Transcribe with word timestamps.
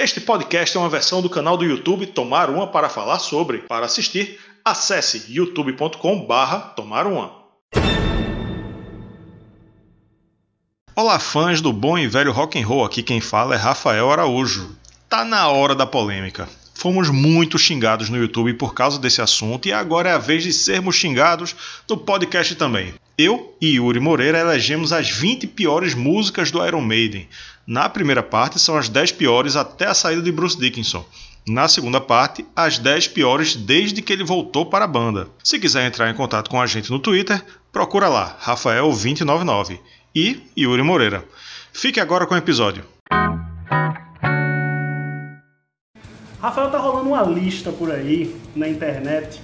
Este 0.00 0.20
podcast 0.20 0.76
é 0.76 0.80
uma 0.80 0.88
versão 0.88 1.20
do 1.20 1.28
canal 1.28 1.56
do 1.56 1.64
YouTube 1.64 2.06
Tomar 2.06 2.50
Uma 2.50 2.68
para 2.68 2.88
falar 2.88 3.18
sobre. 3.18 3.58
Para 3.58 3.86
assistir, 3.86 4.38
acesse 4.64 5.24
youtube.com/barra 5.28 6.60
Tomar 6.76 7.04
Uma. 7.04 7.32
Olá, 10.94 11.18
fãs 11.18 11.60
do 11.60 11.72
bom 11.72 11.98
e 11.98 12.06
velho 12.06 12.30
rock 12.30 12.60
and 12.60 12.64
roll. 12.64 12.84
Aqui 12.84 13.02
quem 13.02 13.20
fala 13.20 13.56
é 13.56 13.58
Rafael 13.58 14.08
Araújo. 14.08 14.70
Tá 15.08 15.24
na 15.24 15.48
hora 15.48 15.74
da 15.74 15.84
polêmica. 15.84 16.48
Fomos 16.74 17.10
muito 17.10 17.58
xingados 17.58 18.08
no 18.08 18.18
YouTube 18.18 18.54
por 18.54 18.74
causa 18.74 19.00
desse 19.00 19.20
assunto 19.20 19.66
e 19.66 19.72
agora 19.72 20.10
é 20.10 20.12
a 20.12 20.18
vez 20.18 20.44
de 20.44 20.52
sermos 20.52 20.94
xingados 20.94 21.56
no 21.90 21.96
podcast 21.96 22.54
também. 22.54 22.94
Eu 23.20 23.52
e 23.60 23.74
Yuri 23.74 23.98
Moreira 23.98 24.38
elegemos 24.38 24.92
as 24.92 25.10
20 25.10 25.48
piores 25.48 25.92
músicas 25.92 26.52
do 26.52 26.64
Iron 26.64 26.82
Maiden. 26.82 27.28
Na 27.66 27.88
primeira 27.88 28.22
parte 28.22 28.60
são 28.60 28.76
as 28.76 28.88
10 28.88 29.10
piores 29.10 29.56
até 29.56 29.86
a 29.86 29.94
saída 29.94 30.22
de 30.22 30.30
Bruce 30.30 30.56
Dickinson. 30.56 31.04
Na 31.44 31.66
segunda 31.66 32.00
parte, 32.00 32.46
as 32.54 32.78
10 32.78 33.08
piores 33.08 33.56
desde 33.56 34.02
que 34.02 34.12
ele 34.12 34.22
voltou 34.22 34.66
para 34.66 34.84
a 34.84 34.88
banda. 34.88 35.26
Se 35.42 35.58
quiser 35.58 35.84
entrar 35.84 36.08
em 36.08 36.14
contato 36.14 36.48
com 36.48 36.62
a 36.62 36.66
gente 36.66 36.92
no 36.92 37.00
Twitter, 37.00 37.44
procura 37.72 38.06
lá, 38.06 38.38
Rafael299 38.40 39.80
e 40.14 40.40
Yuri 40.56 40.84
Moreira. 40.84 41.24
Fique 41.72 41.98
agora 41.98 42.24
com 42.24 42.36
o 42.36 42.38
episódio. 42.38 42.84
Rafael, 46.40 46.70
tá 46.70 46.78
rolando 46.78 47.08
uma 47.08 47.22
lista 47.22 47.72
por 47.72 47.90
aí 47.90 48.36
na 48.54 48.68
internet 48.68 49.40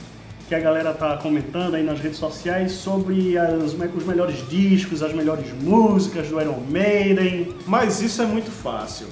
que 0.49 0.55
a 0.55 0.61
galera 0.61 0.93
tá 0.93 1.17
comentando 1.17 1.75
aí 1.75 1.83
nas 1.83 2.01
redes 2.01 2.19
sociais 2.19 2.73
sobre 2.73 3.39
as, 3.39 3.73
os 3.73 4.05
melhores 4.05 4.47
discos, 4.49 5.03
as 5.03 5.13
melhores 5.13 5.47
músicas 5.63 6.29
do 6.29 6.41
Iron 6.41 6.61
Maiden. 6.69 7.49
Mas 7.67 8.03
isso 8.03 8.21
é 8.21 8.27
muito 8.27 8.51
fácil. 8.51 9.07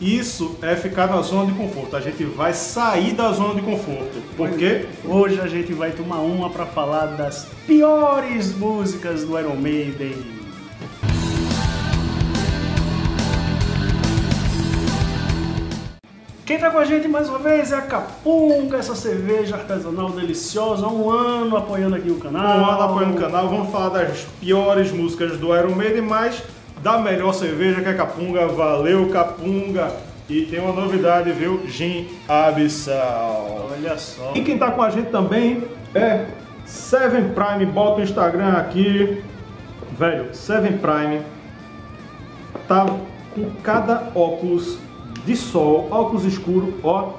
Isso 0.00 0.58
é 0.60 0.76
ficar 0.76 1.08
na 1.08 1.22
zona 1.22 1.50
de 1.50 1.58
conforto. 1.58 1.96
A 1.96 2.00
gente 2.00 2.22
vai 2.24 2.52
sair 2.52 3.14
da 3.14 3.32
zona 3.32 3.54
de 3.54 3.62
conforto. 3.62 4.20
Por 4.36 4.50
quê? 4.50 4.86
Hoje 5.04 5.40
a 5.40 5.46
gente 5.46 5.72
vai 5.72 5.90
tomar 5.92 6.20
uma 6.20 6.50
para 6.50 6.66
falar 6.66 7.06
das 7.16 7.46
piores 7.66 8.54
músicas 8.54 9.24
do 9.24 9.38
Iron 9.38 9.56
Maiden. 9.56 10.35
Quem 16.46 16.60
tá 16.60 16.70
com 16.70 16.78
a 16.78 16.84
gente 16.84 17.08
mais 17.08 17.28
uma 17.28 17.40
vez 17.40 17.72
é 17.72 17.74
a 17.74 17.80
Capunga, 17.80 18.76
essa 18.76 18.94
cerveja 18.94 19.56
artesanal 19.56 20.10
deliciosa, 20.10 20.86
há 20.86 20.88
um 20.88 21.10
ano 21.10 21.56
apoiando 21.56 21.96
aqui 21.96 22.08
o 22.08 22.20
canal. 22.20 22.58
Um 22.60 22.70
ano 22.70 22.82
apoiando 22.82 23.16
o 23.16 23.20
canal, 23.20 23.48
vamos 23.48 23.72
falar 23.72 23.88
das 23.88 24.20
piores 24.40 24.92
músicas 24.92 25.38
do 25.38 25.52
Iron 25.56 25.74
Maiden, 25.74 26.02
mas 26.02 26.40
da 26.84 26.98
melhor 26.98 27.34
cerveja 27.34 27.80
que 27.80 27.88
é 27.88 27.90
a 27.90 27.96
Capunga. 27.96 28.46
Valeu, 28.46 29.08
Capunga! 29.08 29.90
E 30.30 30.42
tem 30.42 30.60
uma 30.60 30.72
novidade, 30.72 31.32
viu? 31.32 31.66
Gin 31.66 32.06
Abissal. 32.28 33.68
Olha 33.72 33.98
só. 33.98 34.30
E 34.36 34.42
quem 34.42 34.56
tá 34.56 34.70
com 34.70 34.82
a 34.82 34.90
gente 34.90 35.10
também 35.10 35.64
é 35.96 36.26
Seven 36.64 37.30
Prime. 37.30 37.66
Bota 37.66 37.98
o 37.98 38.04
Instagram 38.04 38.52
aqui. 38.52 39.20
Velho, 39.98 40.32
Seven 40.32 40.78
Prime 40.78 41.22
tá 42.68 42.86
com 43.34 43.50
cada 43.64 44.12
óculos 44.14 44.85
de 45.26 45.36
sol, 45.36 45.88
óculos 45.90 46.24
escuro, 46.24 46.72
ó. 46.82 47.10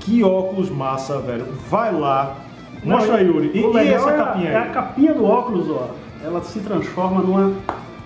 Que 0.00 0.22
óculos 0.24 0.68
massa, 0.68 1.18
velho. 1.20 1.46
Vai 1.70 1.90
lá. 1.92 2.36
Mostra 2.84 3.16
aí, 3.16 3.26
Yuri. 3.26 3.50
E, 3.54 3.60
e 3.60 3.88
essa 3.88 4.10
é 4.10 4.16
capinha 4.16 4.50
aí? 4.50 4.54
É 4.54 4.58
a 4.58 4.66
capinha 4.66 5.14
do 5.14 5.24
óculos, 5.24 5.70
ó. 5.70 5.88
Ela 6.22 6.42
se 6.42 6.60
transforma 6.60 7.22
numa 7.22 7.54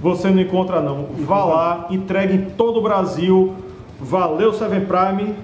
você 0.00 0.30
não 0.30 0.40
encontra 0.40 0.80
não. 0.80 1.06
Vá 1.20 1.44
lá, 1.44 1.86
entregue 1.90 2.34
em 2.34 2.50
todo 2.50 2.78
o 2.78 2.82
Brasil. 2.82 3.54
Valeu, 3.98 4.52
Seven 4.52 4.86
Prime. 4.86 5.34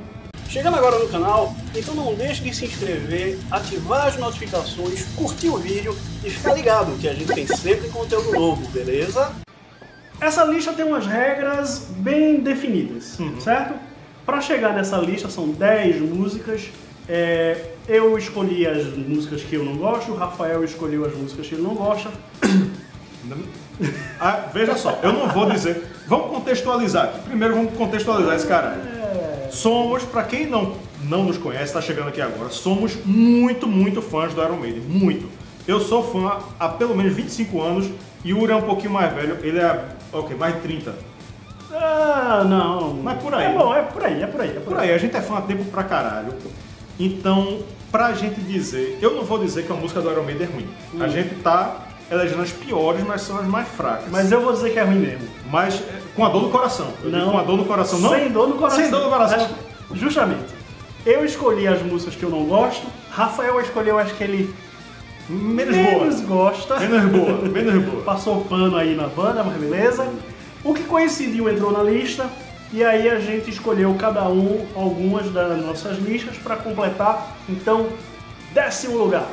Chegando 0.49 0.77
agora 0.77 0.99
no 0.99 1.09
canal, 1.09 1.55
então 1.75 1.95
não 1.95 2.15
deixe 2.15 2.43
de 2.43 2.55
se 2.55 2.67
inscrever, 2.67 3.39
ativar 3.51 4.09
as 4.09 4.19
notificações, 4.19 5.07
curtir 5.17 5.49
o 5.49 5.57
vídeo 5.57 5.97
e 6.23 6.29
ficar 6.29 6.53
ligado 6.53 6.93
que 7.01 7.09
a 7.09 7.15
gente 7.15 7.33
tem 7.33 7.47
sempre 7.47 7.89
conteúdo 7.89 8.33
novo, 8.33 8.69
beleza? 8.69 9.33
Essa 10.21 10.45
lista 10.45 10.75
tem 10.75 10.85
umas 10.85 11.07
regras 11.07 11.87
bem 11.97 12.41
definidas, 12.41 13.19
uhum. 13.19 13.41
certo? 13.41 13.75
Para 14.27 14.43
chegar 14.43 14.75
nessa 14.75 14.99
lista 14.99 15.31
são 15.31 15.49
10 15.49 16.03
músicas. 16.03 16.69
É, 17.09 17.71
eu 17.89 18.17
escolhi 18.19 18.67
as 18.67 18.95
músicas 18.95 19.43
que 19.43 19.57
eu 19.57 19.65
não 19.65 19.77
gosto, 19.77 20.13
o 20.13 20.15
Rafael 20.15 20.63
escolheu 20.63 21.07
as 21.07 21.15
músicas 21.15 21.47
que 21.47 21.55
ele 21.55 21.63
não 21.63 21.75
gosta. 21.75 22.11
Ah, 24.21 24.49
veja 24.53 24.77
só, 24.77 24.99
eu 25.03 25.13
não 25.13 25.29
vou 25.29 25.51
dizer. 25.51 25.85
Vamos 26.07 26.31
contextualizar 26.31 27.05
aqui. 27.05 27.21
Primeiro 27.21 27.55
vamos 27.55 27.75
contextualizar 27.75 28.37
esse 28.37 28.47
cara. 28.47 28.79
Somos, 29.51 30.03
para 30.05 30.25
quem 30.25 30.47
não, 30.47 30.77
não 31.05 31.25
nos 31.25 31.37
conhece, 31.37 31.65
está 31.65 31.81
chegando 31.81 32.09
aqui 32.09 32.21
agora, 32.21 32.49
somos 32.51 32.97
muito, 33.05 33.67
muito 33.67 34.01
fãs 34.01 34.33
do 34.33 34.43
Iron 34.43 34.57
Maiden. 34.57 34.83
Muito. 34.83 35.29
Eu 35.67 35.81
sou 35.81 36.03
fã 36.03 36.39
há 36.59 36.69
pelo 36.69 36.97
menos 36.97 37.13
25 37.13 37.61
anos 37.61 37.91
e 38.25 38.33
o 38.33 38.41
Uri 38.41 38.53
é 38.53 38.57
um 38.57 38.63
pouquinho 38.63 38.91
mais 38.91 39.13
velho, 39.13 39.39
ele 39.43 39.59
é, 39.59 39.85
ok, 40.13 40.37
mais 40.37 40.55
de 40.55 40.61
30. 40.61 40.95
Ah, 41.73 42.45
não. 42.47 42.95
Mas 42.95 43.23
por 43.23 43.35
aí. 43.35 43.47
É 43.47 43.59
bom, 43.59 43.75
é 43.75 43.83
por 43.83 44.05
aí, 44.05 44.23
é 44.23 44.27
por 44.27 44.41
aí. 44.41 44.51
É 44.51 44.53
por, 44.55 44.63
por 44.63 44.79
aí. 44.79 44.91
aí. 44.91 44.95
a 44.95 44.99
gente 44.99 45.17
é 45.17 45.21
fã 45.21 45.39
há 45.39 45.43
tempo 45.43 45.65
pra 45.65 45.85
caralho. 45.85 46.35
Então, 46.99 47.61
pra 47.91 48.13
gente 48.13 48.41
dizer, 48.41 48.99
eu 49.01 49.15
não 49.15 49.25
vou 49.25 49.39
dizer 49.39 49.65
que 49.65 49.73
a 49.73 49.75
música 49.75 50.01
do 50.01 50.11
Iron 50.11 50.25
Maiden 50.25 50.47
é 50.47 50.51
ruim. 50.51 50.69
Hum. 50.95 51.03
A 51.03 51.09
gente 51.09 51.35
tá 51.37 51.89
elegendo 52.13 52.43
as 52.43 52.53
piores, 52.53 53.03
mas 53.07 53.23
são 53.23 53.39
as 53.39 53.47
mais 53.47 53.67
fracas. 53.69 54.05
Mas 54.11 54.31
eu 54.31 54.41
vou 54.43 54.53
dizer 54.53 54.71
que 54.71 54.79
é 54.79 54.83
ruim 54.83 54.99
mesmo. 54.99 55.27
Mas 55.51 55.75
é, 55.75 56.01
com 56.15 56.25
a 56.25 56.29
dor 56.29 56.43
no 56.43 56.51
coração. 56.51 56.93
Eu 57.03 57.11
não. 57.11 57.31
Com 57.31 57.39
a 57.39 57.43
dor 57.43 57.57
no 57.57 57.65
coração, 57.65 57.99
não? 57.99 58.11
Sem 58.11 58.31
dor 58.31 58.49
no 58.49 58.57
coração. 58.57 58.81
Sem 58.81 58.91
dor 58.91 59.03
no 59.03 59.11
coração. 59.11 59.49
Mas, 59.89 59.99
justamente. 59.99 60.63
Eu 61.05 61.25
escolhi 61.25 61.67
as 61.67 61.83
músicas 61.83 62.15
que 62.15 62.23
eu 62.23 62.31
não 62.31 62.45
gosto. 62.45 62.87
Rafael 63.11 63.61
escolheu 63.61 63.99
as 63.99 64.13
que 64.13 64.23
ele 64.23 64.55
menos, 65.29 65.75
menos 65.75 66.21
boa. 66.21 66.51
gosta. 66.51 66.79
Menos 66.79 67.11
boa, 67.11 67.49
menos 67.49 67.85
boa. 67.85 68.03
Passou 68.05 68.45
pano 68.45 68.77
aí 68.77 68.95
na 68.95 69.09
banda, 69.09 69.43
mas 69.43 69.57
beleza. 69.57 70.09
O 70.63 70.73
que 70.75 70.85
coincidiu 70.85 71.49
entrou 71.49 71.73
na 71.73 71.83
lista. 71.83 72.29
E 72.73 72.83
aí 72.83 73.11
a 73.11 73.19
gente 73.19 73.51
escolheu 73.51 73.95
cada 73.99 74.27
um 74.29 74.67
algumas 74.75 75.31
das 75.31 75.61
nossas 75.63 75.99
listas 75.99 76.39
para 76.39 76.57
completar. 76.57 77.37
Então, 77.49 77.89
décimo 78.55 78.97
lugar. 78.97 79.27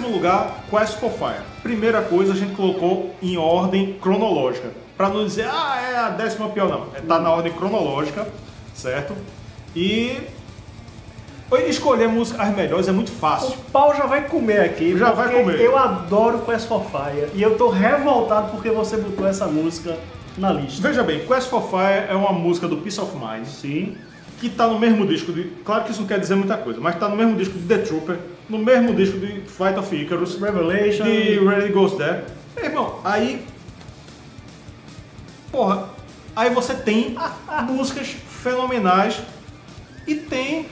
Décimo 0.00 0.14
lugar, 0.14 0.64
Quest 0.70 0.98
for 0.98 1.10
Fire. 1.10 1.42
Primeira 1.62 2.00
coisa, 2.00 2.32
a 2.32 2.36
gente 2.36 2.54
colocou 2.54 3.14
em 3.20 3.36
ordem 3.36 3.98
cronológica. 4.00 4.70
Para 4.96 5.10
não 5.10 5.26
dizer, 5.26 5.46
ah, 5.46 5.78
é 5.92 5.96
a 5.98 6.08
décima 6.08 6.48
pior, 6.48 6.70
não. 6.70 6.86
É, 6.94 7.02
tá 7.02 7.20
na 7.20 7.30
ordem 7.30 7.52
cronológica, 7.52 8.26
certo? 8.74 9.14
E 9.76 10.16
escolher 11.68 12.08
músicas 12.08 12.40
as 12.40 12.56
melhores 12.56 12.88
é 12.88 12.92
muito 12.92 13.10
fácil. 13.10 13.50
O 13.50 13.70
pau 13.70 13.94
já 13.94 14.06
vai 14.06 14.26
comer 14.26 14.60
aqui. 14.60 14.96
Já 14.96 15.10
vai 15.12 15.34
comer. 15.34 15.60
Eu 15.60 15.76
adoro 15.76 16.38
Quest 16.46 16.66
for 16.66 16.82
Fire 16.82 17.28
e 17.34 17.42
eu 17.42 17.58
tô 17.58 17.68
revoltado 17.68 18.52
porque 18.52 18.70
você 18.70 18.96
botou 18.96 19.26
essa 19.26 19.46
música 19.46 19.98
na 20.38 20.50
lista. 20.50 20.80
Veja 20.80 21.02
bem, 21.02 21.26
Quest 21.26 21.50
for 21.50 21.62
Fire 21.68 22.06
é 22.08 22.14
uma 22.14 22.32
música 22.32 22.66
do 22.66 22.78
Peace 22.78 22.98
of 22.98 23.14
Mind. 23.16 23.44
Sim 23.44 23.98
que 24.40 24.46
está 24.46 24.66
no 24.66 24.78
mesmo 24.78 25.06
disco 25.06 25.32
de. 25.32 25.44
Claro 25.64 25.84
que 25.84 25.90
isso 25.90 26.00
não 26.00 26.08
quer 26.08 26.18
dizer 26.18 26.34
muita 26.34 26.56
coisa, 26.56 26.80
mas 26.80 26.94
está 26.94 27.08
no 27.08 27.14
mesmo 27.14 27.36
disco 27.36 27.58
de 27.58 27.66
The 27.66 27.78
Trooper, 27.78 28.18
no 28.50 28.58
mesmo 28.58 28.92
disco 28.94 29.18
de 29.18 29.40
Fight 29.42 29.78
of 29.78 29.94
Icarus, 29.94 30.38
Revelation, 30.38 31.04
de 31.04 31.38
Ready 31.38 31.72
Goes 31.72 31.94
There. 31.94 32.24
Irmão, 32.60 32.98
aí. 33.04 33.46
Porra, 35.52 35.88
aí 36.34 36.50
você 36.50 36.74
tem 36.74 37.16
músicas 37.68 38.08
fenomenais 38.08 39.20
e 40.06 40.16
tem 40.16 40.66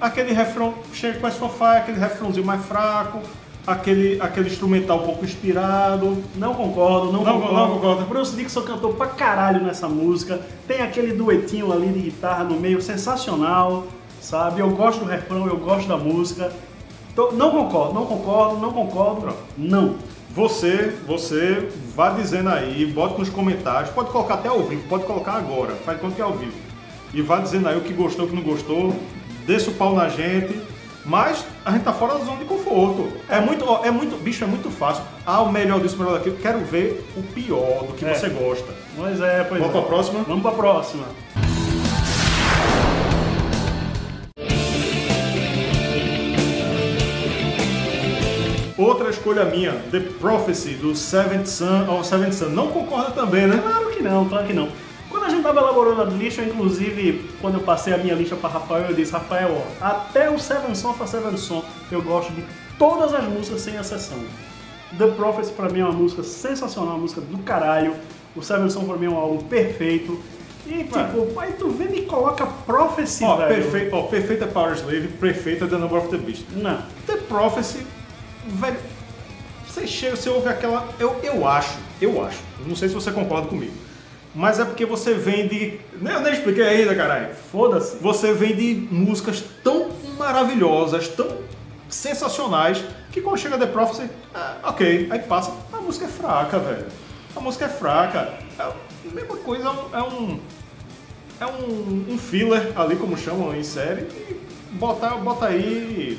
aquele 0.00 0.32
refrão, 0.32 0.74
chega 0.92 1.18
com 1.18 1.30
sofá, 1.30 1.78
aquele 1.78 1.98
refrãozinho 1.98 2.46
mais 2.46 2.64
fraco, 2.64 3.20
aquele, 3.66 4.20
aquele 4.20 4.48
instrumental 4.48 5.02
um 5.02 5.06
pouco 5.06 5.24
inspirado. 5.24 6.22
Não 6.36 6.54
concordo, 6.54 7.12
não, 7.12 7.24
não 7.24 7.40
concordo. 7.40 7.54
Não 7.54 7.68
concordo. 7.70 8.04
Bruce 8.04 8.36
Dixon 8.36 8.62
cantou 8.62 8.94
pra 8.94 9.08
caralho 9.08 9.64
nessa 9.64 9.88
música. 9.88 10.40
Tem 10.68 10.80
aquele 10.80 11.12
duetinho 11.12 11.72
ali 11.72 11.88
de 11.88 12.00
guitarra 12.02 12.44
no 12.44 12.60
meio 12.60 12.80
sensacional, 12.80 13.86
sabe? 14.20 14.60
Eu 14.60 14.70
gosto 14.70 15.00
do 15.00 15.10
refrão, 15.10 15.46
eu 15.46 15.56
gosto 15.56 15.88
da 15.88 15.96
música. 15.96 16.52
Tô, 17.16 17.32
não 17.32 17.50
concordo, 17.50 17.94
não 17.94 18.04
concordo, 18.06 18.58
não 18.58 18.72
concordo. 18.72 19.20
Pronto. 19.22 19.38
Não. 19.56 19.94
Você, 20.34 20.94
você 21.06 21.66
vá 21.94 22.10
dizendo 22.10 22.50
aí, 22.50 22.84
bota 22.84 23.16
nos 23.18 23.30
comentários, 23.30 23.88
pode 23.90 24.10
colocar 24.10 24.34
até 24.34 24.50
ao 24.50 24.62
vivo, 24.62 24.86
pode 24.86 25.04
colocar 25.04 25.32
agora, 25.32 25.74
faz 25.76 25.98
quanto 25.98 26.14
que 26.14 26.20
é 26.20 26.24
ao 26.24 26.34
vivo. 26.34 26.52
E 27.14 27.22
vá 27.22 27.38
dizendo 27.38 27.66
aí 27.68 27.78
o 27.78 27.80
que 27.80 27.94
gostou, 27.94 28.26
o 28.26 28.28
que 28.28 28.36
não 28.36 28.42
gostou, 28.42 28.94
desça 29.46 29.70
o 29.70 29.74
pau 29.74 29.94
na 29.94 30.08
gente 30.10 30.60
Mas 31.06 31.46
a 31.64 31.70
gente 31.70 31.84
tá 31.84 31.92
fora 31.92 32.18
da 32.18 32.24
zona 32.24 32.36
de 32.38 32.44
conforto. 32.44 33.08
É 33.28 33.40
muito, 33.40 33.64
é 33.84 33.90
muito, 33.92 34.20
bicho, 34.22 34.42
é 34.42 34.46
muito 34.46 34.70
fácil. 34.70 35.04
Ah, 35.24 35.40
o 35.40 35.50
melhor 35.52 35.80
disso, 35.80 35.94
o 35.94 35.98
melhor 36.00 36.14
daquilo. 36.18 36.36
Quero 36.36 36.58
ver 36.64 37.08
o 37.16 37.22
pior 37.22 37.84
do 37.86 37.94
que 37.94 38.04
É. 38.04 38.12
você 38.12 38.28
gosta. 38.28 38.74
Pois 38.96 39.20
é, 39.20 39.44
pois 39.44 39.60
Vamos 39.60 39.76
é. 39.76 39.80
pra 39.80 39.88
próxima? 39.88 40.24
Vamos 40.24 40.42
pra 40.42 40.50
próxima. 40.50 41.04
Outra 48.78 49.08
escolha 49.08 49.44
minha, 49.46 49.72
The 49.90 50.00
Prophecy, 50.20 50.74
do 50.74 50.94
Seventh 50.94 51.46
Son, 51.46 51.86
ou 51.88 52.04
Seventh 52.04 52.34
Son. 52.34 52.46
Não 52.50 52.68
concorda 52.68 53.10
também, 53.12 53.46
né? 53.46 53.58
Claro 53.62 53.90
que 53.90 54.02
não, 54.02 54.28
claro 54.28 54.46
que 54.46 54.52
não. 54.52 54.68
Quando 55.08 55.24
a 55.24 55.28
gente 55.30 55.42
tava 55.42 55.60
elaborando 55.60 56.02
a 56.02 56.04
lista, 56.04 56.42
inclusive, 56.42 57.30
quando 57.40 57.54
eu 57.54 57.60
passei 57.60 57.94
a 57.94 57.96
minha 57.96 58.14
lista 58.14 58.36
para 58.36 58.50
Rafael, 58.50 58.86
eu 58.90 58.94
disse, 58.94 59.12
Rafael, 59.12 59.50
ó, 59.80 59.84
até 59.84 60.28
o 60.28 60.38
Seven 60.38 60.74
Son 60.74 60.92
for 60.92 61.08
Seven 61.08 61.36
Son, 61.38 61.64
eu 61.90 62.02
gosto 62.02 62.32
de 62.32 62.44
todas 62.78 63.14
as 63.14 63.24
músicas 63.24 63.62
sem 63.62 63.76
exceção. 63.76 64.18
The 64.98 65.06
Prophecy 65.08 65.52
pra 65.52 65.68
mim 65.70 65.80
é 65.80 65.84
uma 65.84 65.92
música 65.92 66.22
sensacional, 66.22 66.94
uma 66.94 67.00
música 67.00 67.20
do 67.22 67.38
caralho. 67.38 67.94
O 68.34 68.42
Seven 68.42 68.68
Son 68.68 68.84
pra 68.84 68.96
mim 68.96 69.06
é 69.06 69.10
um 69.10 69.16
álbum 69.16 69.38
perfeito. 69.44 70.20
E 70.66 70.82
tipo, 70.84 71.40
aí 71.40 71.52
tu 71.52 71.70
vem 71.70 71.96
e 71.96 72.02
coloca 72.02 72.44
Prophecy, 72.66 73.24
Ó, 73.24 73.36
velho. 73.36 73.54
perfeito, 73.54 73.94
ó, 73.96 74.02
perfeita 74.02 74.46
Power 74.48 74.74
Slave, 74.74 75.08
perfeita 75.08 75.66
The 75.66 75.76
Number 75.76 75.98
of 75.98 76.08
the 76.08 76.18
Beast. 76.18 76.44
Não. 76.52 76.82
The 77.06 77.16
Prophecy, 77.28 77.86
velho, 78.48 78.78
você 79.66 79.86
chega, 79.86 80.16
você 80.16 80.28
ouve 80.28 80.48
aquela. 80.48 80.88
Eu, 80.98 81.20
eu 81.22 81.46
acho, 81.46 81.76
eu 82.00 82.24
acho, 82.24 82.38
não 82.66 82.74
sei 82.74 82.88
se 82.88 82.94
você 82.94 83.10
concorda 83.12 83.48
comigo, 83.48 83.72
mas 84.34 84.58
é 84.58 84.64
porque 84.64 84.86
você 84.86 85.14
vem 85.14 85.48
de. 85.48 85.80
Nem, 86.00 86.14
eu 86.14 86.20
nem 86.20 86.32
expliquei 86.32 86.64
ainda, 86.64 86.94
caralho. 86.94 87.34
Foda-se. 87.50 87.96
Você 87.96 88.32
vem 88.32 88.54
de 88.54 88.88
músicas 88.90 89.44
tão 89.62 89.90
maravilhosas, 90.18 91.08
tão 91.08 91.28
sensacionais, 91.88 92.82
que 93.12 93.20
quando 93.20 93.38
chega 93.38 93.58
The 93.58 93.66
Prophecy, 93.66 94.10
ah, 94.34 94.56
ok, 94.64 95.08
aí 95.10 95.18
passa, 95.20 95.52
a 95.72 95.76
música 95.78 96.06
é 96.06 96.08
fraca, 96.08 96.58
velho. 96.58 96.86
A 97.34 97.40
música 97.40 97.66
é 97.66 97.68
fraca. 97.68 98.34
É 98.58 98.62
a 98.62 98.74
mesma 99.14 99.36
coisa, 99.36 99.64
é 99.92 100.02
um. 100.02 100.40
É 101.38 101.44
um, 101.46 102.14
um 102.14 102.18
filler 102.18 102.72
ali, 102.74 102.96
como 102.96 103.14
chamam 103.14 103.54
em 103.54 103.62
série, 103.62 104.02
e 104.02 104.40
bota, 104.72 105.10
bota 105.16 105.46
aí. 105.46 106.18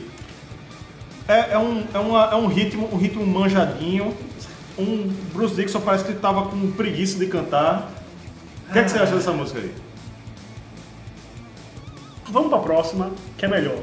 É, 1.28 1.54
é, 1.54 1.58
um, 1.58 1.84
é, 1.94 2.00
uma- 2.00 2.26
é 2.32 2.36
um 2.36 2.48
ritmo, 2.48 2.90
um 2.92 2.98
ritmo 2.98 3.26
manjadinho. 3.26 4.16
Um 4.78 5.08
Bruce 5.34 5.56
Dixon 5.56 5.82
parece 5.82 6.06
que 6.06 6.14
tava 6.14 6.44
com 6.50 6.72
preguiça 6.72 7.18
de 7.18 7.26
cantar. 7.28 7.90
O 8.70 8.74
que, 8.74 8.80
é 8.80 8.84
que 8.84 8.92
você 8.92 9.00
acha 9.00 9.16
dessa 9.16 9.32
música 9.32 9.60
aí? 9.60 9.74
Vamos 12.30 12.50
pra 12.50 12.60
próxima, 12.60 13.12
que 13.38 13.46
é 13.46 13.48
melhor. 13.48 13.80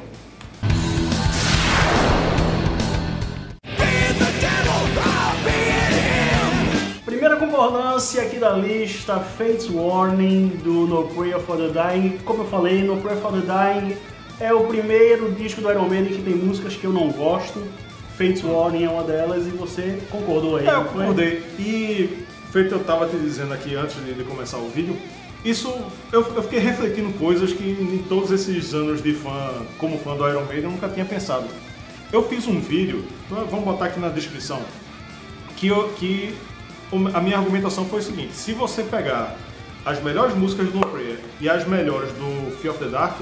Primeira 7.05 7.37
concordância 7.37 8.23
aqui 8.23 8.39
da 8.39 8.51
lista, 8.53 9.19
Fates 9.21 9.69
Warning, 9.71 10.49
do 10.63 10.87
No 10.87 11.05
Prayer 11.09 11.39
for 11.41 11.57
the 11.57 11.69
Dying. 11.69 12.19
Como 12.25 12.43
eu 12.43 12.47
falei, 12.49 12.83
No 12.83 12.97
Prayer 12.99 13.19
for 13.21 13.33
the 13.33 13.41
Dying 13.41 13.97
é 14.41 14.53
o 14.53 14.65
primeiro 14.65 15.33
disco 15.33 15.61
do 15.61 15.71
Iron 15.71 15.89
Maiden 15.89 16.15
que 16.15 16.23
tem 16.23 16.35
músicas 16.35 16.75
que 16.75 16.85
eu 16.85 16.93
não 16.93 17.11
gosto. 17.11 17.63
Fates 18.17 18.45
Warning 18.45 18.85
é 18.85 18.89
uma 18.89 19.03
delas 19.03 19.47
e 19.47 19.51
você 19.51 19.99
concordou 20.11 20.57
aí, 20.57 20.67
É, 20.67 20.75
eu 20.75 20.85
concordei. 20.85 21.43
E 21.59 22.25
feito 22.53 22.75
eu 22.75 22.85
tava 22.85 23.09
te 23.09 23.17
dizendo 23.17 23.53
aqui 23.53 23.75
antes 23.75 23.97
de, 24.05 24.15
de 24.15 24.23
começar 24.23 24.59
o 24.59 24.69
vídeo, 24.69 24.97
isso 25.45 25.69
eu, 26.13 26.23
eu 26.35 26.43
fiquei 26.43 26.61
refletindo 26.61 27.13
coisas 27.19 27.53
que 27.53 27.65
em 27.65 27.99
todos 28.09 28.31
esses 28.31 28.73
anos 28.73 29.03
de 29.03 29.13
fã, 29.13 29.67
como 29.79 29.99
fã 29.99 30.17
do 30.17 30.29
Iron 30.29 30.45
Maiden, 30.45 30.65
eu 30.65 30.71
nunca 30.71 30.89
tinha 30.89 31.05
pensado. 31.05 31.47
Eu 32.13 32.23
fiz 32.29 32.47
um 32.47 32.61
vídeo, 32.61 33.05
vamos 33.29 33.65
botar 33.65 33.87
aqui 33.87 33.99
na 33.99 34.09
descrição, 34.09 34.63
que, 35.57 35.67
eu, 35.67 35.89
que 35.99 36.35
a 37.13 37.21
minha 37.21 37.37
argumentação 37.37 37.85
foi 37.87 37.99
o 37.99 38.03
seguinte: 38.03 38.33
se 38.35 38.53
você 38.53 38.83
pegar 38.85 39.37
as 39.85 40.03
melhores 40.03 40.35
músicas 40.35 40.69
do 40.69 40.79
No 40.79 40.87
Prayer 40.87 41.19
e 41.41 41.49
as 41.49 41.67
melhores 41.67 42.11
do 42.13 42.57
Fear 42.59 42.75
of 42.75 42.83
the 42.83 42.91
Dark, 42.91 43.19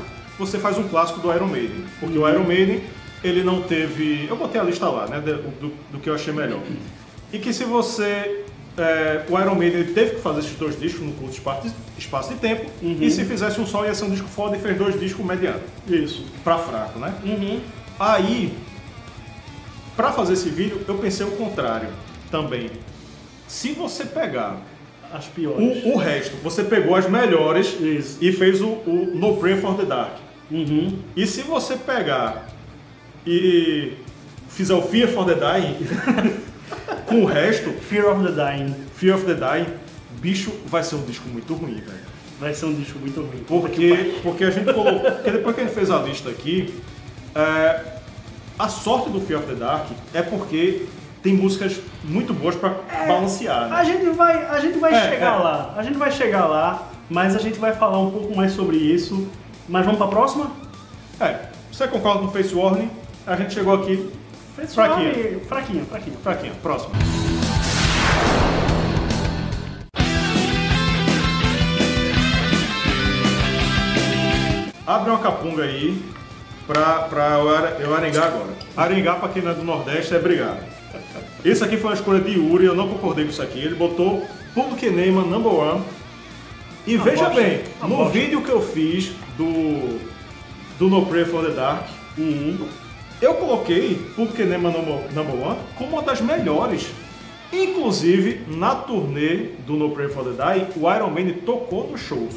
você 0.46 0.58
faz 0.58 0.76
um 0.78 0.88
clássico 0.88 1.20
do 1.20 1.32
Iron 1.34 1.46
Maiden. 1.46 1.84
Porque 2.00 2.18
o 2.18 2.28
Iron 2.28 2.44
Maiden, 2.44 2.82
ele 3.22 3.42
não 3.42 3.62
teve. 3.62 4.26
Eu 4.28 4.36
botei 4.36 4.60
a 4.60 4.64
lista 4.64 4.88
lá, 4.88 5.06
né? 5.06 5.20
Do, 5.20 5.72
do 5.92 5.98
que 5.98 6.08
eu 6.10 6.14
achei 6.14 6.32
melhor. 6.32 6.60
E 7.32 7.38
que 7.38 7.52
se 7.52 7.64
você. 7.64 8.44
é, 8.76 9.24
o 9.28 9.38
Iron 9.38 9.54
Maiden 9.54 9.80
ele 9.80 9.92
teve 9.92 10.16
que 10.16 10.20
fazer 10.20 10.40
esses 10.40 10.56
dois 10.56 10.78
discos 10.78 11.02
no 11.02 11.12
curto 11.12 11.32
espaço 11.34 11.68
de, 11.68 11.74
espaço 11.98 12.32
de 12.34 12.40
tempo. 12.40 12.70
E 12.82 13.10
se 13.10 13.24
fizesse 13.24 13.60
um 13.60 13.66
só, 13.66 13.84
ia 13.84 13.94
ser 13.94 14.04
um 14.04 14.10
disco 14.10 14.28
foda 14.28 14.56
e 14.56 14.60
fez 14.60 14.76
dois 14.76 14.98
discos 14.98 15.24
medianos. 15.24 15.62
Isso. 15.88 16.24
Pra 16.42 16.58
fraco, 16.58 16.98
né? 16.98 17.14
Uhum. 17.24 17.60
Aí, 18.00 18.52
pra 19.96 20.12
fazer 20.12 20.32
esse 20.34 20.48
vídeo, 20.48 20.80
eu 20.88 20.94
pensei 20.96 21.26
o 21.26 21.32
contrário 21.32 21.88
também. 22.30 22.70
Se 23.46 23.72
você 23.72 24.04
pegar 24.04 24.56
As 25.12 25.26
piores. 25.26 25.84
o, 25.84 25.90
o 25.90 25.96
resto, 25.98 26.34
você 26.42 26.64
pegou 26.64 26.94
as 26.96 27.08
melhores 27.08 27.78
Isso. 27.78 28.16
e 28.20 28.32
fez 28.32 28.62
o, 28.62 28.68
o 28.68 29.10
No 29.14 29.36
Prayer 29.36 29.60
for 29.60 29.76
the 29.76 29.84
Dark. 29.84 30.16
Uhum. 30.52 30.98
E 31.16 31.26
se 31.26 31.40
você 31.42 31.76
pegar 31.76 32.46
e 33.26 33.94
fizer 34.48 34.74
o 34.74 34.82
Fear 34.82 35.08
for 35.08 35.24
the 35.24 35.34
Dying 35.34 35.76
com 37.06 37.22
o 37.22 37.24
resto, 37.24 37.72
Fear 37.72 38.06
of 38.06 38.24
the 38.24 38.32
Dying. 38.32 38.74
Fear 38.94 39.16
of 39.16 39.24
the 39.24 39.34
Dying, 39.34 39.66
bicho, 40.20 40.52
vai 40.66 40.82
ser 40.82 40.96
um 40.96 41.04
disco 41.04 41.26
muito 41.28 41.54
ruim, 41.54 41.76
velho. 41.76 42.12
Vai 42.38 42.52
ser 42.54 42.66
um 42.66 42.74
disco 42.74 42.98
muito 42.98 43.20
ruim. 43.20 43.44
Porque, 43.46 44.16
porque 44.22 44.44
a 44.44 44.50
gente 44.50 44.72
colocou. 44.72 45.10
Porque 45.10 45.30
depois 45.30 45.54
que 45.54 45.62
a 45.62 45.64
gente 45.64 45.74
fez 45.74 45.90
a 45.90 45.98
lista 46.00 46.28
aqui, 46.28 46.74
é, 47.34 47.80
a 48.58 48.68
sorte 48.68 49.10
do 49.10 49.20
Fear 49.20 49.40
of 49.40 49.48
the 49.48 49.54
Dark 49.54 49.86
é 50.12 50.22
porque 50.22 50.86
tem 51.22 51.34
músicas 51.34 51.80
muito 52.04 52.34
boas 52.34 52.56
pra 52.56 52.74
balancear, 53.06 53.68
né? 53.68 53.76
A 53.76 53.84
gente 53.84 54.04
vai, 54.10 54.44
a 54.44 54.58
gente 54.58 54.78
vai 54.78 54.92
É, 54.92 55.10
chegar 55.10 55.34
é. 55.34 55.42
lá, 55.42 55.74
a 55.76 55.82
gente 55.82 55.96
vai 55.96 56.10
chegar 56.10 56.46
lá, 56.46 56.90
mas 57.08 57.36
a 57.36 57.38
gente 57.38 57.58
vai 57.60 57.72
falar 57.72 58.00
um 58.00 58.10
pouco 58.10 58.36
mais 58.36 58.52
sobre 58.52 58.76
isso. 58.76 59.28
Mas 59.72 59.86
vamos 59.86 59.96
pra 59.96 60.06
próxima? 60.06 60.50
É, 61.18 61.46
você 61.72 61.88
concorda 61.88 62.18
com 62.20 62.26
o 62.26 62.30
Face 62.30 62.54
Warning? 62.54 62.90
A 63.26 63.34
gente 63.36 63.54
chegou 63.54 63.72
aqui 63.72 64.12
Fez 64.54 64.74
Fraquinha. 64.74 65.14
suave, 65.14 65.40
Fraquinha, 65.46 65.84
fraquinha. 65.86 66.16
fraquinho. 66.22 66.54
Próximo. 66.56 66.92
Abre 74.86 75.08
uma 75.08 75.20
capunga 75.20 75.62
aí 75.64 76.02
pra, 76.66 77.04
pra 77.08 77.38
eu 77.80 77.94
arengar 77.94 78.26
agora. 78.26 78.50
Arengar, 78.76 79.20
pra 79.20 79.30
quem 79.30 79.40
não 79.40 79.52
é 79.52 79.54
do 79.54 79.64
Nordeste, 79.64 80.14
é 80.14 80.18
brigar. 80.18 80.58
Esse 81.42 81.64
aqui 81.64 81.78
foi 81.78 81.92
uma 81.92 81.96
escolha 81.96 82.20
de 82.20 82.32
Yuri, 82.32 82.66
eu 82.66 82.74
não 82.74 82.88
concordei 82.88 83.24
com 83.24 83.30
isso 83.30 83.40
aqui. 83.40 83.58
Ele 83.58 83.74
botou 83.74 84.22
Public 84.52 84.84
Enema 84.84 85.22
Number 85.22 85.50
One. 85.50 85.82
E 86.86 86.96
Uma 86.96 87.04
veja 87.04 87.28
bem, 87.30 87.62
Uma 87.80 88.04
no 88.04 88.10
vídeo 88.10 88.42
que 88.42 88.50
eu 88.50 88.60
fiz 88.60 89.12
do, 89.36 89.98
do 90.78 90.88
No 90.88 91.06
Prayer 91.06 91.26
for 91.28 91.44
the 91.44 91.52
Dark, 91.52 91.86
Uhum. 92.18 92.68
eu 93.22 93.34
coloquei 93.34 93.94
Public 94.14 94.42
Enema 94.42 94.70
Number, 94.70 95.34
One 95.34 95.58
como 95.78 95.92
uma 95.92 96.02
das 96.02 96.20
melhores. 96.20 96.88
Inclusive, 97.50 98.44
na 98.48 98.74
turnê 98.74 99.50
do 99.66 99.74
No 99.74 99.90
Prayer 99.90 100.10
for 100.10 100.24
the 100.24 100.30
Die, 100.30 100.66
o 100.76 100.90
Iron 100.94 101.10
Maiden 101.10 101.34
tocou 101.34 101.88
nos 101.90 102.00
shows. 102.00 102.36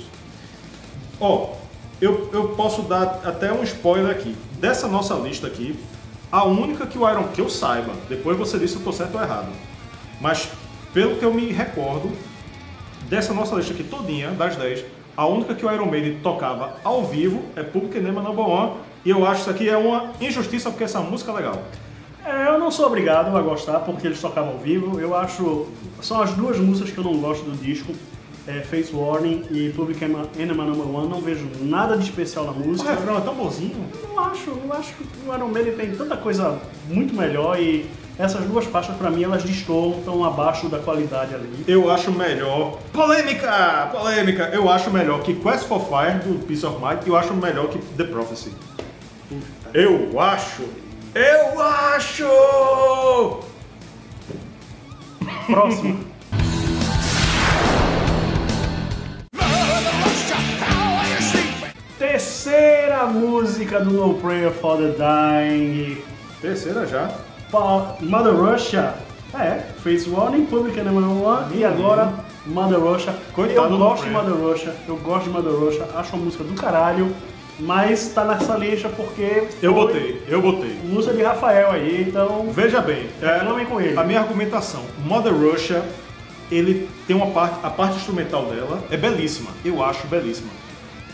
Ó, 1.20 1.54
eu, 2.02 2.30
eu 2.34 2.50
posso 2.50 2.84
dar 2.84 3.22
até 3.26 3.52
um 3.52 3.64
spoiler 3.64 4.12
aqui. 4.12 4.36
Dessa 4.60 4.88
nossa 4.88 5.14
lista 5.16 5.48
aqui, 5.48 5.76
a 6.32 6.44
única 6.46 6.86
que 6.86 6.98
o 6.98 7.10
Iron, 7.10 7.24
que 7.30 7.42
eu 7.42 7.50
saiba, 7.50 7.94
depois 8.10 8.38
você 8.38 8.58
diz 8.58 8.72
se 8.72 8.78
eu 8.78 8.84
tô 8.84 8.92
certo 8.92 9.16
ou 9.16 9.22
errado. 9.22 9.48
Mas, 10.22 10.50
pelo 10.94 11.16
que 11.18 11.24
eu 11.26 11.34
me 11.34 11.52
recordo, 11.52 12.12
dessa 13.10 13.34
nossa 13.34 13.56
lista 13.56 13.74
aqui 13.74 13.84
todinha, 13.84 14.32
das 14.32 14.56
10, 14.56 14.84
a 15.16 15.26
única 15.28 15.56
que 15.56 15.66
o 15.66 15.72
Iron 15.72 15.86
Maiden 15.86 16.20
tocava 16.22 16.76
ao 16.84 17.06
vivo 17.06 17.42
é 17.56 17.64
Public 17.64 17.98
Enema 17.98 18.22
Number 18.22 18.46
One. 18.48 18.74
E 19.06 19.10
eu 19.10 19.26
acho 19.26 19.42
isso 19.42 19.50
aqui 19.50 19.70
é 19.70 19.78
uma 19.78 20.12
injustiça 20.20 20.70
porque 20.70 20.84
essa 20.84 21.00
música 21.00 21.32
é 21.32 21.36
legal. 21.36 21.64
É, 22.26 22.48
eu 22.48 22.58
não 22.60 22.72
sou 22.72 22.88
obrigado 22.88 23.36
a 23.38 23.42
gostar 23.42 23.80
porque 23.82 24.08
eles 24.08 24.20
tocavam 24.20 24.54
ao 24.54 24.58
vivo. 24.58 25.00
Eu 25.00 25.16
acho. 25.16 25.68
São 26.02 26.20
as 26.22 26.32
duas 26.34 26.58
músicas 26.58 26.92
que 26.92 26.98
eu 26.98 27.04
não 27.04 27.18
gosto 27.18 27.44
do 27.46 27.56
disco. 27.56 27.94
É 28.48 28.62
Face 28.62 28.94
Warning 28.96 29.44
e 29.52 29.72
Public 29.76 30.04
Enema 30.38 30.66
Number 30.66 30.88
One. 30.96 31.08
Não 31.08 31.22
vejo 31.22 31.48
nada 31.62 31.96
de 31.98 32.04
especial 32.04 32.46
na 32.46 32.52
O 32.52 32.60
música. 32.60 32.92
refrão 32.92 33.18
é 33.18 33.22
tão 33.22 33.34
bonzinho. 33.36 33.86
Eu 34.04 34.20
acho, 34.20 34.50
eu 34.50 34.74
acho 34.74 34.94
que 34.96 35.04
o 35.28 35.34
Iron 35.34 35.48
Maiden 35.50 35.74
tem 35.76 35.92
tanta 35.96 36.18
coisa 36.18 36.60
muito 36.88 37.16
melhor 37.16 37.60
e 37.60 37.86
essas 38.18 38.46
duas 38.46 38.66
faixas 38.66 38.96
pra 38.96 39.10
mim 39.10 39.24
elas 39.24 39.44
destoam, 39.44 40.00
estão 40.00 40.24
abaixo 40.24 40.70
da 40.70 40.80
qualidade 40.80 41.36
ali. 41.36 41.64
Eu 41.68 41.92
acho 41.92 42.12
melhor. 42.12 42.80
Polêmica! 42.94 43.90
Polêmica! 43.92 44.50
Eu 44.54 44.70
acho 44.70 44.90
melhor 44.92 45.22
que 45.22 45.34
Quest 45.36 45.66
for 45.66 45.80
Fire 45.82 46.20
do 46.20 46.46
Peace 46.46 46.66
of 46.66 46.78
Mind 46.84 47.06
e 47.06 47.10
eu 47.10 47.18
acho 47.18 47.34
melhor 47.34 47.68
que 47.70 47.80
The 47.80 48.06
Prophecy. 48.06 48.54
Eu 49.74 50.20
acho! 50.20 50.64
Eu 51.14 51.62
acho! 51.62 52.26
Próxima. 55.48 55.98
Terceira 61.98 62.86
terceira 62.96 63.08
música 63.08 63.80
do 63.82 63.92
No 63.92 64.14
Prayer 64.16 64.52
for 64.52 64.78
the 64.78 64.96
Dying. 64.98 65.98
Terceira 66.42 66.86
já. 66.88 67.12
Mother 68.02 68.34
Russia. 68.36 68.94
É, 69.34 69.64
Face 69.84 70.10
Warning, 70.10 70.46
Public 70.46 70.80
Enemy 70.80 70.98
Number 71.00 71.28
One 71.28 71.58
e 71.58 71.66
agora 71.66 72.14
Mother 72.46 72.80
Russia. 72.80 73.14
Coitado 73.34 73.74
eu 73.74 73.78
gosto 73.78 74.06
de. 74.06 74.10
Mother 74.12 74.34
Russia, 74.34 74.74
eu 74.88 74.96
gosto 74.98 75.24
de 75.26 75.30
Mother 75.32 75.52
Russia, 75.52 75.86
acho 75.96 76.16
uma 76.16 76.24
música 76.26 76.44
do 76.46 76.54
caralho, 76.54 77.14
mas 77.60 78.10
tá 78.14 78.24
nessa 78.24 78.56
lista 78.56 78.88
porque. 78.88 79.48
Eu 79.62 79.74
botei, 79.74 80.24
eu 80.30 80.42
botei. 80.42 80.80
Música 80.86 81.14
de 81.14 81.22
Rafael 81.24 81.72
aí, 81.72 82.06
então. 82.08 82.48
Veja 82.52 82.80
bem, 82.80 83.08
é, 83.22 83.40
Reclamem 83.40 83.66
com 83.66 83.82
ele. 83.82 84.00
a 84.00 84.04
minha 84.06 84.22
argumentação, 84.22 84.84
Mother 85.04 85.34
Russia, 85.34 85.84
ele 86.50 86.88
tem 87.06 87.16
uma 87.16 87.28
parte, 87.32 87.56
a 87.62 87.70
parte 87.70 87.98
instrumental 87.98 88.46
dela 88.46 88.82
é 88.90 88.96
belíssima, 88.96 89.50
eu 89.66 89.84
acho 89.84 90.08
belíssima, 90.08 90.52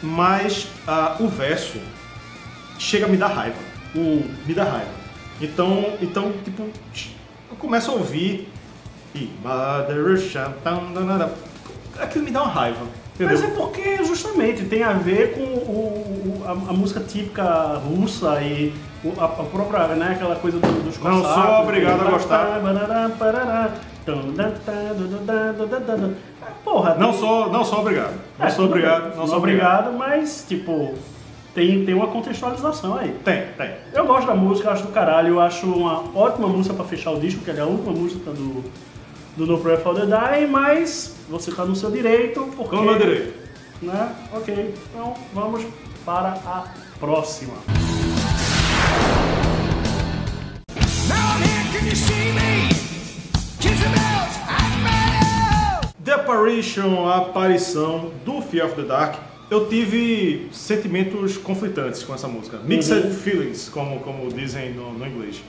mas 0.04 0.68
ah, 0.88 1.16
o 1.20 1.28
verso 1.28 1.80
chega 2.78 3.06
a 3.06 3.10
me 3.10 3.18
dar 3.18 3.30
raiva, 3.30 3.58
Hum, 3.96 4.22
me 4.46 4.54
dá 4.54 4.64
raiva. 4.64 5.01
Então, 5.40 5.94
então 6.02 6.32
tipo, 6.44 6.64
eu 7.50 7.56
começo 7.58 7.92
a 7.92 7.94
ouvir 7.96 8.52
e 9.16 9.30
aquilo 12.00 12.24
me 12.26 12.32
dá 12.32 12.44
uma 12.44 12.52
raiva, 12.52 12.80
entendeu? 13.16 13.38
Mas 13.40 13.44
é 13.44 13.54
porque 13.56 14.04
justamente 14.04 14.66
tem 14.66 14.84
a 14.84 14.94
ver 14.94 15.34
com 15.34 15.42
o, 15.42 16.42
o- 16.42 16.44
a, 16.46 16.52
a 16.52 16.74
música 16.74 17.00
típica 17.02 17.76
russa 17.86 18.42
e 18.42 18.74
o- 19.04 19.20
a, 19.20 19.26
a 19.26 19.28
própria, 19.30 19.88
né, 19.96 20.14
aquela 20.16 20.36
coisa 20.36 20.60
do, 20.60 20.84
dos 20.84 20.98
Não 21.00 21.22
cossacos. 21.22 21.44
sou 21.44 21.62
obrigado 21.64 22.02
a 22.08 22.12
gostar. 22.12 22.62
Porra, 26.64 26.96
Não 26.96 27.12
tem- 27.12 27.20
sou, 27.20 27.52
não 27.52 27.64
sou 27.66 27.80
obrigado, 27.80 28.14
não 28.40 28.46
É, 28.46 28.50
sou 28.50 28.66
obrigado, 28.66 29.10
bem. 29.10 29.18
não 29.18 29.28
sou 29.28 29.38
obrigado. 29.38 29.88
obrigado, 29.90 29.98
mas 29.98 30.46
tipo, 30.48 30.94
tem, 31.54 31.86
tem 31.86 31.94
uma 31.94 32.08
contextualização 32.08 32.98
aí. 32.98 33.14
Tem, 33.26 33.48
tem. 33.58 33.72
Eu 33.94 34.06
gosto 34.06 34.28
da 34.28 34.36
música, 34.36 34.72
acho 34.72 34.84
do 34.84 34.92
caralho, 34.92 35.30
eu 35.30 35.40
acho 35.40 35.66
uma 35.68 36.04
ótima 36.18 36.48
música 36.48 36.74
pra 36.74 36.86
fechar 36.86 37.12
o 37.12 37.20
disco, 37.20 37.44
que 37.44 37.52
é 37.52 37.60
a 37.60 37.66
última 37.66 37.92
música 37.92 38.32
do, 38.32 38.64
do 39.36 39.46
No 39.46 39.60
Prayer 39.60 39.82
for 39.82 39.94
the 39.94 40.06
Dying, 40.06 40.48
mas 40.48 41.16
você 41.30 41.52
tá 41.52 41.66
no 41.66 41.76
seu 41.76 41.92
direito, 41.92 42.50
porque... 42.56 42.76
Tô 42.76 42.78
no 42.78 42.84
meu 42.84 42.98
direito. 42.98 43.34
Né? 43.82 44.16
Ok, 44.34 44.76
então 44.90 45.14
vamos 45.34 45.66
para 46.06 46.30
a 46.46 46.66
próxima. 47.00 47.54
The 56.04 56.14
Apparition, 56.14 57.08
a 57.08 57.18
aparição 57.18 58.12
do 58.26 58.42
Fear 58.42 58.68
of 58.68 58.76
the 58.76 58.84
Dark, 58.84 59.16
eu 59.52 59.68
tive 59.68 60.48
sentimentos 60.54 61.38
conflitantes 61.38 62.02
com 62.04 62.14
essa 62.16 62.26
música. 62.28 62.58
Mixed 62.64 62.94
Uhum. 62.94 63.14
feelings, 63.14 63.68
como, 63.68 64.00
como 64.00 64.32
dizem 64.32 64.74
no, 64.74 64.94
no 64.94 65.06
inglês. 65.06 65.44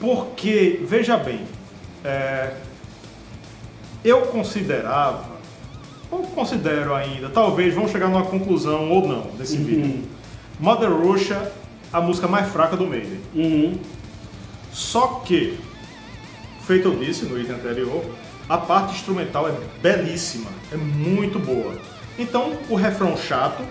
Porque, 0.00 0.80
veja 0.82 1.18
bem, 1.18 1.40
é, 2.02 2.54
eu 4.02 4.22
considerava, 4.22 5.26
ou 6.10 6.22
considero 6.28 6.94
ainda, 6.94 7.28
talvez 7.28 7.74
vamos 7.74 7.92
chegar 7.92 8.08
numa 8.08 8.24
conclusão 8.24 8.90
ou 8.90 9.06
não 9.06 9.26
desse 9.36 9.58
Uhum. 9.58 9.64
vídeo. 9.64 10.02
Mother 10.58 10.90
Russia, 10.90 11.52
a 11.92 12.00
música 12.00 12.26
mais 12.26 12.48
fraca 12.50 12.74
do 12.74 12.86
Maiden. 12.86 13.20
Uhum. 13.34 13.78
Só 14.72 15.22
que, 15.26 15.58
feito 16.66 16.88
eu 16.88 16.96
disse 16.96 17.26
no 17.26 17.38
item 17.38 17.54
anterior, 17.56 18.02
a 18.48 18.56
parte 18.56 18.94
instrumental 18.94 19.46
é 19.46 19.52
belíssima, 19.82 20.50
é 20.72 20.76
muito 20.78 21.38
boa. 21.38 21.74
Então, 22.18 22.52
o 22.68 22.74
refrão 22.74 23.16
chato, 23.16 23.62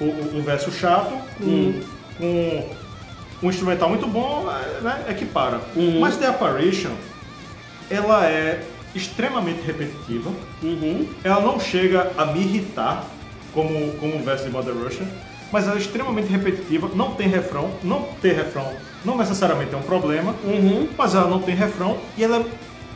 o, 0.00 0.04
o- 0.04 0.38
o 0.38 0.42
verso 0.42 0.70
chato, 0.70 1.12
com, 1.38 1.44
Hum. 1.46 1.80
com 2.18 3.46
um 3.46 3.50
instrumental 3.50 3.88
muito 3.88 4.06
bom, 4.06 4.46
é, 4.50 4.80
né, 4.82 5.04
equipara. 5.08 5.60
Uhum. 5.74 6.00
Mas 6.00 6.16
The 6.16 6.26
Apparition, 6.26 6.92
ela 7.90 8.26
é 8.26 8.62
extremamente 8.94 9.62
repetitiva, 9.62 10.30
Uhum. 10.62 11.06
ela 11.24 11.40
não 11.40 11.58
chega 11.58 12.12
a 12.16 12.26
me 12.26 12.40
irritar, 12.40 13.04
como, 13.54 13.92
como 13.94 14.16
o 14.16 14.22
verso 14.22 14.44
de 14.44 14.50
Mother 14.50 14.74
Russia, 14.74 15.06
mas 15.50 15.66
ela 15.66 15.76
é 15.76 15.78
extremamente 15.78 16.28
repetitiva, 16.30 16.90
não 16.94 17.14
tem 17.14 17.28
refrão, 17.28 17.70
não 17.82 18.02
ter 18.20 18.34
refrão 18.34 18.72
não 19.04 19.16
necessariamente 19.18 19.74
é 19.74 19.76
um 19.76 19.82
problema, 19.82 20.32
Uhum. 20.44 20.88
mas 20.96 21.12
ela 21.14 21.26
não 21.28 21.40
tem 21.42 21.54
refrão 21.56 21.98
e 22.16 22.22
ela, 22.22 22.44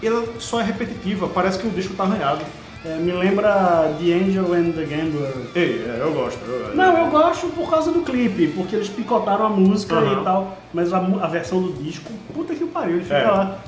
ela 0.00 0.24
só 0.38 0.60
é 0.60 0.62
repetitiva, 0.64 1.26
parece 1.28 1.58
que 1.58 1.66
o 1.66 1.70
disco 1.70 1.94
tá 1.94 2.04
arranhado. 2.04 2.44
É, 2.84 2.96
me 2.98 3.10
lembra 3.12 3.92
The 3.98 4.12
Angel 4.12 4.52
and 4.52 4.72
the 4.72 4.84
Gambler. 4.84 5.32
Ei, 5.54 5.84
é, 5.88 5.98
eu 6.00 6.12
gosto. 6.12 6.38
eu- 6.46 6.74
Não, 6.76 6.96
eu 6.98 7.10
gosto 7.10 7.48
por 7.48 7.68
causa 7.68 7.90
do 7.90 8.02
clipe, 8.02 8.48
porque 8.48 8.76
eles 8.76 8.88
picotaram 8.88 9.46
a 9.46 9.48
música 9.48 9.96
Aham. 9.96 10.20
e 10.20 10.24
tal, 10.24 10.58
mas 10.72 10.92
a, 10.92 10.98
a 10.98 11.26
versão 11.26 11.60
do 11.60 11.72
disco, 11.82 12.12
puta 12.32 12.54
que 12.54 12.64
pariu, 12.66 12.96
ele 12.96 13.02
fica 13.04 13.16
É. 13.16 13.30
lá. 13.30 13.58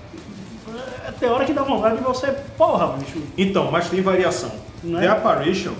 É, 1.06 1.10
Tem 1.12 1.28
hora 1.28 1.44
que 1.44 1.52
dá 1.52 1.62
vontade 1.62 1.96
de 1.96 2.02
você, 2.04 2.28
porra, 2.56 2.96
bicho. 2.98 3.20
Então, 3.36 3.70
mas 3.72 3.88
tem 3.88 4.00
variação. 4.02 4.52
Não 4.84 4.98
é? 4.98 5.02
The 5.02 5.08
Apparition, 5.08 5.72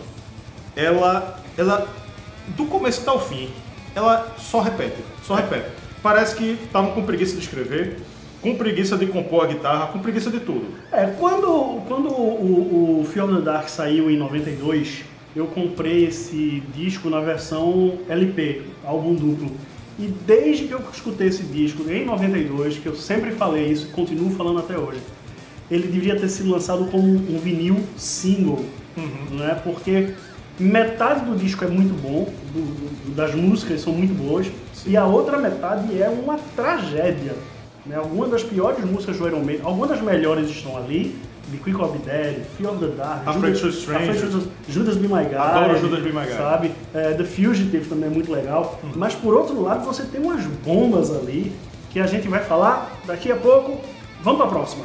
ela, 0.75 1.39
ela, 1.57 1.87
do 2.49 2.65
começo 2.67 3.03
até 3.03 3.13
o 3.13 3.21
fim, 3.21 3.51
ela 3.95 4.35
só 4.39 4.61
repete, 4.61 4.97
só 5.25 5.35
repete. 5.35 5.67
Parece 6.03 6.35
que 6.35 6.59
estavam 6.65 6.91
com 6.93 7.05
preguiça 7.05 7.37
de 7.37 7.43
escrever, 7.43 7.99
com 8.41 8.55
preguiça 8.55 8.97
de 8.97 9.07
compor 9.07 9.45
a 9.45 9.47
guitarra, 9.49 9.87
com 9.89 9.99
preguiça 9.99 10.31
de 10.31 10.41
tudo. 10.41 10.67
É, 10.93 11.07
quando, 11.19 11.81
quando 11.89 12.09
o, 12.11 13.01
o 13.01 13.05
Fear 13.05 13.27
the 13.29 13.41
Dark 13.41 13.69
saiu 13.69 14.11
em 14.11 14.17
92, 14.17 15.03
eu 15.35 15.47
comprei 15.47 16.05
esse 16.07 16.63
disco 16.75 17.11
na 17.11 17.21
versão 17.21 17.99
LP, 18.09 18.63
álbum 18.85 19.15
duplo. 19.15 19.51
E 19.99 20.07
desde 20.27 20.65
que 20.67 20.73
eu 20.73 20.81
escutei 20.93 21.27
esse 21.27 21.43
disco, 21.43 21.91
em 21.91 22.05
92, 22.05 22.79
que 22.79 22.87
eu 22.87 22.95
sempre 22.95 23.33
falei 23.33 23.67
isso 23.67 23.89
e 23.89 23.91
continuo 23.91 24.31
falando 24.31 24.61
até 24.61 24.79
hoje, 24.79 25.01
ele 25.71 25.89
deveria 25.89 26.19
ter 26.19 26.29
sido 26.29 26.51
lançado 26.51 26.85
como 26.87 27.05
um 27.05 27.39
vinil 27.39 27.81
single, 27.97 28.65
né? 29.33 29.61
Porque 29.65 30.11
metade 30.59 31.25
do 31.25 31.37
disco 31.37 31.65
é 31.65 31.69
muito 31.69 31.93
bom, 32.01 32.33
do- 32.53 32.61
do- 32.61 33.15
das 33.15 33.35
músicas 33.35 33.81
são 33.81 33.93
muito 33.93 34.15
boas, 34.15 34.47
e 34.87 34.97
a 34.97 35.05
outra 35.05 35.37
metade 35.39 36.01
é 36.01 36.09
uma 36.09 36.39
tragédia. 36.57 37.35
Né? 37.89 37.97
Algumas 37.97 38.31
das 38.31 38.43
piores 38.43 38.85
músicas 38.85 39.17
do 39.19 39.27
Iron 39.27 39.41
Maiden, 39.45 39.65
algumas 39.65 39.89
das 39.91 40.01
melhores 40.03 40.49
estão 40.51 40.77
ali, 40.77 41.17
The 41.51 41.57
Quick 41.57 41.81
of 41.81 41.99
Dead, 42.01 42.43
Fear 42.59 42.73
of 42.75 42.85
the 42.85 42.93
Dark, 42.95 43.27
Afraid 43.27 43.57
Judas, 43.57 43.61
to 43.75 43.81
Strangers. 43.81 44.23
Afraid 44.23 44.45
to- 44.45 44.51
Judas 44.73 44.97
Be 44.97 45.09
My 45.09 45.23
Guide, 45.25 45.35
Adoro 45.37 45.79
Judas 45.79 46.01
Be 46.03 46.13
My 46.13 46.21
Guide. 46.25 46.37
sabe? 46.37 46.73
É, 46.95 47.15
the 47.15 47.25
Fugitive 47.25 47.89
também 47.89 48.11
é 48.11 48.13
muito 48.13 48.31
legal, 48.31 48.79
mas 48.95 49.15
por 49.15 49.33
outro 49.35 49.61
lado 49.63 49.85
você 49.87 50.03
tem 50.03 50.21
umas 50.21 50.45
bombas 50.65 51.11
ali 51.11 51.53
que 51.91 51.99
a 51.99 52.07
gente 52.07 52.29
vai 52.29 52.41
falar 52.45 52.93
daqui 53.07 53.33
a 53.33 53.37
pouco. 53.37 53.81
Vamos 54.23 54.39
para 54.39 54.47
a 54.49 54.51
próxima. 54.51 54.85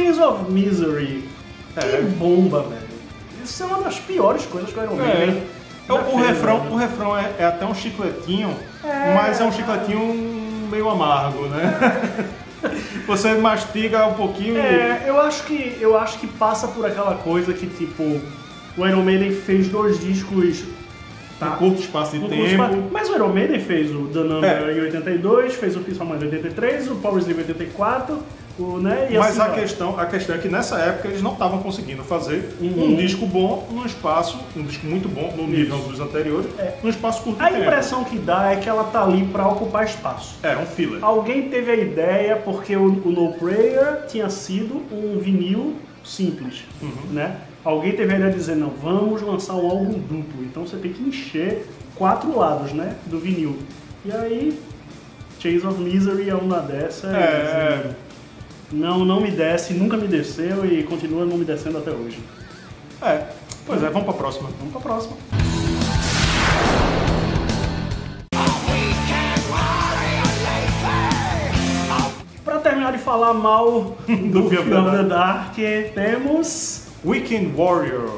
Chains 0.00 0.18
of 0.18 0.50
Misery. 0.50 1.24
É. 1.76 1.80
Que 1.80 2.02
bomba, 2.16 2.62
velho. 2.62 2.80
Isso 3.44 3.62
é 3.62 3.66
uma 3.66 3.82
das 3.82 3.98
piores 3.98 4.44
coisas 4.46 4.72
que 4.72 4.78
o 4.78 4.82
Iron 4.82 4.96
Maiden 4.96 5.42
É. 5.88 5.92
O, 5.92 6.16
refrão, 6.16 6.60
velho. 6.60 6.72
o 6.72 6.76
refrão 6.76 7.18
é, 7.18 7.30
é 7.38 7.44
até 7.44 7.66
um 7.66 7.74
chicletinho, 7.74 8.54
É. 8.84 9.14
mas 9.14 9.40
é 9.40 9.44
um 9.44 9.52
chicletinho 9.52 10.68
meio 10.70 10.88
amargo, 10.88 11.46
né? 11.46 11.78
Você 13.06 13.34
mastiga 13.34 14.06
um 14.06 14.14
pouquinho 14.14 14.56
e. 14.56 14.58
É, 14.58 15.04
eu 15.06 15.20
acho 15.20 15.44
que 15.44 15.76
eu 15.80 15.96
acho 15.98 16.18
que 16.18 16.26
passa 16.26 16.68
por 16.68 16.84
aquela 16.86 17.14
coisa 17.16 17.52
que 17.54 17.66
tipo 17.66 18.02
o 18.76 18.86
Iron 18.86 19.02
Maiden 19.02 19.32
fez 19.32 19.68
dois 19.68 19.98
discos 19.98 20.62
Em 21.42 21.50
curto 21.56 21.80
espaço 21.80 22.12
de 22.18 22.24
um 22.24 22.28
tempo. 22.28 22.44
espaço- 22.44 22.78
mas 22.92 23.08
o 23.08 23.14
Iron 23.14 23.28
Maiden 23.32 23.58
fez 23.60 23.90
o 23.90 24.06
The 24.08 24.20
Number 24.20 24.50
É. 24.68 24.72
em 24.76 24.80
82, 24.82 25.54
fez 25.54 25.74
o 25.76 25.80
Peace 25.80 26.00
of 26.00 26.10
Mind 26.12 26.22
em 26.22 26.26
83, 26.26 26.90
o 26.90 26.96
Power 26.96 27.18
Slave 27.18 27.40
em 27.40 27.44
84, 27.46 28.22
o, 28.58 28.78
né? 28.78 29.08
Mas 29.12 29.30
assim 29.30 29.40
a 29.40 29.44
vai. 29.46 29.60
questão, 29.60 29.98
a 29.98 30.06
questão 30.06 30.34
é 30.36 30.38
que 30.38 30.48
nessa 30.48 30.78
época 30.78 31.08
eles 31.08 31.22
não 31.22 31.32
estavam 31.32 31.60
conseguindo 31.62 32.02
fazer 32.04 32.50
Uhum. 32.60 32.92
um 32.92 32.96
disco 32.96 33.26
bom 33.26 33.66
num 33.70 33.86
espaço, 33.86 34.38
um 34.56 34.62
disco 34.62 34.86
muito 34.86 35.08
bom 35.08 35.32
no 35.36 35.46
nível 35.46 35.78
dos 35.78 35.98
anteriores, 36.00 36.46
É. 36.58 36.74
num 36.82 36.90
espaço 36.90 37.22
curto 37.22 37.42
A 37.42 37.48
tempo. 37.48 37.62
impressão 37.62 38.04
que 38.04 38.18
dá 38.18 38.52
é 38.52 38.56
que 38.56 38.68
ela 38.68 38.84
tá 38.84 39.02
ali 39.04 39.24
pra 39.26 39.48
ocupar 39.48 39.84
espaço. 39.84 40.36
É, 40.42 40.56
um 40.56 40.66
filler. 40.66 40.98
Alguém 41.02 41.48
teve 41.48 41.70
a 41.70 41.76
ideia 41.76 42.36
porque 42.36 42.76
o, 42.76 42.84
o 42.86 43.10
No 43.10 43.32
Prayer 43.34 44.06
tinha 44.08 44.28
sido 44.28 44.82
um 44.92 45.18
vinil 45.18 45.76
simples, 46.04 46.64
Uhum. 46.82 47.12
né? 47.12 47.36
Alguém 47.64 47.92
teve 47.92 48.12
a 48.12 48.16
ideia 48.16 48.30
de 48.30 48.38
dizer, 48.38 48.56
não, 48.56 48.70
vamos 48.70 49.20
lançar 49.22 49.54
um 49.54 49.66
álbum 49.70 49.92
duplo, 49.92 50.42
então 50.44 50.66
você 50.66 50.76
tem 50.78 50.92
que 50.92 51.02
encher 51.02 51.66
quatro 51.94 52.36
lados, 52.38 52.72
né, 52.72 52.94
do 53.06 53.18
vinil. 53.18 53.58
E 54.04 54.10
aí, 54.10 54.58
Chase 55.38 55.66
of 55.66 55.78
Misery 55.80 56.30
é 56.30 56.34
uma 56.34 56.58
dessas. 56.60 57.12
É, 57.14 57.90
Não, 58.72 59.04
não 59.04 59.20
me 59.20 59.30
desce, 59.30 59.74
nunca 59.74 59.96
me 59.96 60.06
desceu 60.06 60.64
e 60.64 60.82
continua 60.84 61.24
não 61.24 61.36
me 61.36 61.44
descendo 61.44 61.78
até 61.78 61.90
hoje. 61.90 62.18
é. 63.02 63.26
Pois 63.66 63.82
é, 63.82 63.90
vamos 63.90 64.04
pra 64.04 64.14
próxima. 64.14 64.48
Vamos 64.58 64.72
pra 64.72 64.80
próxima. 64.80 65.16
Lay 68.68 68.94
terminar 72.62 72.92
de 72.92 72.98
falar 72.98 73.34
mal 73.34 73.96
do 74.06 74.46
of 74.46 74.70
the 74.70 74.96
the 74.96 75.04
Dark, 75.08 75.54
temos. 75.94 76.86
Weekend 77.04 77.54
Warrior, 77.56 78.10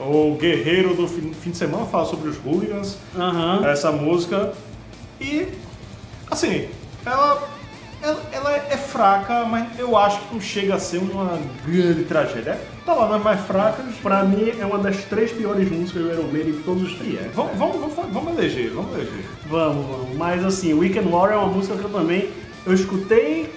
o 0.00 0.36
guerreiro 0.36 0.94
do 0.94 1.06
fim, 1.06 1.32
fim 1.32 1.50
de 1.50 1.56
semana, 1.56 1.86
fala 1.86 2.04
sobre 2.06 2.28
os 2.28 2.36
hooligans, 2.44 2.98
Aham. 3.16 3.64
essa 3.66 3.92
música. 3.92 4.52
E, 5.20 5.46
assim, 6.30 6.68
ela, 7.04 7.48
ela, 8.06 8.22
ela 8.32 8.56
é 8.56 8.76
fraca, 8.76 9.44
mas 9.44 9.66
eu 9.78 9.96
acho 9.96 10.20
que 10.20 10.34
não 10.34 10.40
chega 10.40 10.74
a 10.76 10.78
ser 10.78 10.98
uma 10.98 11.38
grande 11.66 12.04
tragédia. 12.04 12.58
Tá 12.84 12.94
lá 12.94 13.08
nas 13.08 13.22
mais 13.22 13.40
fracas. 13.40 13.84
Pra 14.02 14.22
mim 14.24 14.52
é 14.58 14.64
uma 14.64 14.78
das 14.78 15.04
três 15.04 15.32
piores 15.32 15.70
músicas 15.70 16.02
do 16.02 16.12
Iron 16.12 16.28
Maiden 16.32 16.52
de 16.52 16.58
todos 16.62 16.82
os 16.84 16.92
tempos. 16.98 17.20
É. 17.20 17.30
Vamos, 17.34 17.56
vamos, 17.58 17.94
vamos, 17.94 18.12
vamos 18.12 18.38
eleger, 18.38 18.70
vamos 18.70 18.94
eleger. 18.94 19.24
Vamos, 19.46 19.86
vamos. 19.86 20.16
Mas 20.16 20.44
assim, 20.44 20.72
Weekend 20.74 21.08
Warrior 21.08 21.40
é 21.40 21.44
uma 21.44 21.52
música 21.52 21.76
que 21.76 21.84
eu 21.84 21.90
também 21.90 22.30
eu 22.64 22.72
escutei 22.74 23.52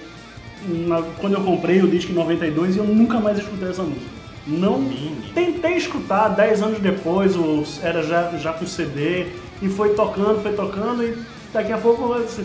na- 0.66 1.02
quando 1.18 1.34
eu 1.34 1.40
comprei 1.42 1.82
o 1.82 1.88
disco 1.88 2.12
em 2.12 2.14
92 2.14 2.76
e 2.76 2.78
eu 2.78 2.84
nunca 2.84 3.18
mais 3.20 3.38
escutei 3.38 3.68
essa 3.70 3.82
música. 3.82 4.06
Não 4.46 4.90
tentei 5.34 5.74
escutar 5.76 6.28
10 6.28 6.62
anos 6.62 6.78
depois, 6.80 7.36
o- 7.36 7.62
era 7.82 8.02
já, 8.02 8.30
já 8.36 8.52
com 8.52 8.66
CD, 8.66 9.26
e 9.62 9.68
foi 9.68 9.90
tocando, 9.94 10.42
foi 10.42 10.52
tocando, 10.52 11.02
e 11.04 11.16
daqui 11.52 11.72
a 11.72 11.78
pouco 11.78 12.12
eu 12.14 12.24
disse, 12.24 12.44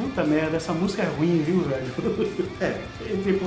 puta 0.00 0.22
merda, 0.24 0.56
essa 0.56 0.72
música 0.72 1.02
é 1.02 1.06
ruim, 1.06 1.42
viu, 1.44 1.60
velho? 1.60 1.86
É. 2.60 2.76
E, 3.04 3.16
tipo, 3.22 3.46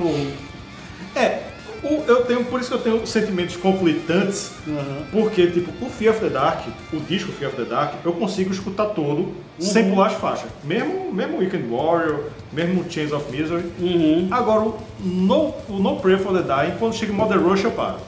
É, 1.14 1.42
o- 1.82 2.02
eu 2.06 2.24
tenho, 2.24 2.44
por 2.44 2.60
isso 2.60 2.70
que 2.70 2.74
eu 2.76 2.80
tenho 2.80 3.06
sentimentos 3.06 3.56
conflitantes, 3.56 4.52
aham. 4.68 5.02
porque, 5.10 5.46
tipo, 5.48 5.70
o 5.84 5.88
Fear 5.90 6.14
of 6.14 6.20
the 6.24 6.30
Dark, 6.30 6.66
o 6.92 7.00
disco 7.00 7.30
Fear 7.32 7.50
of 7.50 7.62
the 7.62 7.68
Dark, 7.68 7.94
eu 8.04 8.12
consigo 8.12 8.52
escutar 8.52 8.86
todo 8.86 9.32
sem 9.58 9.90
pular 9.90 10.06
as 10.08 10.14
faixas. 10.14 10.48
Mesmo, 10.64 11.12
mesmo 11.12 11.38
Weekend 11.38 11.68
Warrior, 11.68 12.24
mesmo 12.52 12.84
Chains 12.90 13.12
of 13.12 13.30
Misery. 13.30 13.64
Uhum. 13.78 14.28
Agora, 14.30 14.60
o 14.62 14.78
no, 15.04 15.54
o 15.68 15.78
no 15.78 15.96
Prayer 16.00 16.18
for 16.20 16.32
the 16.32 16.42
Dying, 16.42 16.76
quando 16.78 16.94
chega 16.94 17.12
em 17.12 17.16
Mother 17.16 17.38
Rush, 17.40 17.64
eu 17.64 17.70
paro. 17.72 17.98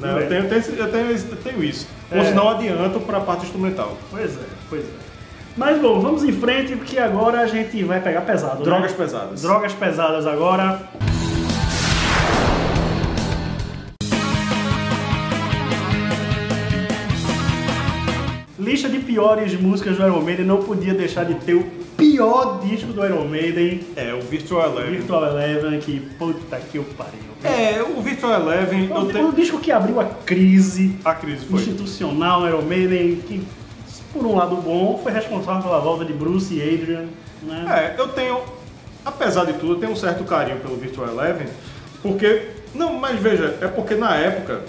Né, 0.00 0.10
Eu, 0.24 0.28
tenho, 0.28 0.44
eu, 0.44 0.48
tenho, 0.48 0.76
eu, 0.78 0.90
tenho, 0.92 1.10
eu 1.10 1.36
tenho 1.36 1.64
isso. 1.64 1.86
Ou 2.12 2.18
É. 2.18 2.24
senão 2.24 2.48
adianto 2.48 3.00
pra 3.00 3.20
parte 3.20 3.44
instrumental. 3.44 3.96
Pois 4.10 4.36
é, 4.36 4.44
pois 4.68 4.82
é. 4.82 5.04
Mas 5.56 5.80
bom, 5.80 6.00
vamos 6.00 6.24
em 6.24 6.32
frente, 6.32 6.74
porque 6.74 6.98
agora 6.98 7.40
a 7.40 7.46
gente 7.46 7.82
vai 7.84 8.00
pegar 8.00 8.22
pesado, 8.22 8.58
né? 8.58 8.64
Drogas 8.64 8.92
pesadas. 8.92 9.42
Drogas 9.42 9.72
pesadas 9.72 10.26
agora. 10.26 10.80
Lista 18.58 18.88
de 18.88 18.98
piores 19.00 19.58
músicas 19.60 19.96
do 19.96 20.02
Iron 20.04 20.20
Maiden 20.22 20.46
não 20.46 20.62
podia 20.62 20.94
deixar 20.94 21.24
de 21.24 21.34
ter 21.34 21.54
o 21.54 21.64
pior 21.96 22.60
disco 22.64 22.92
do 22.92 23.04
Iron 23.04 23.24
Maiden, 23.26 23.80
É, 23.96 24.14
o 24.14 24.20
Virtual 24.20 24.70
Eleven. 24.70 24.96
Virtual 24.98 25.24
Eleven, 25.26 25.80
que 25.80 26.00
puta 26.18 26.56
que 26.70 26.78
o 26.78 26.84
pariu. 26.84 27.20
É, 27.42 27.82
o 27.82 28.00
Virtual 28.00 28.40
Eleven, 28.40 28.88
eu 28.90 28.96
O, 29.26 29.28
o 29.28 29.32
disco 29.32 29.58
que 29.58 29.70
abriu 29.70 30.00
a 30.00 30.04
crise 30.04 30.96
A 31.04 31.14
crise 31.14 31.44
foi. 31.46 31.60
institucional 31.60 32.46
Iron 32.48 32.62
Maiden, 32.62 33.16
que 33.26 33.42
por 34.14 34.24
um 34.24 34.36
lado 34.36 34.56
bom, 34.56 34.98
foi 35.02 35.12
responsável 35.12 35.62
pela 35.62 35.80
volta 35.80 36.04
de 36.04 36.12
Bruce 36.12 36.54
e 36.54 36.62
Adrian, 36.62 37.06
né? 37.42 37.94
É, 37.96 38.00
eu 38.00 38.08
tenho, 38.08 38.38
apesar 39.04 39.44
de 39.44 39.54
tudo, 39.54 39.72
eu 39.74 39.78
tenho 39.80 39.92
um 39.92 39.96
certo 39.96 40.22
carinho 40.24 40.58
pelo 40.60 40.76
Virtual 40.76 41.08
Eleven, 41.08 41.48
porque, 42.00 42.50
não, 42.74 42.94
mas 42.94 43.18
veja, 43.20 43.58
é 43.60 43.66
porque 43.66 43.94
na 43.96 44.14
época, 44.16 44.60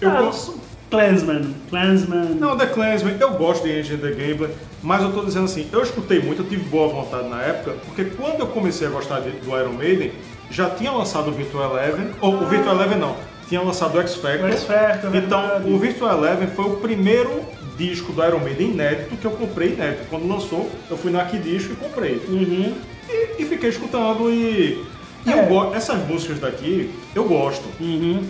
eu 0.00 0.10
Ah, 0.10 0.22
gosto, 0.22 0.58
Clansman, 0.90 1.54
Clansman. 1.70 2.24
não, 2.38 2.56
The 2.56 2.66
Clansman, 2.66 3.16
eu 3.20 3.30
gosto 3.34 3.62
de 3.62 3.78
Engine 3.78 3.98
the 3.98 4.10
Gambler, 4.10 4.50
mas 4.82 5.02
eu 5.02 5.12
tô 5.12 5.24
dizendo 5.24 5.44
assim, 5.44 5.68
eu 5.72 5.82
escutei 5.82 6.20
muito, 6.20 6.42
eu 6.42 6.46
tive 6.48 6.64
boa 6.64 6.88
vontade 6.88 7.28
na 7.28 7.40
época, 7.42 7.76
porque 7.86 8.04
quando 8.06 8.40
eu 8.40 8.48
comecei 8.48 8.86
a 8.88 8.90
gostar 8.90 9.20
de- 9.20 9.30
do 9.30 9.56
Iron 9.56 9.72
Maiden, 9.74 10.12
já 10.50 10.68
tinha 10.68 10.90
lançado 10.90 11.28
o 11.28 11.32
Virtual 11.32 11.70
Eleven, 11.78 12.08
ou 12.20 12.34
o 12.34 12.46
Virtual 12.46 12.74
Eleven 12.74 12.98
não, 12.98 13.14
tinha 13.48 13.60
lançado 13.62 13.96
o 13.96 14.00
X 14.00 14.16
Factor, 14.16 14.48
O 14.48 14.52
X 14.52 14.64
Factor, 14.64 15.14
então 15.14 15.40
verdade. 15.42 15.70
o 15.72 15.78
Virtual 15.78 16.18
Eleven 16.18 16.48
foi 16.48 16.64
o 16.64 16.76
primeiro 16.76 17.42
disco 17.80 18.12
do 18.12 18.22
Iron 18.24 18.40
Maiden 18.40 18.70
inédito 18.70 19.16
que 19.16 19.24
eu 19.24 19.30
comprei 19.30 19.72
inédito. 19.72 20.06
Quando 20.10 20.28
lançou, 20.28 20.70
eu 20.90 20.96
fui 20.98 21.10
na 21.10 21.24
Disco 21.24 21.72
e 21.72 21.76
comprei. 21.76 22.20
Uhum. 22.28 22.74
E, 23.08 23.42
e 23.42 23.46
fiquei 23.46 23.70
escutando 23.70 24.30
e. 24.30 24.84
E 25.26 25.32
É. 25.32 25.48
eu. 25.48 25.74
Essas 25.74 26.06
músicas 26.06 26.38
daqui, 26.38 26.90
eu 27.14 27.24
gosto. 27.24 27.64
Uhum. 27.80 28.22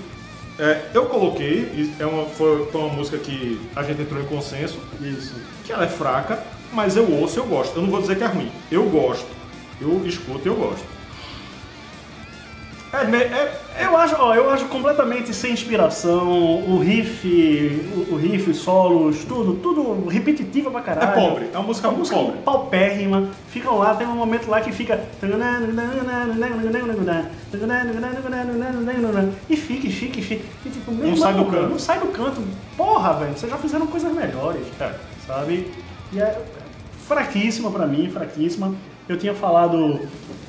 É, 0.59 0.83
eu 0.93 1.07
coloquei, 1.07 1.91
é 1.99 2.05
uma, 2.05 2.27
foi, 2.27 2.67
foi 2.67 2.81
uma 2.83 2.93
música 2.93 3.17
que 3.17 3.59
a 3.75 3.83
gente 3.83 4.03
entrou 4.03 4.21
em 4.21 4.27
consenso, 4.27 4.79
Isso. 5.01 5.35
que 5.65 5.73
ela 5.73 5.85
é 5.85 5.89
fraca, 5.89 6.45
mas 6.73 6.97
eu 6.97 7.11
ouço 7.11 7.39
e 7.39 7.41
eu 7.41 7.47
gosto. 7.47 7.77
Eu 7.77 7.83
não 7.83 7.91
vou 7.91 8.01
dizer 8.01 8.19
que 8.19 8.25
é 8.25 8.27
ruim. 8.27 8.51
Eu 8.71 8.85
gosto. 8.91 9.27
Eu 9.81 10.07
escuto 10.07 10.43
e 10.45 10.49
eu 10.49 10.57
gosto. 10.57 10.85
É, 12.93 13.17
é, 13.17 13.60
Eu 13.79 13.97
acho, 13.97 14.17
ó, 14.19 14.35
eu 14.35 14.51
acho 14.51 14.67
completamente 14.67 15.33
sem 15.33 15.53
inspiração, 15.53 16.29
o 16.29 16.79
riff, 16.79 17.27
o, 17.95 18.15
o 18.15 18.17
riff, 18.17 18.51
os 18.51 18.59
solos, 18.59 19.25
tudo, 19.25 19.55
tudo 19.55 20.07
repetitivo 20.09 20.71
pra 20.71 20.81
é 20.81 20.83
caralho. 20.83 21.15
pobre. 21.15 21.49
É 21.53 21.57
uma 21.59 21.67
música 21.67 21.89
A 21.89 21.91
muito 21.91 22.01
música 22.01 22.17
pobre. 22.19 22.39
paupérrima, 22.45 23.31
ficam 23.49 23.79
lá, 23.79 23.95
tem 23.95 24.07
um 24.07 24.15
momento 24.17 24.49
lá 24.51 24.61
que 24.61 24.73
fica. 24.73 25.01
E 29.49 29.57
fica, 29.57 29.87
e 29.87 29.91
fica, 29.93 30.19
e 30.19 30.23
fica. 30.23 30.45
E, 30.67 30.71
tipo, 30.71 30.93
Não 30.93 31.17
sai 31.17 31.35
do 31.35 31.45
canto. 31.47 31.69
Não 31.71 31.79
sai 31.79 32.01
do 32.01 32.07
canto. 32.09 32.43
Porra, 32.77 33.13
velho, 33.15 33.33
vocês 33.37 33.51
já 33.51 33.59
fizeram 33.59 33.87
coisas 33.87 34.13
melhores. 34.13 34.67
É. 34.81 34.93
Sabe? 35.27 35.71
E 36.13 36.21
é 36.21 36.39
fraquíssima 37.07 37.71
pra 37.71 37.87
mim, 37.87 38.11
fraquíssima. 38.11 38.75
Eu 39.09 39.17
tinha 39.17 39.35
falado. 39.35 40.01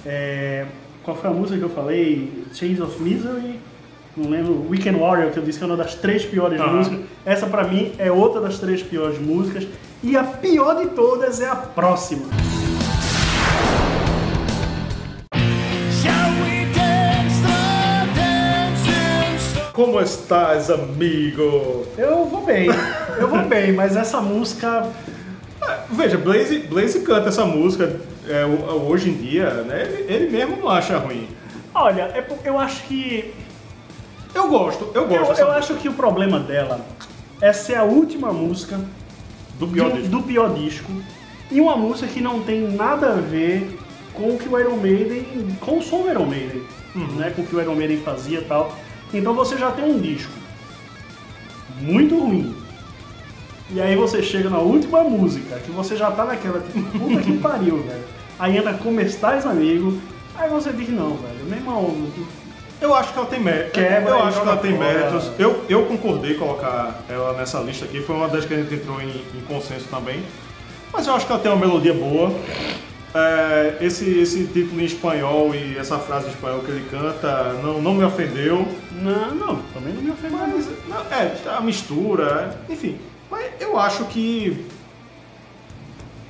é, 0.05 0.65
qual 1.03 1.17
foi 1.17 1.29
a 1.29 1.33
música 1.33 1.57
que 1.57 1.65
eu 1.65 1.69
falei? 1.69 2.45
Chains 2.53 2.79
of 2.79 3.01
Misery. 3.01 3.59
Não 4.15 4.29
lembro. 4.29 4.67
Weekend 4.69 4.99
Warrior, 4.99 5.31
que 5.31 5.39
eu 5.39 5.43
disse 5.43 5.57
que 5.57 5.63
é 5.63 5.67
uma 5.67 5.77
das 5.77 5.95
três 5.95 6.25
piores 6.25 6.59
músicas. 6.59 6.99
Essa 7.25 7.47
pra 7.47 7.63
mim 7.63 7.93
é 7.97 8.11
outra 8.11 8.41
das 8.41 8.59
três 8.59 8.83
piores 8.83 9.19
músicas. 9.19 9.67
E 10.03 10.15
a 10.17 10.23
pior 10.23 10.75
de 10.75 10.89
todas 10.89 11.41
é 11.41 11.47
a 11.47 11.55
próxima. 11.55 12.25
Shall 15.91 16.31
we 16.43 16.65
dance 16.73 17.41
the 17.41 18.07
dancing 18.15 19.71
Como 19.73 19.99
estás, 20.01 20.69
amigo? 20.69 21.85
Eu 21.97 22.25
vou 22.25 22.43
bem, 22.43 22.67
eu 23.19 23.27
vou 23.27 23.43
bem, 23.43 23.71
mas 23.71 23.95
essa 23.95 24.19
música. 24.21 24.87
Veja, 25.91 26.17
Blaze, 26.17 26.59
Blaze 26.59 27.01
canta 27.01 27.29
essa 27.29 27.45
música 27.45 27.99
é, 28.27 28.45
hoje 28.45 29.09
em 29.09 29.13
dia, 29.13 29.49
né? 29.63 29.83
Ele, 29.83 30.13
ele 30.13 30.29
mesmo 30.29 30.57
não 30.57 30.69
acha 30.69 30.97
ruim. 30.97 31.27
Olha, 31.73 32.03
é 32.03 32.25
eu 32.43 32.57
acho 32.57 32.83
que. 32.83 33.33
Eu 34.33 34.47
gosto, 34.47 34.89
eu 34.93 35.07
gosto 35.07 35.39
Eu, 35.41 35.47
eu 35.47 35.51
acho 35.51 35.75
que 35.75 35.89
o 35.89 35.93
problema 35.93 36.39
dela 36.39 36.79
é 37.41 37.51
ser 37.51 37.75
a 37.75 37.83
última 37.83 38.31
música 38.31 38.79
do 39.59 39.67
pior 39.67 39.91
disco. 39.91 40.07
do 40.09 40.23
pior 40.23 40.53
disco 40.53 40.91
e 41.51 41.59
uma 41.59 41.75
música 41.75 42.07
que 42.07 42.21
não 42.21 42.41
tem 42.41 42.71
nada 42.71 43.11
a 43.11 43.15
ver 43.15 43.77
com 44.13 44.35
o 44.35 44.37
que 44.37 44.47
o 44.47 44.59
Iron 44.59 44.77
Maiden, 44.77 45.25
com 45.59 45.77
o 45.77 45.81
som 45.81 46.03
do 46.03 46.09
Iron 46.09 46.25
Maiden, 46.25 46.63
né, 47.17 47.31
com 47.35 47.41
o 47.41 47.45
que 47.45 47.55
o 47.55 47.61
Iron 47.61 47.75
Maiden 47.75 47.97
fazia 47.97 48.39
e 48.39 48.45
tal. 48.45 48.75
Então 49.13 49.33
você 49.33 49.57
já 49.57 49.71
tem 49.71 49.83
um 49.83 49.99
disco 49.99 50.31
muito 51.81 52.17
ruim. 52.17 52.55
E 53.73 53.79
aí 53.79 53.95
você 53.95 54.21
chega 54.21 54.49
na 54.49 54.59
última 54.59 55.03
música, 55.03 55.57
que 55.59 55.71
você 55.71 55.95
já 55.95 56.11
tá 56.11 56.25
naquela, 56.25 56.59
tipo, 56.59 56.81
puta 56.99 57.21
que 57.21 57.37
pariu, 57.39 57.77
velho. 57.77 58.03
Aí 58.37 58.57
entra 58.57 58.73
Como 58.73 58.99
Estás, 58.99 59.45
Amigo, 59.45 59.97
aí 60.35 60.49
você 60.49 60.73
diz, 60.73 60.89
não, 60.89 61.15
velho, 61.15 61.45
meu 61.45 61.57
irmão, 61.57 62.07
Eu 62.81 62.93
acho 62.95 63.13
que 63.13 63.19
ela 63.19 63.27
tem 63.27 63.39
méritos. 63.39 63.71
Quebra 63.73 64.09
eu 64.09 64.23
acho 64.23 64.41
que 64.41 64.47
ela 64.47 64.57
tem 64.57 64.75
fora. 64.75 64.93
méritos. 64.93 65.31
Eu, 65.37 65.63
eu 65.69 65.85
concordei 65.85 66.33
colocar 66.33 67.01
ela 67.07 67.33
nessa 67.33 67.59
lista 67.59 67.85
aqui. 67.85 68.01
Foi 68.01 68.15
uma 68.15 68.27
das 68.27 68.43
que 68.43 68.53
a 68.53 68.57
gente 68.57 68.73
entrou 68.73 68.99
em, 68.99 69.09
em 69.09 69.41
consenso 69.47 69.85
também. 69.89 70.21
Mas 70.91 71.05
eu 71.07 71.13
acho 71.13 71.25
que 71.25 71.31
ela 71.31 71.41
tem 71.41 71.51
uma 71.51 71.59
melodia 71.65 71.93
boa. 71.93 72.33
É, 73.13 73.77
esse, 73.81 74.09
esse 74.19 74.47
título 74.47 74.81
em 74.81 74.85
espanhol 74.85 75.53
e 75.53 75.77
essa 75.77 75.99
frase 75.99 76.27
em 76.27 76.29
espanhol 76.29 76.61
que 76.61 76.71
ele 76.71 76.85
canta 76.89 77.53
não, 77.61 77.81
não 77.81 77.93
me 77.93 78.03
ofendeu. 78.03 78.65
não, 78.91 79.35
não, 79.35 79.55
também 79.73 79.93
não 79.93 80.01
me 80.01 80.11
ofende 80.11 80.33
mais. 80.33 80.53
Mas, 80.53 80.67
não, 80.87 81.17
é, 81.17 81.57
a 81.57 81.61
mistura, 81.61 82.57
enfim. 82.69 82.97
Mas 83.31 83.49
eu 83.61 83.79
acho 83.79 84.03
que. 84.05 84.67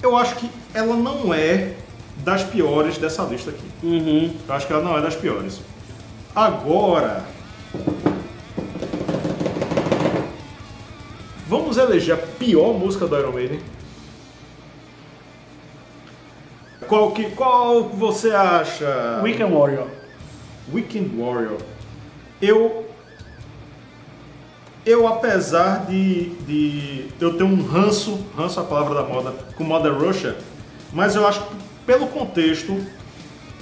Eu 0.04 0.16
acho 0.16 0.36
que 0.36 0.50
ela 0.74 0.96
não 0.96 1.34
é 1.34 1.74
das 2.18 2.44
piores 2.44 3.00
dessa 3.00 3.24
lista 3.24 3.50
aqui. 3.50 3.66
Uhum. 3.82 4.36
Eu 4.48 4.54
acho 4.54 4.68
que 4.68 4.74
ela 4.74 4.84
não 4.84 4.96
é 4.96 5.02
das 5.02 5.16
piores. 5.16 5.60
Agora. 6.36 7.26
Vamos 11.48 11.76
eleger 11.78 12.14
a 12.16 12.18
pior 12.18 12.74
música 12.74 13.08
do 13.08 13.18
Iron 13.18 13.34
Maiden. 13.34 13.60
Qual 16.88 17.12
que 17.12 17.32
qual 17.32 17.84
você 17.84 18.32
acha? 18.32 19.20
Weekend 19.24 19.54
Warrior. 19.54 19.88
Weekend 20.72 21.20
Warrior. 21.20 21.58
Eu. 22.42 22.91
Eu, 24.86 25.08
apesar 25.08 25.86
de, 25.86 26.30
de 26.48 27.06
eu 27.20 27.38
ter 27.38 27.44
um 27.44 27.64
ranço, 27.64 28.20
ranço 28.36 28.60
é 28.60 28.64
a 28.64 28.66
palavra 28.66 28.96
da 28.96 29.04
moda, 29.04 29.32
com 29.56 29.64
Mother 29.64 29.94
Russia, 29.94 30.36
mas 30.92 31.16
eu 31.16 31.28
acho 31.28 31.42
que 31.42 31.56
pelo 31.86 32.08
contexto, 32.08 32.78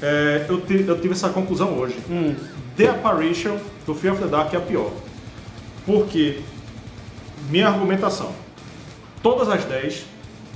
É, 0.01 0.45
eu, 0.47 0.61
ti- 0.61 0.85
eu 0.87 0.97
tive 1.01 1.13
essa 1.13 1.27
conclusão 1.27 1.77
hoje. 1.77 1.97
Hum. 2.09 2.33
The 2.77 2.87
Apparition 2.87 3.57
do 3.85 3.93
Fear 3.93 4.13
of 4.13 4.23
the 4.23 4.29
Dark 4.29 4.53
é 4.53 4.57
a 4.57 4.61
pior. 4.61 4.91
Porque, 5.85 6.39
minha 7.49 7.67
argumentação, 7.67 8.31
todas 9.21 9.49
as 9.49 9.65
10, 9.65 10.05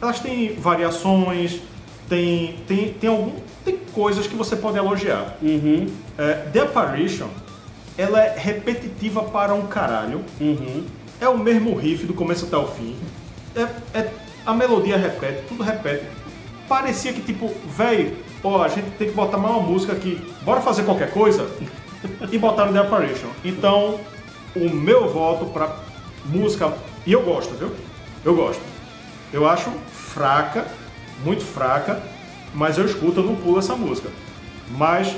elas 0.01 0.21
têm 0.21 0.55
variações, 0.55 1.59
tem, 2.07 2.55
tem, 2.65 2.93
tem, 2.93 3.09
algum, 3.09 3.33
tem 3.65 3.77
coisas 3.93 4.27
que 4.27 4.35
você 4.35 4.55
pode 4.55 4.77
elogiar. 4.77 5.35
Uhum. 5.41 5.87
É, 6.17 6.33
The 6.53 6.61
Apparition, 6.61 7.27
ela 7.97 8.19
é 8.21 8.37
repetitiva 8.37 9.23
para 9.23 9.53
um 9.53 9.67
caralho. 9.67 10.21
Uhum. 10.39 10.85
É 11.19 11.27
o 11.27 11.37
mesmo 11.37 11.75
riff 11.75 12.05
do 12.05 12.13
começo 12.13 12.45
até 12.45 12.57
o 12.57 12.67
fim. 12.67 12.95
É, 13.55 13.61
é- 13.97 14.11
a 14.45 14.53
melodia 14.53 14.97
repete, 14.97 15.43
tudo 15.47 15.63
repete. 15.63 16.05
Parecia 16.67 17.13
que 17.13 17.21
tipo, 17.21 17.53
véi, 17.65 18.17
ó, 18.43 18.63
a 18.63 18.67
gente 18.67 18.89
tem 18.97 19.07
que 19.09 19.13
botar 19.13 19.37
mais 19.37 19.55
uma 19.55 19.63
música 19.63 19.93
aqui. 19.93 20.19
Bora 20.41 20.61
fazer 20.61 20.83
qualquer 20.83 21.11
coisa? 21.11 21.47
e 22.31 22.37
botaram 22.37 22.73
The 22.73 22.79
Apparition. 22.79 23.29
Então, 23.43 23.99
o 24.55 24.69
meu 24.69 25.07
voto 25.07 25.45
pra 25.45 25.77
música. 26.25 26.73
E 27.05 27.11
eu 27.13 27.21
gosto, 27.21 27.53
viu? 27.55 27.71
Eu 28.25 28.35
gosto. 28.35 28.61
Eu 29.31 29.47
acho 29.47 29.69
fraca, 29.91 30.65
muito 31.23 31.43
fraca, 31.43 32.01
mas 32.53 32.77
eu 32.77 32.85
escuto, 32.85 33.19
eu 33.19 33.23
não 33.23 33.35
pulo 33.35 33.59
essa 33.59 33.75
música. 33.75 34.09
Mas 34.69 35.15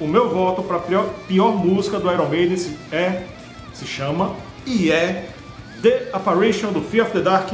o 0.00 0.06
meu 0.06 0.28
voto 0.28 0.62
pra 0.62 0.78
pior, 0.78 1.06
pior 1.28 1.52
música 1.54 1.98
do 1.98 2.10
Iron 2.10 2.28
Maiden 2.28 2.58
é, 2.92 3.22
se 3.72 3.86
chama 3.86 4.32
e 4.66 4.90
é 4.90 5.28
The 5.82 6.08
Apparition 6.12 6.72
do 6.72 6.80
Fear 6.80 7.06
of 7.06 7.12
the 7.16 7.22
Dark, 7.22 7.50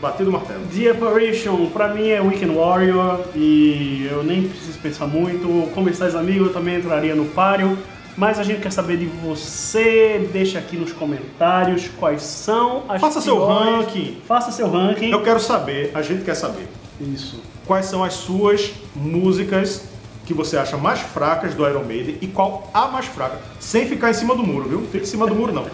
batido 0.00 0.30
o 0.30 0.32
martelo. 0.32 0.60
The 0.74 0.90
Apparition, 0.90 1.66
pra 1.66 1.88
mim 1.94 2.08
é 2.08 2.20
Weekend 2.20 2.54
Warrior 2.54 3.20
e 3.34 4.08
eu 4.10 4.22
nem 4.22 4.48
preciso 4.48 4.78
pensar 4.78 5.06
muito. 5.06 5.70
Como 5.74 5.88
estáis 5.88 6.14
amigos, 6.14 6.48
eu 6.48 6.52
também 6.52 6.76
entraria 6.76 7.14
no 7.14 7.26
páreo. 7.26 7.78
Mas 8.16 8.38
a 8.38 8.42
gente 8.42 8.60
quer 8.60 8.72
saber 8.72 8.96
de 8.98 9.06
você, 9.06 10.28
deixa 10.32 10.58
aqui 10.58 10.76
nos 10.76 10.92
comentários 10.92 11.88
quais 11.98 12.22
são 12.22 12.82
as 12.88 13.00
Faça 13.00 13.20
seu 13.20 13.36
piores- 13.36 13.86
ranking. 13.86 14.16
Faça 14.26 14.50
seu 14.50 14.68
ranking. 14.70 15.10
Eu 15.10 15.22
quero 15.22 15.38
saber, 15.40 15.90
a 15.94 16.02
gente 16.02 16.24
quer 16.24 16.34
saber, 16.34 16.66
Isso. 17.00 17.40
quais 17.66 17.86
são 17.86 18.02
as 18.02 18.14
suas 18.14 18.72
músicas 18.96 19.84
que 20.30 20.34
você 20.34 20.56
acha 20.56 20.76
mais 20.76 21.00
fracas 21.00 21.54
do 21.56 21.68
Iron 21.68 21.82
Maiden 21.82 22.16
e 22.20 22.26
qual 22.28 22.70
a 22.72 22.86
mais 22.86 23.06
fraca, 23.06 23.38
sem 23.58 23.86
ficar 23.88 24.10
em 24.10 24.14
cima 24.14 24.36
do 24.36 24.44
muro, 24.44 24.68
viu? 24.68 24.82
Fica 24.82 25.02
em 25.02 25.06
cima 25.06 25.26
do 25.26 25.34
muro 25.34 25.52
não. 25.52 25.66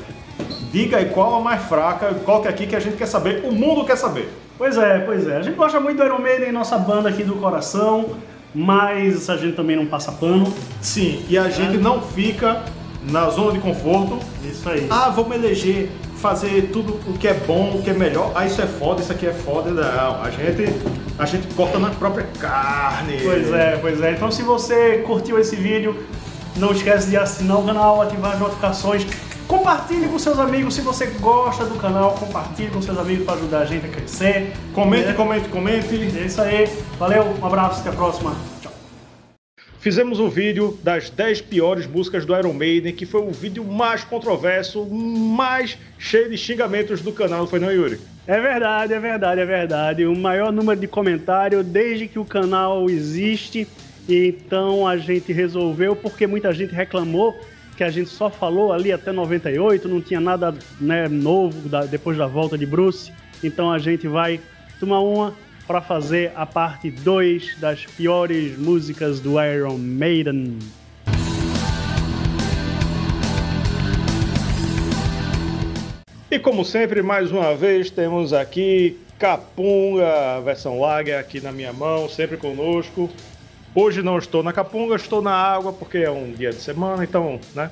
Diga 0.72 0.96
aí 0.96 1.10
qual 1.10 1.34
a 1.34 1.40
mais 1.40 1.62
fraca, 1.64 2.14
coloque 2.24 2.48
aqui 2.48 2.66
que 2.66 2.74
a 2.74 2.80
gente 2.80 2.96
quer 2.96 3.06
saber, 3.06 3.44
o 3.44 3.52
mundo 3.52 3.84
quer 3.84 3.96
saber. 3.96 4.30
Pois 4.56 4.78
é, 4.78 5.00
pois 5.00 5.28
é. 5.28 5.36
A 5.36 5.42
gente 5.42 5.56
gosta 5.56 5.78
muito 5.78 5.98
do 5.98 6.04
Iron 6.04 6.20
Maiden, 6.20 6.52
nossa 6.52 6.78
banda 6.78 7.10
aqui 7.10 7.22
do 7.22 7.34
coração, 7.36 8.16
mas 8.54 9.28
a 9.28 9.36
gente 9.36 9.54
também 9.54 9.76
não 9.76 9.84
passa 9.84 10.10
pano. 10.10 10.50
Sim, 10.80 11.22
e 11.28 11.36
a 11.36 11.50
gente 11.50 11.76
não 11.76 12.00
fica 12.00 12.62
na 13.10 13.28
zona 13.28 13.52
de 13.52 13.58
conforto. 13.58 14.18
Isso 14.42 14.66
aí. 14.70 14.86
Ah, 14.88 15.10
vamos 15.10 15.36
eleger, 15.36 15.90
fazer 16.16 16.70
tudo 16.72 16.98
o 17.06 17.12
que 17.18 17.28
é 17.28 17.34
bom, 17.34 17.74
o 17.74 17.82
que 17.82 17.90
é 17.90 17.92
melhor. 17.92 18.32
Ah, 18.34 18.46
isso 18.46 18.62
é 18.62 18.66
foda, 18.66 19.02
isso 19.02 19.12
aqui 19.12 19.26
é 19.26 19.34
foda. 19.34 19.70
Não, 19.70 20.22
a 20.22 20.30
gente, 20.30 20.72
a 21.18 21.24
gente 21.24 21.46
corta 21.54 21.78
na 21.78 21.90
própria 21.90 22.26
carne. 22.38 23.18
Pois 23.22 23.52
é, 23.52 23.78
pois 23.80 24.00
é. 24.00 24.12
Então 24.12 24.30
se 24.30 24.42
você 24.42 24.98
curtiu 24.98 25.38
esse 25.38 25.56
vídeo, 25.56 26.04
não 26.56 26.72
esquece 26.72 27.08
de 27.08 27.16
assinar 27.16 27.58
o 27.58 27.64
canal, 27.64 28.02
ativar 28.02 28.32
as 28.32 28.40
notificações. 28.40 29.06
Compartilhe 29.46 30.08
com 30.08 30.18
seus 30.18 30.38
amigos 30.40 30.74
se 30.74 30.80
você 30.80 31.06
gosta 31.20 31.64
do 31.64 31.76
canal, 31.76 32.14
compartilhe 32.14 32.68
com 32.68 32.82
seus 32.82 32.98
amigos 32.98 33.24
para 33.24 33.34
ajudar 33.34 33.60
a 33.60 33.64
gente 33.64 33.86
a 33.86 33.88
crescer. 33.88 34.52
Comente, 34.74 35.06
né? 35.06 35.12
comente, 35.12 35.48
comente. 35.48 35.94
É 35.94 36.26
isso 36.26 36.42
aí. 36.42 36.68
Valeu, 36.98 37.34
um 37.40 37.46
abraço, 37.46 37.80
até 37.80 37.90
a 37.90 37.92
próxima. 37.92 38.34
Tchau. 38.60 38.72
Fizemos 39.78 40.18
um 40.18 40.28
vídeo 40.28 40.76
das 40.82 41.10
10 41.10 41.42
piores 41.42 41.86
músicas 41.86 42.26
do 42.26 42.36
Iron 42.36 42.52
Maiden, 42.52 42.92
que 42.92 43.06
foi 43.06 43.20
o 43.20 43.30
vídeo 43.30 43.64
mais 43.64 44.02
controverso, 44.02 44.84
mais 44.84 45.78
cheio 45.96 46.28
de 46.28 46.36
xingamentos 46.36 47.00
do 47.00 47.12
canal, 47.12 47.40
não 47.40 47.46
foi 47.46 47.60
não, 47.60 47.70
Yuri? 47.70 48.00
É 48.26 48.40
verdade, 48.40 48.92
é 48.92 48.98
verdade, 48.98 49.40
é 49.40 49.44
verdade. 49.44 50.04
O 50.06 50.16
maior 50.16 50.52
número 50.52 50.80
de 50.80 50.88
comentários 50.88 51.64
desde 51.64 52.08
que 52.08 52.18
o 52.18 52.24
canal 52.24 52.90
existe. 52.90 53.68
Então 54.08 54.86
a 54.86 54.96
gente 54.96 55.32
resolveu, 55.32 55.94
porque 55.94 56.26
muita 56.26 56.52
gente 56.52 56.74
reclamou 56.74 57.38
que 57.76 57.84
a 57.84 57.90
gente 57.90 58.08
só 58.08 58.30
falou 58.30 58.72
ali 58.72 58.90
até 58.90 59.12
98, 59.12 59.86
não 59.88 60.00
tinha 60.00 60.20
nada 60.20 60.54
né, 60.80 61.08
novo 61.08 61.68
da- 61.68 61.84
depois 61.84 62.16
da 62.16 62.26
volta 62.26 62.56
de 62.56 62.64
Bruce. 62.64 63.12
Então 63.44 63.70
a 63.70 63.78
gente 63.78 64.08
vai 64.08 64.40
tomar 64.80 65.00
uma 65.00 65.34
para 65.66 65.80
fazer 65.80 66.32
a 66.34 66.46
parte 66.46 66.90
2 66.90 67.56
das 67.58 67.84
piores 67.84 68.56
músicas 68.56 69.20
do 69.20 69.40
Iron 69.42 69.76
Maiden. 69.76 70.58
E 76.30 76.38
como 76.38 76.64
sempre, 76.64 77.02
mais 77.02 77.30
uma 77.30 77.54
vez, 77.54 77.90
temos 77.90 78.32
aqui 78.32 78.98
Capunga, 79.18 80.40
versão 80.44 80.80
Lager, 80.80 81.18
aqui 81.18 81.40
na 81.40 81.52
minha 81.52 81.72
mão, 81.72 82.08
sempre 82.08 82.36
conosco. 82.36 83.08
Hoje 83.74 84.02
não 84.02 84.18
estou 84.18 84.42
na 84.42 84.52
Capunga, 84.52 84.96
estou 84.96 85.22
na 85.22 85.32
água, 85.32 85.72
porque 85.72 85.98
é 85.98 86.10
um 86.10 86.32
dia 86.32 86.50
de 86.50 86.56
semana, 86.60 87.04
então, 87.04 87.38
né? 87.54 87.70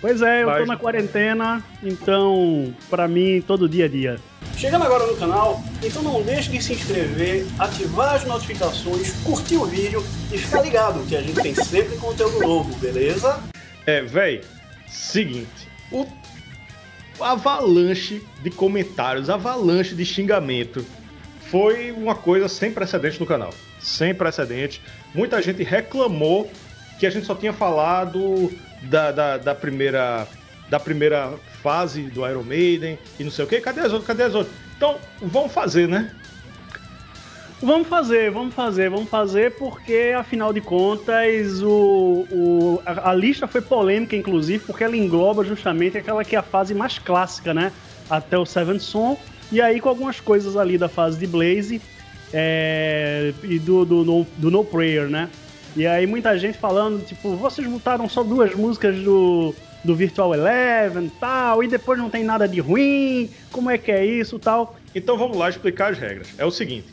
Pois 0.00 0.22
é, 0.22 0.42
eu 0.44 0.46
tô 0.50 0.58
Mas- 0.60 0.68
na 0.68 0.76
quarentena, 0.76 1.64
então 1.82 2.72
para 2.88 3.06
mim 3.06 3.42
todo 3.46 3.68
dia 3.68 3.84
é 3.86 3.88
dia. 3.88 4.16
Chegando 4.56 4.84
agora 4.84 5.06
no 5.06 5.16
canal, 5.16 5.60
então 5.82 6.02
não 6.02 6.22
deixe 6.22 6.50
de 6.50 6.62
se 6.62 6.72
inscrever, 6.74 7.44
ativar 7.58 8.14
as 8.14 8.24
notificações, 8.24 9.12
curtir 9.22 9.56
o 9.56 9.64
vídeo 9.64 10.02
e 10.32 10.38
ficar 10.38 10.62
ligado 10.62 11.04
que 11.06 11.16
a 11.16 11.20
gente 11.22 11.40
tem 11.40 11.54
sempre 11.54 11.96
conteúdo 11.96 12.38
novo, 12.40 12.74
beleza? 12.76 13.40
É, 13.86 14.00
véi, 14.02 14.42
seguinte, 14.88 15.68
o 15.90 16.06
avalanche 17.22 18.22
de 18.42 18.50
comentários, 18.50 19.30
avalanche 19.30 19.94
de 19.94 20.04
xingamento 20.04 20.84
foi 21.50 21.90
uma 21.90 22.14
coisa 22.14 22.48
sem 22.48 22.72
precedente 22.72 23.18
no 23.18 23.26
canal. 23.26 23.52
Sem 23.80 24.14
precedente. 24.14 24.80
Muita 25.14 25.42
gente 25.42 25.62
reclamou 25.62 26.50
que 26.98 27.06
a 27.06 27.10
gente 27.10 27.26
só 27.26 27.34
tinha 27.34 27.52
falado 27.52 28.52
da, 28.82 29.10
da, 29.10 29.36
da 29.38 29.54
primeira 29.54 30.26
da 30.68 30.78
primeira 30.78 31.32
fase 31.60 32.02
do 32.02 32.24
Iron 32.28 32.44
Maiden 32.44 32.96
e 33.18 33.24
não 33.24 33.30
sei 33.30 33.44
o 33.44 33.48
que. 33.48 33.60
Cadê 33.60 33.80
as 33.80 33.92
outras? 33.92 34.06
Cadê 34.06 34.22
as 34.22 34.34
outras? 34.36 34.54
Então, 34.76 34.98
vamos 35.20 35.52
fazer, 35.52 35.88
né? 35.88 36.12
Vamos 37.62 37.88
fazer, 37.88 38.30
vamos 38.30 38.54
fazer, 38.54 38.88
vamos 38.88 39.10
fazer, 39.10 39.50
porque 39.58 40.14
afinal 40.16 40.50
de 40.50 40.62
contas 40.62 41.62
o, 41.62 42.24
o- 42.30 42.82
a, 42.86 43.10
a 43.10 43.14
lista 43.14 43.46
foi 43.46 43.60
polêmica, 43.60 44.16
inclusive, 44.16 44.64
porque 44.64 44.82
ela 44.82 44.96
engloba 44.96 45.44
justamente 45.44 45.98
aquela 45.98 46.24
que 46.24 46.34
é 46.34 46.38
a 46.38 46.42
fase 46.42 46.74
mais 46.74 46.98
clássica, 46.98 47.52
né? 47.52 47.70
Até 48.08 48.38
o 48.38 48.46
Seventh 48.46 48.80
Son, 48.80 49.18
e 49.52 49.60
aí 49.60 49.78
com 49.78 49.90
algumas 49.90 50.20
coisas 50.20 50.56
ali 50.56 50.78
da 50.78 50.88
fase 50.88 51.18
de 51.18 51.26
Blaze 51.26 51.82
é, 52.32 53.32
e 53.42 53.58
do, 53.58 53.84
do, 53.84 54.04
no, 54.04 54.24
do 54.38 54.50
No 54.50 54.64
Prayer, 54.64 55.08
né? 55.10 55.28
E 55.76 55.86
aí 55.86 56.06
muita 56.06 56.36
gente 56.38 56.56
falando, 56.56 57.04
tipo, 57.04 57.36
vocês 57.36 57.66
botaram 57.68 58.08
só 58.08 58.22
duas 58.24 58.54
músicas 58.54 58.96
do, 59.02 59.54
do 59.84 59.94
Virtual 59.94 60.34
Eleven 60.34 61.10
tal, 61.20 61.62
e 61.62 61.68
depois 61.68 61.98
não 61.98 62.08
tem 62.08 62.24
nada 62.24 62.48
de 62.48 62.58
ruim, 62.58 63.30
como 63.52 63.68
é 63.70 63.76
que 63.76 63.92
é 63.92 64.04
isso 64.04 64.38
tal. 64.38 64.76
Então 64.94 65.18
vamos 65.18 65.36
lá 65.36 65.48
explicar 65.50 65.92
as 65.92 65.98
regras. 65.98 66.28
É 66.38 66.44
o 66.44 66.50
seguinte: 66.50 66.86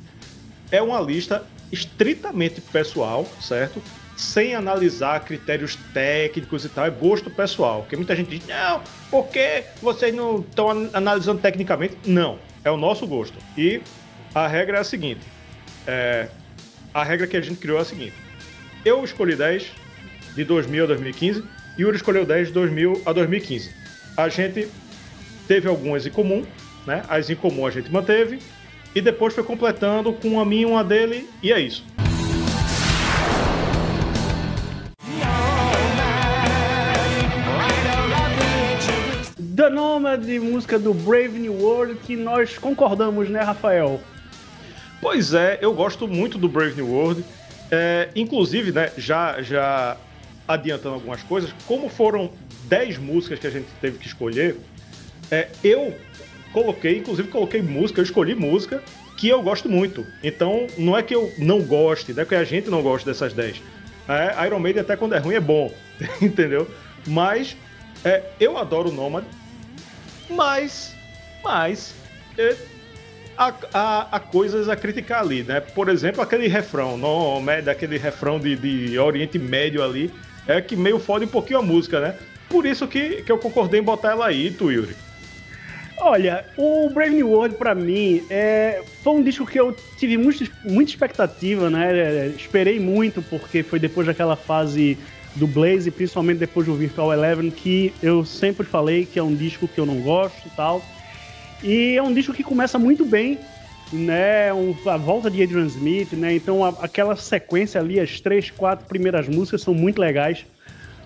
é 0.71 0.81
uma 0.81 0.99
lista 0.99 1.43
estritamente 1.71 2.61
pessoal, 2.61 3.25
certo? 3.41 3.81
Sem 4.15 4.55
analisar 4.55 5.19
critérios 5.23 5.77
técnicos 5.93 6.65
e 6.65 6.69
tal, 6.69 6.85
é 6.85 6.89
gosto 6.89 7.29
pessoal. 7.29 7.81
Porque 7.81 7.95
muita 7.95 8.15
gente 8.15 8.29
diz, 8.37 8.47
não, 8.47 8.81
porque 9.11 9.63
vocês 9.81 10.13
não 10.13 10.39
estão 10.39 10.69
an- 10.71 10.89
analisando 10.93 11.39
tecnicamente? 11.41 11.95
Não, 12.05 12.39
é 12.63 12.71
o 12.71 12.77
nosso 12.77 13.05
gosto. 13.05 13.37
E 13.57 13.81
a 14.33 14.47
regra 14.47 14.77
é 14.77 14.79
a 14.81 14.83
seguinte: 14.83 15.21
é, 15.85 16.27
a 16.93 17.03
regra 17.03 17.27
que 17.27 17.37
a 17.37 17.41
gente 17.41 17.59
criou 17.59 17.77
é 17.77 17.81
a 17.81 17.85
seguinte: 17.85 18.13
eu 18.83 19.03
escolhi 19.03 19.35
10 19.35 19.71
de 20.35 20.43
2000 20.43 20.83
a 20.83 20.87
2015, 20.87 21.43
Yuri 21.79 21.97
escolheu 21.97 22.25
10 22.25 22.47
de 22.47 22.53
2000 22.53 23.01
a 23.05 23.13
2015. 23.13 23.71
A 24.15 24.29
gente 24.29 24.67
teve 25.47 25.67
algumas 25.67 26.07
em 26.07 26.09
comum, 26.09 26.43
né? 26.87 27.03
As 27.07 27.29
em 27.29 27.35
comum 27.35 27.67
a 27.67 27.71
gente 27.71 27.91
manteve 27.91 28.39
e 28.93 29.01
depois 29.01 29.33
foi 29.33 29.43
completando 29.43 30.13
com 30.13 30.29
uma 30.29 30.45
minha 30.45 30.63
e 30.63 30.65
uma 30.65 30.83
dele 30.83 31.29
e 31.41 31.51
é 31.51 31.59
isso. 31.59 31.85
The 39.55 39.69
Nomad, 39.69 40.23
música 40.39 40.77
do 40.77 40.93
Brave 40.93 41.39
New 41.39 41.53
World, 41.53 41.95
que 42.05 42.15
nós 42.15 42.57
concordamos, 42.57 43.27
né, 43.27 43.41
Rafael? 43.41 43.99
Pois 45.01 45.33
é, 45.33 45.57
eu 45.61 45.73
gosto 45.73 46.07
muito 46.07 46.37
do 46.37 46.47
Brave 46.47 46.75
New 46.75 46.91
World. 46.91 47.25
É, 47.71 48.09
inclusive, 48.15 48.71
né, 48.71 48.91
já, 48.97 49.41
já 49.41 49.97
adiantando 50.47 50.95
algumas 50.95 51.21
coisas, 51.23 51.53
como 51.65 51.89
foram 51.89 52.31
10 52.65 52.97
músicas 52.97 53.39
que 53.39 53.47
a 53.47 53.49
gente 53.49 53.67
teve 53.81 53.97
que 53.97 54.07
escolher, 54.07 54.57
é, 55.29 55.49
eu 55.63 55.93
coloquei, 56.51 56.97
inclusive 56.97 57.27
coloquei 57.27 57.61
música, 57.61 57.99
eu 57.99 58.03
escolhi 58.03 58.35
música 58.35 58.81
que 59.17 59.27
eu 59.27 59.41
gosto 59.41 59.67
muito. 59.67 60.05
Então, 60.23 60.67
não 60.77 60.95
é 60.95 61.01
que 61.01 61.13
eu 61.13 61.33
não 61.37 61.61
goste, 61.61 62.13
não 62.13 62.23
é 62.23 62.25
que 62.25 62.35
a 62.35 62.43
gente 62.43 62.69
não 62.69 62.81
goste 62.81 63.05
dessas 63.05 63.33
10. 63.33 63.61
É, 64.07 64.45
Iron 64.45 64.59
Maiden, 64.59 64.81
até 64.81 64.95
quando 64.95 65.13
é 65.13 65.17
ruim, 65.17 65.35
é 65.35 65.39
bom. 65.39 65.73
Entendeu? 66.21 66.69
Mas 67.05 67.57
é, 68.05 68.23
eu 68.39 68.57
adoro 68.57 68.89
o 68.89 68.93
Nomad. 68.93 69.25
Mas, 70.29 70.95
mas, 71.43 71.95
é, 72.37 72.55
há, 73.37 73.53
há, 73.73 74.07
há 74.11 74.19
coisas 74.19 74.69
a 74.69 74.75
criticar 74.75 75.21
ali, 75.21 75.43
né? 75.43 75.59
Por 75.59 75.89
exemplo, 75.89 76.21
aquele 76.21 76.47
refrão, 76.47 76.97
Nomad, 76.97 77.67
aquele 77.67 77.97
refrão 77.97 78.39
de, 78.39 78.55
de 78.55 78.99
Oriente 78.99 79.39
Médio 79.39 79.83
ali, 79.83 80.13
é 80.47 80.61
que 80.61 80.75
meio 80.75 80.99
fode 80.99 81.25
um 81.25 81.29
pouquinho 81.29 81.59
a 81.59 81.63
música, 81.63 81.99
né? 81.99 82.15
Por 82.49 82.65
isso 82.65 82.87
que, 82.87 83.23
que 83.23 83.31
eu 83.31 83.37
concordei 83.37 83.79
em 83.79 83.83
botar 83.83 84.11
ela 84.11 84.27
aí, 84.27 84.51
tu. 84.51 84.67
Olha, 85.99 86.45
o 86.57 86.89
Brave 86.91 87.15
New 87.15 87.29
World 87.29 87.55
pra 87.57 87.73
mim 87.73 88.21
é, 88.29 88.83
foi 89.01 89.13
um 89.13 89.23
disco 89.23 89.45
que 89.47 89.59
eu 89.59 89.75
tive 89.97 90.15
muito, 90.17 90.43
muita 90.63 90.91
expectativa, 90.91 91.69
né? 91.69 91.97
É, 91.97 92.27
Esperei 92.27 92.79
muito 92.79 93.21
porque 93.23 93.63
foi 93.63 93.79
depois 93.79 94.05
daquela 94.05 94.35
fase 94.35 94.97
do 95.35 95.47
Blaze, 95.47 95.89
principalmente 95.89 96.37
depois 96.37 96.67
do 96.67 96.75
Virtual 96.75 97.11
Eleven, 97.11 97.49
que 97.49 97.93
eu 98.01 98.23
sempre 98.23 98.65
falei 98.65 99.05
que 99.05 99.17
é 99.17 99.23
um 99.23 99.35
disco 99.35 99.67
que 99.67 99.79
eu 99.79 99.85
não 99.85 99.99
gosto 100.01 100.47
e 100.47 100.51
tal. 100.51 100.87
E 101.63 101.95
é 101.97 102.03
um 102.03 102.13
disco 102.13 102.31
que 102.33 102.43
começa 102.43 102.77
muito 102.77 103.03
bem, 103.03 103.39
né? 103.91 104.53
Um, 104.53 104.75
a 104.85 104.97
volta 104.97 105.31
de 105.31 105.41
Adrian 105.41 105.65
Smith, 105.65 106.13
né? 106.13 106.35
Então 106.35 106.63
a- 106.63 106.77
aquela 106.79 107.15
sequência 107.15 107.81
ali, 107.81 107.99
as 107.99 108.19
três, 108.21 108.51
quatro 108.51 108.85
primeiras 108.87 109.27
músicas 109.27 109.61
são 109.63 109.73
muito 109.73 109.99
legais. 109.99 110.45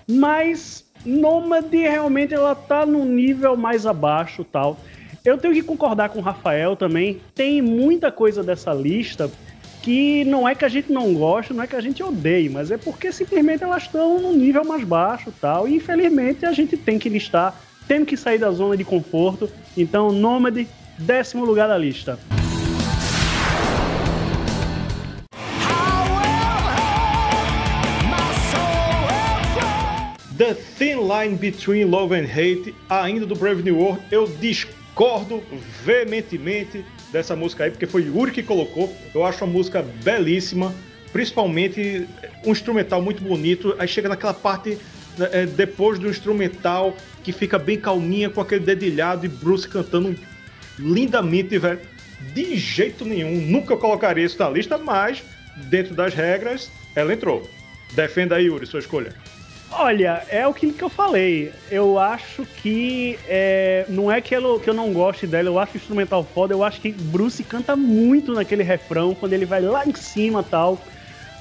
Mas 0.06 0.84
Nomad 1.04 1.72
realmente 1.72 2.34
ela 2.34 2.54
tá 2.54 2.86
num 2.86 3.04
nível 3.04 3.56
mais 3.56 3.86
abaixo 3.86 4.44
tal. 4.44 4.78
Eu 5.24 5.38
tenho 5.38 5.54
que 5.54 5.62
concordar 5.62 6.08
com 6.08 6.18
o 6.18 6.22
Rafael 6.22 6.74
também. 6.74 7.20
Tem 7.34 7.62
muita 7.62 8.10
coisa 8.10 8.42
dessa 8.42 8.72
lista 8.72 9.30
que 9.82 10.24
não 10.24 10.48
é 10.48 10.54
que 10.54 10.64
a 10.64 10.68
gente 10.68 10.92
não 10.92 11.12
gosta, 11.14 11.52
não 11.52 11.64
é 11.64 11.66
que 11.66 11.76
a 11.76 11.80
gente 11.80 12.02
odeie, 12.02 12.48
mas 12.48 12.70
é 12.70 12.76
porque 12.76 13.10
simplesmente 13.10 13.64
elas 13.64 13.84
estão 13.84 14.20
num 14.20 14.32
nível 14.32 14.64
mais 14.64 14.84
baixo 14.84 15.32
tal. 15.40 15.68
E 15.68 15.76
infelizmente 15.76 16.46
a 16.46 16.52
gente 16.52 16.76
tem 16.76 16.98
que 16.98 17.08
listar, 17.08 17.60
temos 17.86 18.08
que 18.08 18.16
sair 18.16 18.38
da 18.38 18.50
zona 18.50 18.76
de 18.76 18.84
conforto. 18.84 19.50
Então, 19.76 20.12
Nomad, 20.12 20.66
décimo 20.98 21.44
lugar 21.44 21.68
da 21.68 21.76
lista. 21.78 22.18
The 30.42 30.54
Thin 30.54 31.06
Line 31.06 31.36
Between 31.36 31.88
Love 31.88 32.12
and 32.12 32.24
Hate, 32.24 32.74
ainda 32.90 33.24
do 33.24 33.36
Brave 33.36 33.62
New 33.62 33.78
World, 33.78 34.02
eu 34.10 34.26
discordo 34.26 35.40
veementemente 35.84 36.84
dessa 37.12 37.36
música 37.36 37.62
aí, 37.62 37.70
porque 37.70 37.86
foi 37.86 38.02
Yuri 38.06 38.32
que 38.32 38.42
colocou. 38.42 38.92
Eu 39.14 39.24
acho 39.24 39.44
a 39.44 39.46
música 39.46 39.86
belíssima, 40.02 40.74
principalmente 41.12 42.08
um 42.44 42.50
instrumental 42.50 43.00
muito 43.00 43.22
bonito. 43.22 43.72
Aí 43.78 43.86
chega 43.86 44.08
naquela 44.08 44.34
parte 44.34 44.76
eh, 45.20 45.46
depois 45.46 46.00
do 46.00 46.08
instrumental 46.08 46.96
que 47.22 47.30
fica 47.30 47.56
bem 47.56 47.78
calminha 47.78 48.28
com 48.28 48.40
aquele 48.40 48.64
dedilhado 48.64 49.24
e 49.24 49.28
Bruce 49.28 49.68
cantando 49.68 50.12
lindamente, 50.76 51.56
velho. 51.56 51.78
De 52.34 52.56
jeito 52.56 53.04
nenhum, 53.04 53.42
nunca 53.42 53.76
colocaria 53.76 54.24
isso 54.24 54.40
na 54.40 54.50
lista, 54.50 54.76
mas 54.76 55.22
dentro 55.70 55.94
das 55.94 56.12
regras, 56.14 56.68
ela 56.96 57.12
entrou. 57.14 57.48
Defenda 57.94 58.34
aí, 58.34 58.46
Yuri, 58.46 58.66
sua 58.66 58.80
escolha. 58.80 59.14
Olha, 59.74 60.22
é 60.28 60.46
o 60.46 60.52
que, 60.52 60.70
que 60.70 60.82
eu 60.82 60.90
falei. 60.90 61.50
Eu 61.70 61.98
acho 61.98 62.44
que 62.44 63.18
é, 63.26 63.86
não 63.88 64.12
é 64.12 64.20
que 64.20 64.34
eu, 64.34 64.60
que 64.60 64.68
eu 64.68 64.74
não 64.74 64.92
goste 64.92 65.26
dela, 65.26 65.48
eu 65.48 65.58
acho 65.58 65.78
instrumental 65.78 66.22
foda, 66.22 66.52
eu 66.52 66.62
acho 66.62 66.80
que 66.80 66.92
Bruce 66.92 67.42
canta 67.42 67.74
muito 67.74 68.34
naquele 68.34 68.62
refrão, 68.62 69.14
quando 69.14 69.32
ele 69.32 69.46
vai 69.46 69.62
lá 69.62 69.86
em 69.86 69.94
cima 69.94 70.42
tal. 70.42 70.78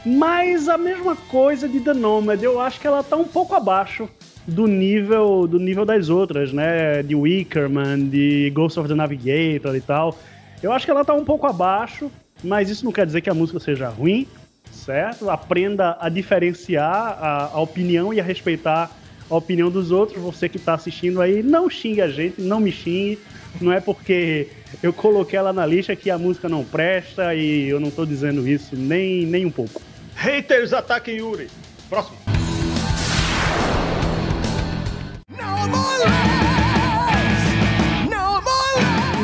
Mas 0.05 0.69
a 0.69 0.77
mesma 0.77 1.15
coisa 1.15 1.67
de 1.67 1.81
The 1.81 1.93
Nomad, 1.93 2.41
eu 2.41 2.59
acho 2.59 2.79
que 2.79 2.87
ela 2.87 3.03
tá 3.03 3.17
um 3.17 3.25
pouco 3.25 3.53
abaixo 3.53 4.09
do 4.47 4.65
nível 4.65 5.45
do 5.45 5.59
nível 5.59 5.85
das 5.85 6.09
outras, 6.09 6.51
né? 6.51 7.03
De 7.03 7.13
Wickerman, 7.13 8.07
de 8.07 8.49
Ghost 8.51 8.79
of 8.79 8.87
the 8.87 8.95
Navigator 8.95 9.75
e 9.75 9.81
tal. 9.81 10.17
Eu 10.63 10.71
acho 10.71 10.85
que 10.85 10.91
ela 10.91 11.05
tá 11.05 11.13
um 11.13 11.25
pouco 11.25 11.45
abaixo, 11.45 12.09
mas 12.43 12.69
isso 12.69 12.85
não 12.85 12.91
quer 12.91 13.05
dizer 13.05 13.21
que 13.21 13.29
a 13.29 13.33
música 13.33 13.59
seja 13.59 13.89
ruim 13.89 14.25
certo? 14.85 15.29
Aprenda 15.29 15.97
a 15.99 16.09
diferenciar 16.09 17.17
a, 17.19 17.51
a 17.53 17.61
opinião 17.61 18.13
e 18.13 18.19
a 18.19 18.23
respeitar 18.23 18.91
a 19.29 19.35
opinião 19.35 19.69
dos 19.69 19.91
outros. 19.91 20.21
Você 20.21 20.49
que 20.49 20.57
está 20.57 20.73
assistindo 20.73 21.21
aí, 21.21 21.41
não 21.43 21.69
xingue 21.69 22.01
a 22.01 22.07
gente, 22.07 22.41
não 22.41 22.59
me 22.59 22.71
xingue. 22.71 23.19
Não 23.59 23.71
é 23.71 23.79
porque 23.81 24.47
eu 24.81 24.93
coloquei 24.93 25.37
ela 25.37 25.51
na 25.51 25.65
lista 25.65 25.95
que 25.95 26.09
a 26.09 26.17
música 26.17 26.47
não 26.47 26.63
presta 26.63 27.35
e 27.35 27.67
eu 27.67 27.79
não 27.79 27.89
estou 27.89 28.05
dizendo 28.05 28.47
isso 28.47 28.75
nem, 28.75 29.25
nem 29.25 29.45
um 29.45 29.51
pouco. 29.51 29.81
Haters 30.15 30.73
ataquem 30.73 31.17
Yuri. 31.17 31.49
Próximo. 31.89 32.17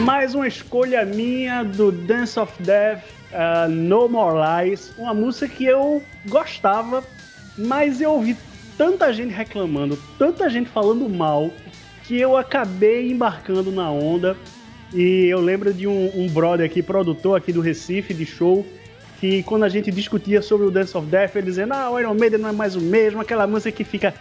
Mais 0.04 0.34
uma 0.34 0.48
escolha 0.48 1.06
minha 1.06 1.64
do 1.64 1.92
Dance 1.92 2.40
of 2.40 2.52
Death, 2.64 3.04
uh, 3.32 3.70
No 3.70 4.08
More 4.08 4.38
Lies. 4.38 4.94
Uma 4.98 5.14
música 5.14 5.48
que 5.48 5.66
eu 5.66 6.02
gostava, 6.28 7.04
mas 7.58 8.02
eu 8.02 8.12
ouvi 8.12 8.38
tanta 8.78 9.12
gente 9.12 9.34
reclamando, 9.34 9.98
tanta 10.18 10.50
gente 10.50 10.70
falando 10.70 11.10
mal, 11.10 11.52
que 12.04 12.20
eu 12.20 12.38
acabei 12.38 13.12
embarcando 13.12 13.72
na 13.72 13.90
onda. 13.92 14.38
E 14.94 15.26
eu 15.26 15.42
lembro 15.42 15.74
de 15.74 15.86
um, 15.86 16.12
um 16.16 16.30
brother 16.30 16.66
aqui, 16.66 16.82
produtor 16.82 17.38
aqui 17.38 17.52
do 17.52 17.60
Recife, 17.60 18.14
de 18.14 18.26
show, 18.26 18.66
que 19.20 19.44
quando 19.44 19.64
a 19.64 19.70
gente 19.70 19.92
discutia 19.92 20.42
sobre 20.42 20.68
o 20.68 20.72
Dance 20.72 20.96
of 20.96 21.08
Death, 21.08 21.36
ele 21.36 21.48
dizendo, 21.48 21.74
ah, 21.74 21.90
o 21.90 22.00
Iron 22.00 22.14
Maiden 22.14 22.40
não 22.40 22.50
é 22.50 22.52
mais 22.54 22.76
o 22.76 22.82
mesmo, 22.82 23.20
aquela 23.20 23.46
música 23.48 23.72
que 23.72 23.84
fica 23.84 24.14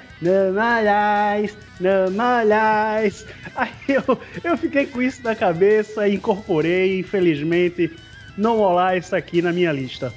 More 2.10 3.04
Lies. 3.04 3.26
Aí 3.54 3.70
eu, 3.88 4.18
eu 4.42 4.56
fiquei 4.56 4.86
com 4.86 5.00
isso 5.00 5.22
na 5.22 5.34
cabeça 5.34 6.08
incorporei, 6.08 6.98
infelizmente, 6.98 7.92
No 8.36 8.56
More 8.56 8.94
Lies 8.94 9.12
aqui 9.12 9.40
na 9.40 9.52
minha 9.52 9.72
lista. 9.72 10.12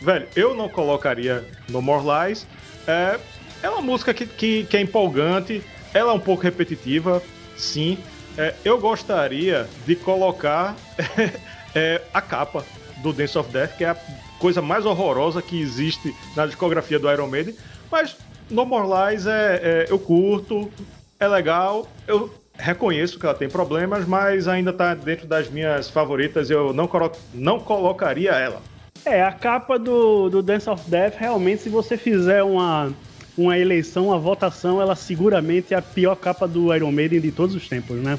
Velho, 0.00 0.26
eu 0.34 0.54
não 0.54 0.68
colocaria 0.68 1.44
No 1.68 1.80
More 1.80 2.02
Lies. 2.04 2.46
É, 2.86 3.18
é 3.62 3.70
uma 3.70 3.82
música 3.82 4.12
que, 4.12 4.26
que, 4.26 4.64
que 4.64 4.76
é 4.76 4.80
empolgante, 4.80 5.62
ela 5.94 6.12
é 6.12 6.14
um 6.14 6.20
pouco 6.20 6.42
repetitiva, 6.42 7.22
sim. 7.56 7.98
É, 8.36 8.54
eu 8.64 8.78
gostaria 8.78 9.68
de 9.86 9.94
colocar 9.94 10.74
é, 11.74 12.00
a 12.12 12.20
capa 12.20 12.64
do 12.96 13.12
Dance 13.12 13.36
of 13.36 13.50
Death, 13.50 13.76
que 13.76 13.84
é 13.84 13.90
a 13.90 13.96
coisa 14.38 14.62
mais 14.62 14.86
horrorosa 14.86 15.42
que 15.42 15.60
existe 15.60 16.14
na 16.34 16.46
discografia 16.46 16.98
do 16.98 17.10
Iron 17.10 17.26
Maiden. 17.28 17.54
Mas 17.90 18.16
No 18.50 18.64
More 18.64 19.12
Lies 19.12 19.26
é, 19.26 19.60
é- 19.62 19.86
eu 19.88 19.98
curto, 19.98 20.72
é 21.20 21.28
legal. 21.28 21.86
Eu 22.06 22.41
reconheço 22.54 23.18
que 23.18 23.26
ela 23.26 23.34
tem 23.34 23.48
problemas, 23.48 24.06
mas 24.06 24.46
ainda 24.48 24.72
tá 24.72 24.94
dentro 24.94 25.26
das 25.26 25.48
minhas 25.50 25.88
favoritas. 25.88 26.50
Eu 26.50 26.72
não, 26.72 26.86
colo- 26.86 27.12
não 27.34 27.58
colocaria 27.58 28.30
ela. 28.32 28.60
É, 29.04 29.22
a 29.22 29.32
capa 29.32 29.78
do, 29.78 30.28
do 30.28 30.42
Dance 30.42 30.68
of 30.70 30.88
Death, 30.88 31.14
realmente, 31.18 31.62
se 31.62 31.68
você 31.68 31.96
fizer 31.96 32.42
uma, 32.42 32.92
uma 33.36 33.58
eleição, 33.58 34.06
uma 34.08 34.18
votação, 34.18 34.80
ela 34.80 34.94
seguramente 34.94 35.74
é 35.74 35.76
a 35.76 35.82
pior 35.82 36.14
capa 36.14 36.46
do 36.46 36.72
Iron 36.74 36.92
Maiden 36.92 37.20
de 37.20 37.32
todos 37.32 37.54
os 37.56 37.68
tempos, 37.68 37.96
né? 37.96 38.18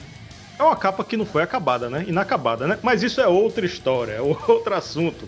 É 0.60 0.64
uma 0.64 0.76
capa 0.76 1.04
que 1.04 1.16
não 1.18 1.26
foi 1.26 1.42
acabada, 1.42 1.90
né? 1.90 2.04
Inacabada, 2.08 2.68
né? 2.68 2.78
Mas 2.84 3.02
isso 3.02 3.22
é 3.22 3.28
outra 3.28 3.66
história, 3.66 4.14
é 4.20 4.22
outro 4.22 4.74
assunto. 4.74 5.28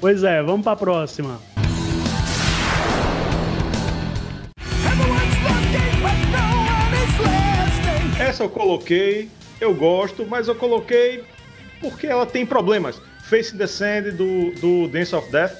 Pois 0.00 0.22
é, 0.24 0.42
vamos 0.42 0.62
pra 0.64 0.74
próxima. 0.76 1.38
Essa 8.38 8.44
eu 8.44 8.50
coloquei, 8.50 9.28
eu 9.60 9.74
gosto, 9.74 10.24
mas 10.24 10.46
eu 10.46 10.54
coloquei 10.54 11.24
porque 11.80 12.06
ela 12.06 12.24
tem 12.24 12.46
problemas. 12.46 13.02
Face 13.24 13.58
the 13.58 13.66
Sand 13.66 14.12
do, 14.12 14.52
do 14.52 14.86
Dance 14.86 15.12
of 15.12 15.28
Death, 15.32 15.54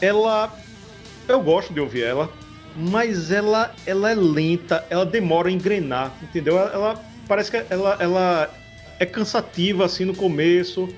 ela. 0.00 0.56
Eu 1.26 1.40
gosto 1.40 1.74
de 1.74 1.80
ouvir 1.80 2.04
ela, 2.04 2.30
mas 2.76 3.32
ela, 3.32 3.74
ela 3.84 4.12
é 4.12 4.14
lenta, 4.14 4.84
ela 4.90 5.04
demora 5.04 5.48
a 5.48 5.50
engrenar, 5.50 6.14
entendeu? 6.22 6.56
Ela, 6.56 6.70
ela- 6.72 7.04
parece 7.26 7.50
que 7.50 7.64
ela, 7.68 7.96
ela 7.98 8.48
é 9.00 9.06
cansativa 9.06 9.84
assim 9.84 10.04
no 10.04 10.14
começo, 10.14 10.88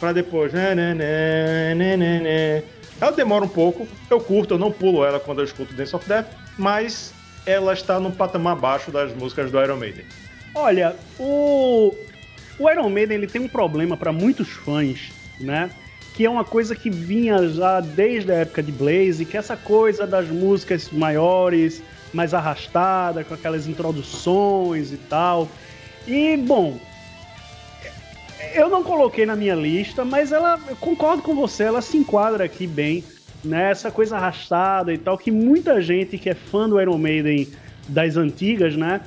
pra 0.00 0.12
depois. 0.12 0.52
né, 0.52 0.74
né, 0.74 0.92
né. 0.92 2.64
Ela 3.00 3.12
demora 3.12 3.44
um 3.44 3.48
pouco, 3.48 3.86
eu 4.10 4.18
curto, 4.18 4.54
eu 4.54 4.58
não 4.58 4.72
pulo 4.72 5.04
ela 5.04 5.20
quando 5.20 5.38
eu 5.38 5.44
escuto 5.44 5.72
Dance 5.72 5.94
of 5.94 6.08
Death, 6.08 6.26
mas 6.58 7.14
ela 7.46 7.72
está 7.72 8.00
num 8.00 8.10
patamar 8.10 8.54
abaixo 8.54 8.90
das 8.90 9.14
músicas 9.14 9.52
do 9.52 9.62
Iron 9.62 9.76
Maiden. 9.76 10.04
Olha, 10.54 10.96
o, 11.18 11.94
o 12.58 12.70
Iron 12.70 12.88
Maiden 12.88 13.16
ele 13.18 13.26
tem 13.26 13.40
um 13.42 13.48
problema 13.48 13.96
para 13.96 14.12
muitos 14.12 14.48
fãs, 14.50 15.10
né? 15.40 15.70
Que 16.14 16.24
é 16.24 16.30
uma 16.30 16.44
coisa 16.44 16.76
que 16.76 16.88
vinha 16.88 17.48
já 17.48 17.80
desde 17.80 18.30
a 18.30 18.36
época 18.36 18.62
de 18.62 18.70
Blaze, 18.70 19.24
que 19.24 19.36
é 19.36 19.40
essa 19.40 19.56
coisa 19.56 20.06
das 20.06 20.28
músicas 20.28 20.90
maiores, 20.90 21.82
mais 22.12 22.32
arrastada, 22.32 23.24
com 23.24 23.34
aquelas 23.34 23.66
introduções 23.66 24.92
e 24.92 24.96
tal. 24.96 25.48
E, 26.06 26.36
bom, 26.36 26.78
Eu 28.54 28.68
não 28.68 28.82
coloquei 28.84 29.26
na 29.26 29.34
minha 29.34 29.54
lista, 29.54 30.04
mas 30.04 30.30
ela, 30.30 30.60
eu 30.68 30.76
concordo 30.76 31.22
com 31.22 31.34
você, 31.34 31.64
ela 31.64 31.80
se 31.80 31.96
enquadra 31.96 32.44
aqui 32.44 32.66
bem, 32.66 33.02
né? 33.42 33.70
Essa 33.70 33.90
coisa 33.90 34.16
arrastada 34.16 34.92
e 34.92 34.98
tal, 34.98 35.18
que 35.18 35.30
muita 35.30 35.80
gente 35.80 36.18
que 36.18 36.30
é 36.30 36.34
fã 36.34 36.68
do 36.68 36.80
Iron 36.80 36.98
Maiden 36.98 37.48
das 37.88 38.16
antigas, 38.16 38.76
né? 38.76 39.00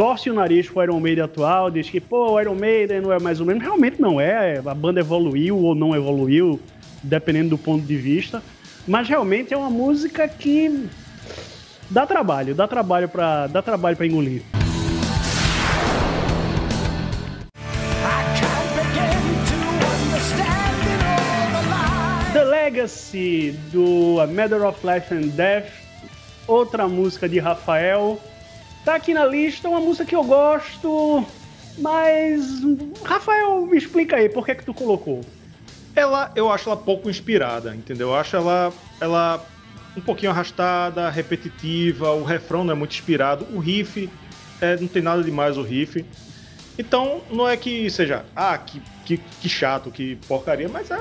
Torce 0.00 0.30
o 0.30 0.32
nariz 0.32 0.66
pro 0.66 0.82
Iron 0.82 0.98
Maiden 0.98 1.24
atual, 1.24 1.70
diz 1.70 1.90
que, 1.90 2.00
pô, 2.00 2.32
o 2.32 2.40
Iron 2.40 2.54
Maiden 2.54 3.02
não 3.02 3.12
é 3.12 3.18
mais 3.20 3.38
ou 3.38 3.44
menos. 3.44 3.62
Realmente 3.62 4.00
não 4.00 4.18
é, 4.18 4.56
a 4.64 4.74
banda 4.74 5.00
evoluiu 5.00 5.58
ou 5.58 5.74
não 5.74 5.94
evoluiu, 5.94 6.58
dependendo 7.02 7.50
do 7.50 7.58
ponto 7.58 7.84
de 7.84 7.96
vista. 7.96 8.42
Mas 8.88 9.06
realmente 9.06 9.52
é 9.52 9.56
uma 9.58 9.68
música 9.68 10.26
que 10.26 10.88
dá 11.90 12.06
trabalho, 12.06 12.54
dá 12.54 12.66
trabalho 12.66 13.10
pra, 13.10 13.46
dá 13.46 13.60
trabalho 13.60 13.94
pra 13.94 14.06
engolir. 14.06 14.42
The 22.32 22.44
Legacy 22.44 23.54
do 23.70 24.18
A 24.18 24.26
Matter 24.26 24.64
of 24.64 24.78
Life 24.82 25.14
and 25.14 25.28
Death, 25.36 25.70
outra 26.46 26.88
música 26.88 27.28
de 27.28 27.38
Rafael. 27.38 28.18
Tá 28.84 28.94
aqui 28.94 29.12
na 29.12 29.24
lista, 29.26 29.68
uma 29.68 29.80
música 29.80 30.04
que 30.04 30.16
eu 30.16 30.24
gosto, 30.24 31.26
mas 31.78 32.62
Rafael, 33.04 33.66
me 33.66 33.76
explica 33.76 34.16
aí, 34.16 34.28
por 34.28 34.46
que 34.46 34.54
que 34.54 34.64
tu 34.64 34.72
colocou? 34.72 35.24
Ela, 35.94 36.30
eu 36.34 36.50
acho 36.50 36.68
ela 36.68 36.76
pouco 36.76 37.10
inspirada, 37.10 37.74
entendeu? 37.74 38.08
Eu 38.08 38.14
acho 38.14 38.36
ela, 38.36 38.72
ela 39.00 39.46
um 39.96 40.00
pouquinho 40.00 40.30
arrastada, 40.30 41.10
repetitiva, 41.10 42.12
o 42.12 42.24
refrão 42.24 42.64
não 42.64 42.72
é 42.72 42.76
muito 42.76 42.92
inspirado, 42.92 43.46
o 43.54 43.58
riff 43.58 44.08
é, 44.60 44.76
não 44.76 44.88
tem 44.88 45.02
nada 45.02 45.22
demais 45.22 45.58
o 45.58 45.62
riff. 45.62 46.04
Então 46.78 47.22
não 47.30 47.46
é 47.46 47.56
que 47.56 47.90
seja, 47.90 48.24
ah, 48.34 48.56
que, 48.56 48.80
que, 49.04 49.18
que 49.18 49.48
chato, 49.48 49.90
que 49.90 50.16
porcaria, 50.26 50.68
mas 50.68 50.90
é, 50.90 50.98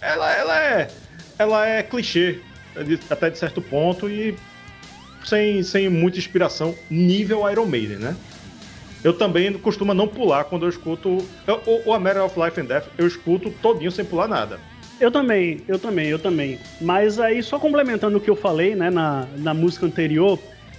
ela, 0.00 0.32
ela 0.32 0.64
é 0.64 0.90
ela 1.38 1.66
é 1.66 1.82
clichê 1.82 2.40
até 3.10 3.30
de 3.30 3.38
certo 3.38 3.60
ponto 3.60 4.08
e 4.08 4.36
sem, 5.24 5.62
sem 5.62 5.88
muita 5.88 6.18
inspiração 6.18 6.74
nível 6.90 7.48
Iron 7.50 7.66
Maiden, 7.66 7.98
né? 7.98 8.16
Eu 9.02 9.12
também 9.12 9.52
costumo 9.52 9.92
não 9.92 10.08
pular 10.08 10.44
quando 10.44 10.64
eu 10.64 10.68
escuto 10.70 11.18
eu- 11.46 11.62
o, 11.84 11.92
A 11.92 11.98
Matter 12.00 12.24
of 12.24 12.38
Life 12.40 12.60
and 12.60 12.64
Death, 12.64 12.86
eu 12.96 13.06
escuto 13.06 13.50
todinho 13.62 13.90
sem 13.90 14.04
pular 14.04 14.26
nada. 14.28 14.58
Eu 15.00 15.10
também, 15.10 15.60
eu 15.68 15.78
também, 15.78 16.08
eu 16.08 16.18
também. 16.18 16.58
Mas 16.80 17.18
aí, 17.20 17.42
só 17.42 17.58
complementando 17.58 18.16
o 18.16 18.20
que 18.20 18.30
eu 18.30 18.36
falei, 18.36 18.74
né, 18.74 18.90
na, 18.90 19.26
na 19.38 19.52
música 19.52 19.84
anterior, 19.84 20.38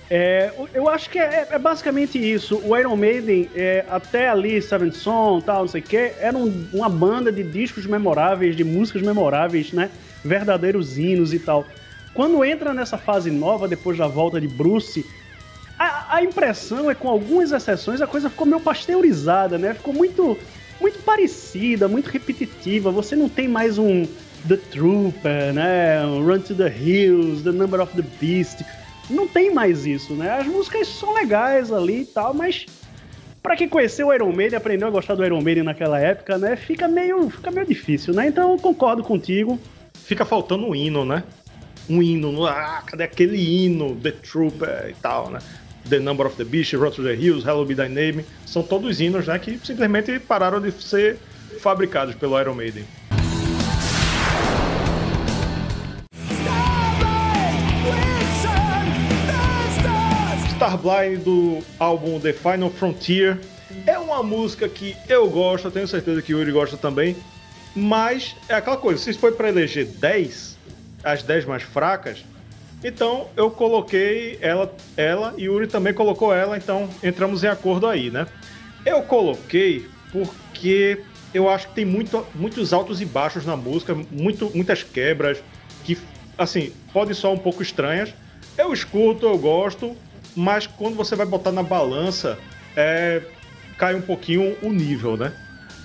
é, 0.09 0.51
eu 0.73 0.87
acho 0.87 1.09
que 1.09 1.19
é, 1.19 1.47
é 1.51 1.59
basicamente 1.59 2.17
isso. 2.17 2.59
O 2.63 2.75
Iron 2.77 2.95
Maiden, 2.95 3.49
é, 3.53 3.85
até 3.89 4.29
ali, 4.29 4.61
Seven 4.61 4.91
Son, 4.91 5.41
tal, 5.41 5.61
não 5.61 5.67
sei 5.67 5.81
o 5.81 5.83
quê, 5.83 6.13
era 6.19 6.35
um- 6.37 6.65
uma 6.73 6.87
banda 6.89 7.31
de 7.31 7.43
discos 7.43 7.85
memoráveis, 7.85 8.55
de 8.55 8.63
músicas 8.63 9.01
memoráveis, 9.01 9.71
né? 9.73 9.91
Verdadeiros 10.23 10.97
hinos 10.97 11.33
e 11.33 11.39
tal. 11.39 11.67
Quando 12.15 12.43
entra 12.45 12.73
nessa 12.73 12.97
fase 12.97 13.29
nova, 13.29 13.67
depois 13.67 13.97
da 13.97 14.07
volta 14.07 14.39
de 14.39 14.47
Bruce, 14.47 15.05
a, 15.77 16.15
a 16.15 16.23
impressão 16.23 16.89
é, 16.89 16.95
com 16.95 17.09
algumas 17.09 17.51
exceções, 17.51 18.01
a 18.01 18.07
coisa 18.07 18.29
ficou 18.29 18.47
meio 18.47 18.61
pasteurizada, 18.61 19.57
né? 19.57 19.73
Ficou 19.73 19.93
muito, 19.93 20.37
muito 20.79 20.99
parecida, 20.99 21.89
muito 21.89 22.07
repetitiva. 22.07 22.89
Você 22.89 23.17
não 23.17 23.27
tem 23.27 23.49
mais 23.49 23.77
um 23.77 24.07
The 24.47 24.55
Trooper, 24.71 25.53
né? 25.53 26.05
Run 26.05 26.39
to 26.39 26.55
the 26.55 26.73
Hills, 26.73 27.43
The 27.43 27.51
Number 27.51 27.81
of 27.81 27.93
the 27.93 28.07
Beast. 28.21 28.61
Não 29.09 29.27
tem 29.27 29.53
mais 29.53 29.85
isso, 29.85 30.13
né? 30.13 30.39
As 30.39 30.47
músicas 30.47 30.87
são 30.87 31.13
legais 31.13 31.69
ali 31.69 32.03
e 32.03 32.05
tal, 32.05 32.33
mas 32.33 32.65
pra 33.43 33.57
quem 33.57 33.67
conheceu 33.67 34.07
o 34.07 34.13
Iron 34.13 34.31
Maiden, 34.31 34.57
aprendeu 34.57 34.87
a 34.87 34.91
gostar 34.91 35.15
do 35.15 35.25
Iron 35.25 35.41
Maiden 35.41 35.65
naquela 35.65 35.99
época, 35.99 36.37
né? 36.37 36.55
Fica 36.55 36.87
meio, 36.87 37.29
fica 37.29 37.51
meio 37.51 37.67
difícil, 37.67 38.13
né? 38.13 38.27
Então 38.27 38.53
eu 38.53 38.57
concordo 38.57 39.03
contigo. 39.03 39.59
Fica 39.93 40.23
faltando 40.23 40.65
um 40.65 40.73
hino, 40.73 41.03
né? 41.03 41.23
Um 41.89 42.01
hino, 42.01 42.45
ah, 42.45 42.81
cadê 42.85 43.03
aquele 43.03 43.37
hino, 43.37 43.95
The 43.95 44.11
Trooper 44.11 44.89
e 44.89 44.93
tal, 45.01 45.29
né? 45.29 45.39
The 45.87 45.99
Number 45.99 46.25
of 46.25 46.35
the 46.35 46.43
Beast, 46.43 46.73
Run 46.73 46.91
to 46.91 47.03
the 47.03 47.13
Hills, 47.13 47.45
Hello 47.45 47.63
Be 47.63 47.75
Thy 47.75 47.87
Name, 47.87 48.25
são 48.45 48.63
todos 48.63 48.99
hinos, 48.99 49.27
né, 49.27 49.37
que 49.37 49.59
simplesmente 49.63 50.19
pararam 50.19 50.59
de 50.59 50.71
ser 50.71 51.19
fabricados 51.59 52.15
pelo 52.15 52.39
Iron 52.39 52.55
Maiden. 52.55 52.85
Starblind 60.55 61.19
do 61.23 61.59
álbum 61.77 62.19
The 62.19 62.33
Final 62.33 62.71
Frontier 62.71 63.37
é 63.85 63.99
uma 63.99 64.23
música 64.23 64.67
que 64.67 64.95
eu 65.07 65.29
gosto, 65.29 65.69
tenho 65.69 65.87
certeza 65.87 66.21
que 66.21 66.33
o 66.33 66.39
Yuri 66.39 66.51
gosta 66.51 66.77
também, 66.77 67.15
mas 67.75 68.35
é 68.49 68.55
aquela 68.55 68.77
coisa, 68.77 69.03
se 69.03 69.13
foi 69.13 69.33
para 69.33 69.49
eleger 69.49 69.85
10, 69.85 70.54
as 71.05 71.23
10 71.23 71.45
mais 71.45 71.63
fracas, 71.63 72.25
então 72.83 73.29
eu 73.37 73.49
coloquei 73.49 74.37
ela, 74.41 74.75
ela 74.97 75.33
e 75.37 75.45
Yuri 75.45 75.67
também 75.67 75.93
colocou 75.93 76.33
ela, 76.33 76.57
então 76.57 76.89
entramos 77.01 77.43
em 77.43 77.47
acordo 77.47 77.87
aí, 77.87 78.11
né? 78.11 78.27
Eu 78.85 79.01
coloquei 79.03 79.89
porque 80.11 81.03
eu 81.33 81.49
acho 81.49 81.67
que 81.69 81.75
tem 81.75 81.85
muito, 81.85 82.25
muitos 82.35 82.73
altos 82.73 83.01
e 83.01 83.05
baixos 83.05 83.45
na 83.45 83.55
música, 83.55 83.95
muito, 84.11 84.51
muitas 84.55 84.83
quebras 84.83 85.43
que, 85.83 85.97
assim, 86.37 86.71
podem 86.93 87.13
soar 87.13 87.33
um 87.33 87.37
pouco 87.37 87.61
estranhas. 87.61 88.13
Eu 88.57 88.71
escuto, 88.71 89.25
eu 89.25 89.37
gosto, 89.37 89.97
mas 90.35 90.67
quando 90.67 90.95
você 90.95 91.15
vai 91.15 91.25
botar 91.25 91.51
na 91.51 91.63
balança, 91.63 92.37
é, 92.75 93.21
cai 93.77 93.95
um 93.95 94.01
pouquinho 94.01 94.57
o 94.61 94.71
nível, 94.71 95.17
né? 95.17 95.33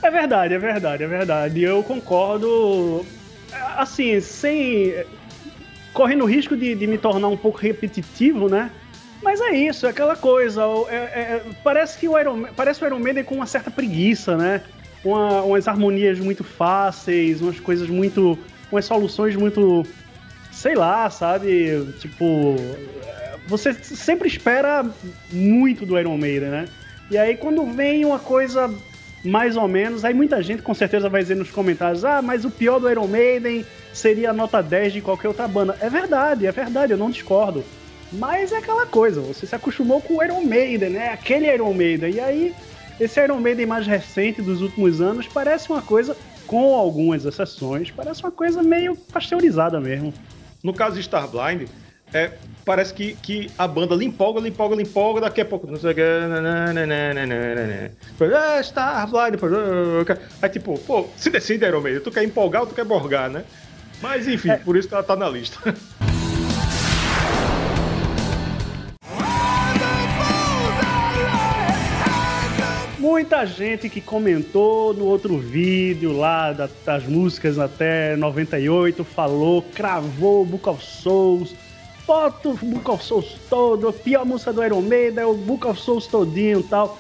É 0.03 0.11
verdade, 0.11 0.55
é 0.55 0.59
verdade, 0.59 1.03
é 1.03 1.07
verdade. 1.07 1.63
Eu 1.63 1.83
concordo. 1.83 3.05
Assim, 3.77 4.21
sem. 4.21 4.95
correndo 5.93 6.23
o 6.23 6.27
risco 6.27 6.57
de, 6.57 6.75
de 6.75 6.87
me 6.87 6.99
tornar 6.99 7.29
um 7.29 7.37
pouco 7.37 7.59
repetitivo, 7.59 8.49
né? 8.49 8.71
Mas 9.23 9.41
é 9.41 9.51
isso, 9.51 9.87
é 9.87 9.91
aquela 9.91 10.17
coisa. 10.17 10.67
o- 10.67 10.89
é- 10.89 10.95
é- 10.95 11.43
parece 11.63 11.99
que 11.99 12.09
o 12.09 12.19
Iron, 12.19 12.45
parece 12.57 12.83
o 12.83 12.87
Iron 12.87 12.99
Maiden 12.99 13.25
com 13.25 13.35
uma 13.37 13.47
certa 13.47 13.71
preguiça, 13.71 14.37
né? 14.37 14.63
Uma- 15.05 15.43
umas 15.43 15.67
harmonias 15.69 16.19
muito 16.19 16.45
fáceis, 16.45 17.41
umas 17.41 17.59
coisas 17.61 17.89
muito. 17.89 18.39
umas 18.71 18.85
soluções 18.85 19.35
muito. 19.37 19.85
sei 20.53 20.75
lá, 20.75 21.09
sabe? 21.11 21.87
Tipo. 21.99 22.57
Você 23.47 23.73
sempre 23.75 24.29
espera 24.29 24.85
muito 25.33 25.85
do 25.85 25.99
Iron 25.99 26.17
Maiden, 26.17 26.51
né? 26.51 26.69
E 27.11 27.19
aí 27.19 27.37
quando 27.37 27.67
vem 27.67 28.05
uma 28.05 28.19
coisa 28.21 28.73
mais 29.25 29.57
ou 29.57 29.69
menos, 29.69 30.05
aí 30.05 30.15
muita 30.15 30.43
gente 30.43 30.63
com 30.63 30.73
certeza 30.73 31.09
vai 31.09 31.23
dizer 31.23 31.37
nos 31.37 31.51
comentários: 31.51 32.05
ah, 32.05 32.23
mas 32.23 32.45
o 32.45 32.51
pior 32.51 32.79
do 32.79 32.91
Iron 32.91 33.07
Maiden 33.07 33.65
seria 33.93 34.31
a 34.31 34.33
nota 34.33 34.63
10 34.63 34.95
de 34.95 35.01
qualquer 35.01 35.29
outra 35.29 35.47
banda. 35.47 35.77
É 35.81 35.91
verdade, 35.91 36.47
é 36.47 36.53
verdade, 36.53 36.93
eu 36.93 36.99
não 36.99 37.11
discordo. 37.11 37.65
Mas 38.13 38.51
é 38.51 38.57
aquela 38.57 38.87
coisa, 38.87 39.21
você 39.21 39.47
se 39.47 39.55
acostumou 39.55 40.01
com 40.01 40.17
o 40.17 40.25
Iron 40.25 40.43
Maiden, 40.43 40.91
né? 40.91 41.11
Aquele 41.11 41.53
Iron 41.53 41.73
Maiden. 41.73 42.15
E 42.15 42.21
aí, 42.21 42.55
esse 42.99 43.23
Iron 43.23 43.39
Maiden 43.39 43.67
mais 43.67 43.87
recente 43.87 44.43
dos 44.43 44.63
últimos 44.63 45.01
anos 45.01 45.29
parece 45.29 45.71
uma 45.71 45.81
coisa, 45.81 46.17
com 46.47 46.75
algumas 46.75 47.25
exceções, 47.25 47.91
parece 47.91 48.23
uma 48.25 48.33
coisa 48.33 48.63
meio 48.63 48.97
pasteurizada 48.97 49.79
mesmo. 49.81 50.13
No 50.63 50.75
caso 50.75 50.97
de 50.97 51.03
Starblind, 51.03 51.69
é, 52.13 52.31
parece 52.65 52.93
que, 52.95 53.15
que 53.17 53.51
a 53.59 53.67
banda 53.69 53.95
lhe 53.95 54.05
empolga, 54.05 54.41
lhe 54.41 54.49
empolga, 54.49 54.77
lhe 54.77 54.83
empolga, 54.83 55.21
daqui 55.23 55.41
a 55.41 55.45
pouco 55.45 55.67
não 55.67 55.77
sei 55.77 55.93
o 55.93 55.95
que. 55.95 56.03
nananana. 56.03 57.93
Depois, 58.13 58.33
Ah, 58.33 58.61
Starblind, 58.61 59.31
depois, 59.33 59.53
ah, 59.53 60.19
Aí 60.43 60.49
tipo, 60.49 60.79
pô, 60.81 61.07
se 61.17 61.31
decide 61.31 61.65
Iron 61.67 61.81
Maiden, 61.81 62.01
tu 62.03 62.11
quer 62.11 62.25
empolgar 62.25 62.63
ou 62.63 62.69
tu 62.69 62.75
quer 62.75 62.85
borgar, 62.85 63.31
né? 63.31 63.45
Mas 64.03 64.27
enfim, 64.27 64.57
por 64.65 64.77
isso 64.77 64.89
que 64.89 64.95
ela 64.95 65.03
tá 65.03 65.15
na 65.17 65.29
lista. 65.29 65.59
Muita 72.99 73.47
gente 73.47 73.89
que 73.89 74.01
comentou 74.01 74.93
no 74.93 75.07
outro 75.07 75.39
vídeo 75.39 76.13
lá 76.17 76.53
da- 76.53 76.69
das 76.85 77.05
músicas 77.07 77.59
até 77.59 78.15
98 78.17 79.03
falou, 79.05 79.63
cravou 79.75 80.45
Book 80.45 80.69
of 80.69 80.85
Souls, 80.85 81.55
bota 82.11 82.49
o 82.49 82.55
Book 82.55 82.91
of 82.91 83.05
Souls 83.05 83.37
todo, 83.49 83.87
a 83.87 83.93
pior 83.93 84.27
música 84.27 84.53
do 84.53 84.65
Iron 84.65 84.81
Maiden 84.81 85.23
é 85.23 85.27
o 85.27 85.33
Book 85.33 85.65
of 85.65 85.81
Souls 85.81 86.09
todinho 86.09 86.59
e 86.59 86.63
tal. 86.65 86.99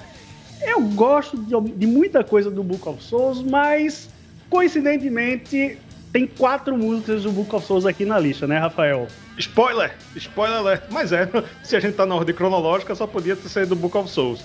Eu 0.62 0.80
gosto 0.82 1.36
de, 1.36 1.72
de 1.72 1.84
muita 1.84 2.22
coisa 2.22 2.48
do 2.48 2.62
Book 2.62 2.88
of 2.88 3.02
Souls, 3.02 3.42
mas 3.42 4.08
coincidentemente 4.48 5.78
tem 6.12 6.28
quatro 6.28 6.78
músicas 6.78 7.24
do 7.24 7.32
Book 7.32 7.52
of 7.52 7.66
Souls 7.66 7.86
aqui 7.86 8.04
na 8.04 8.20
lista, 8.20 8.46
né, 8.46 8.58
Rafael? 8.58 9.08
Spoiler! 9.36 9.92
Spoiler 10.14 10.58
alert! 10.58 10.84
Mas 10.92 11.10
é, 11.10 11.28
se 11.64 11.74
a 11.74 11.80
gente 11.80 11.94
tá 11.94 12.06
na 12.06 12.14
ordem 12.14 12.32
cronológica, 12.32 12.94
só 12.94 13.04
podia 13.04 13.34
ter 13.34 13.48
saído 13.48 13.74
do 13.74 13.80
Book 13.80 13.96
of 13.96 14.08
Souls. 14.08 14.44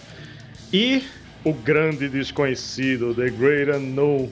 E 0.74 1.04
o 1.44 1.54
grande 1.54 2.10
desconhecido, 2.10 3.14
The 3.14 3.30
Great 3.30 3.70
Unknown. 3.70 4.32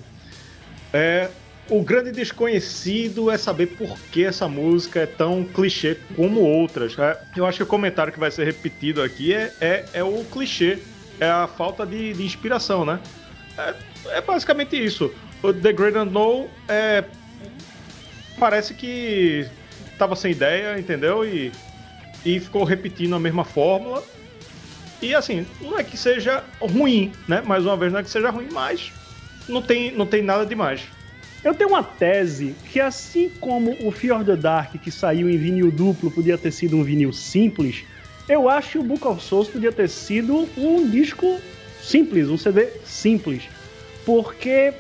É, 0.92 1.30
o 1.70 1.82
grande 1.82 2.12
desconhecido 2.12 3.32
é 3.32 3.38
saber 3.38 3.68
por 3.68 3.98
que 4.12 4.26
essa 4.26 4.48
música 4.48 5.02
é 5.02 5.06
tão 5.06 5.44
clichê 5.44 5.98
como 6.16 6.42
outras. 6.42 6.96
né? 6.98 7.16
Eu 7.36 7.46
acho 7.46 7.58
que 7.58 7.64
o 7.64 7.68
comentário 7.68 8.12
que 8.12 8.20
vai 8.20 8.32
ser 8.32 8.44
repetido 8.44 9.02
aqui 9.02 9.34
é, 9.34 9.54
é, 9.62 9.86
é 9.94 10.04
o 10.04 10.24
clichê, 10.26 10.80
é 11.20 11.30
a 11.30 11.48
falta 11.48 11.86
de, 11.86 12.14
de 12.14 12.24
inspiração, 12.24 12.86
né? 12.86 13.00
É, 13.58 13.76
é 14.18 14.22
basicamente 14.22 14.76
isso. 14.76 15.14
O 15.42 15.54
The 15.54 15.72
Great 15.74 15.98
Unknown 15.98 16.50
é. 16.68 17.04
Parece 18.40 18.74
que 18.74 19.48
tava 19.98 20.16
sem 20.16 20.32
ideia, 20.32 20.78
entendeu? 20.78 21.24
E, 21.24 21.52
e 22.26 22.40
ficou 22.40 22.64
repetindo 22.64 23.16
a 23.16 23.20
mesma 23.20 23.46
fórmula. 23.46 24.04
E 25.02 25.14
assim, 25.14 25.46
não 25.62 25.78
é 25.78 25.84
que 25.84 25.96
seja 25.96 26.44
ruim, 26.60 27.12
né? 27.28 27.42
Mais 27.42 27.66
uma 27.66 27.78
vez, 27.78 27.92
não 27.92 28.00
é 28.00 28.04
que 28.04 28.10
seja 28.10 28.30
ruim, 28.30 28.50
mas 28.52 28.92
não 29.48 29.62
tem, 29.62 29.92
não 29.92 30.06
tem 30.06 30.22
nada 30.22 30.46
demais. 30.46 30.82
Eu 31.44 31.54
tenho 31.54 31.72
uma 31.72 31.84
tese 31.84 32.56
que, 32.72 32.80
assim 32.80 33.30
como 33.42 33.76
o 33.86 33.92
Fear 33.92 34.24
the 34.24 34.36
Dark, 34.36 34.72
que 34.82 34.90
saiu 34.90 35.30
em 35.30 35.38
vinil 35.38 35.70
duplo, 35.70 36.10
podia 36.10 36.38
ter 36.38 36.52
sido 36.52 36.78
um 36.78 36.84
vinil 36.84 37.12
simples, 37.12 37.84
eu 38.30 38.48
acho 38.48 38.72
que 38.72 38.78
o 38.78 38.84
Book 38.84 39.06
of 39.06 39.22
Souls 39.22 39.50
podia 39.50 39.72
ter 39.72 39.90
sido 39.90 40.48
um 40.58 40.90
disco 40.90 41.40
simples, 41.82 42.30
um 42.30 42.38
CD 42.38 42.70
simples. 42.86 43.44
Porque. 44.06 44.74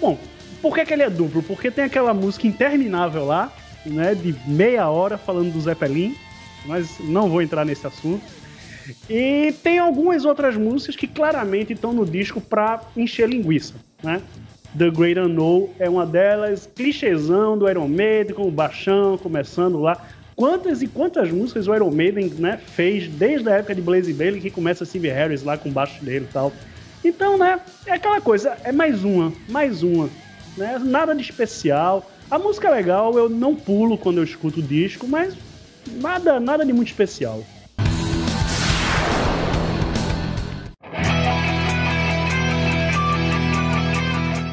Bom, 0.00 0.18
por 0.62 0.74
que, 0.74 0.84
que 0.86 0.94
ele 0.94 1.02
é 1.02 1.10
duplo? 1.10 1.42
Porque 1.42 1.70
tem 1.70 1.84
aquela 1.84 2.14
música 2.14 2.46
interminável 2.46 3.26
lá, 3.26 3.52
né? 3.84 4.14
De 4.14 4.34
meia 4.46 4.88
hora 4.88 5.18
falando 5.18 5.52
do 5.52 5.60
Zeppelin, 5.60 6.16
mas 6.64 6.98
não 7.00 7.28
vou 7.28 7.42
entrar 7.42 7.66
nesse 7.66 7.86
assunto. 7.86 8.24
E 9.08 9.54
tem 9.62 9.78
algumas 9.78 10.24
outras 10.24 10.56
músicas 10.56 10.96
que 10.96 11.06
claramente 11.06 11.74
estão 11.74 11.92
no 11.92 12.06
disco 12.06 12.40
pra 12.40 12.80
encher 12.96 13.28
linguiça, 13.28 13.74
né? 14.02 14.22
The 14.76 14.90
Great 14.90 15.18
Unknown 15.18 15.70
é 15.78 15.88
uma 15.88 16.06
delas, 16.06 16.68
clichêzão 16.74 17.58
do 17.58 17.68
Iron 17.68 17.88
Maiden, 17.88 18.34
com 18.34 18.46
o 18.46 18.50
baixão 18.50 19.18
começando 19.18 19.80
lá. 19.80 20.00
Quantas 20.36 20.80
e 20.80 20.86
quantas 20.86 21.30
músicas 21.30 21.66
o 21.66 21.74
Iron 21.74 21.90
Maiden 21.90 22.30
né, 22.38 22.56
fez 22.56 23.08
desde 23.08 23.48
a 23.48 23.56
época 23.56 23.74
de 23.74 23.82
Blaze 23.82 24.12
Bailey, 24.12 24.40
que 24.40 24.50
começa 24.50 24.84
Steve 24.84 25.08
Harris 25.08 25.42
lá 25.42 25.58
com 25.58 25.68
o 25.68 25.72
baixo 25.72 26.02
dele 26.04 26.26
e 26.28 26.32
tal. 26.32 26.52
Então, 27.04 27.36
né, 27.36 27.60
é 27.84 27.92
aquela 27.92 28.20
coisa, 28.20 28.56
é 28.62 28.72
mais 28.72 29.04
uma, 29.04 29.32
mais 29.48 29.82
uma. 29.82 30.08
Né, 30.56 30.78
nada 30.78 31.14
de 31.14 31.22
especial. 31.22 32.08
A 32.30 32.38
música 32.38 32.68
é 32.68 32.70
legal, 32.70 33.18
eu 33.18 33.28
não 33.28 33.56
pulo 33.56 33.98
quando 33.98 34.18
eu 34.18 34.24
escuto 34.24 34.60
o 34.60 34.62
disco, 34.62 35.06
mas 35.06 35.34
nada, 36.00 36.38
nada 36.38 36.64
de 36.64 36.72
muito 36.72 36.88
especial. 36.88 37.44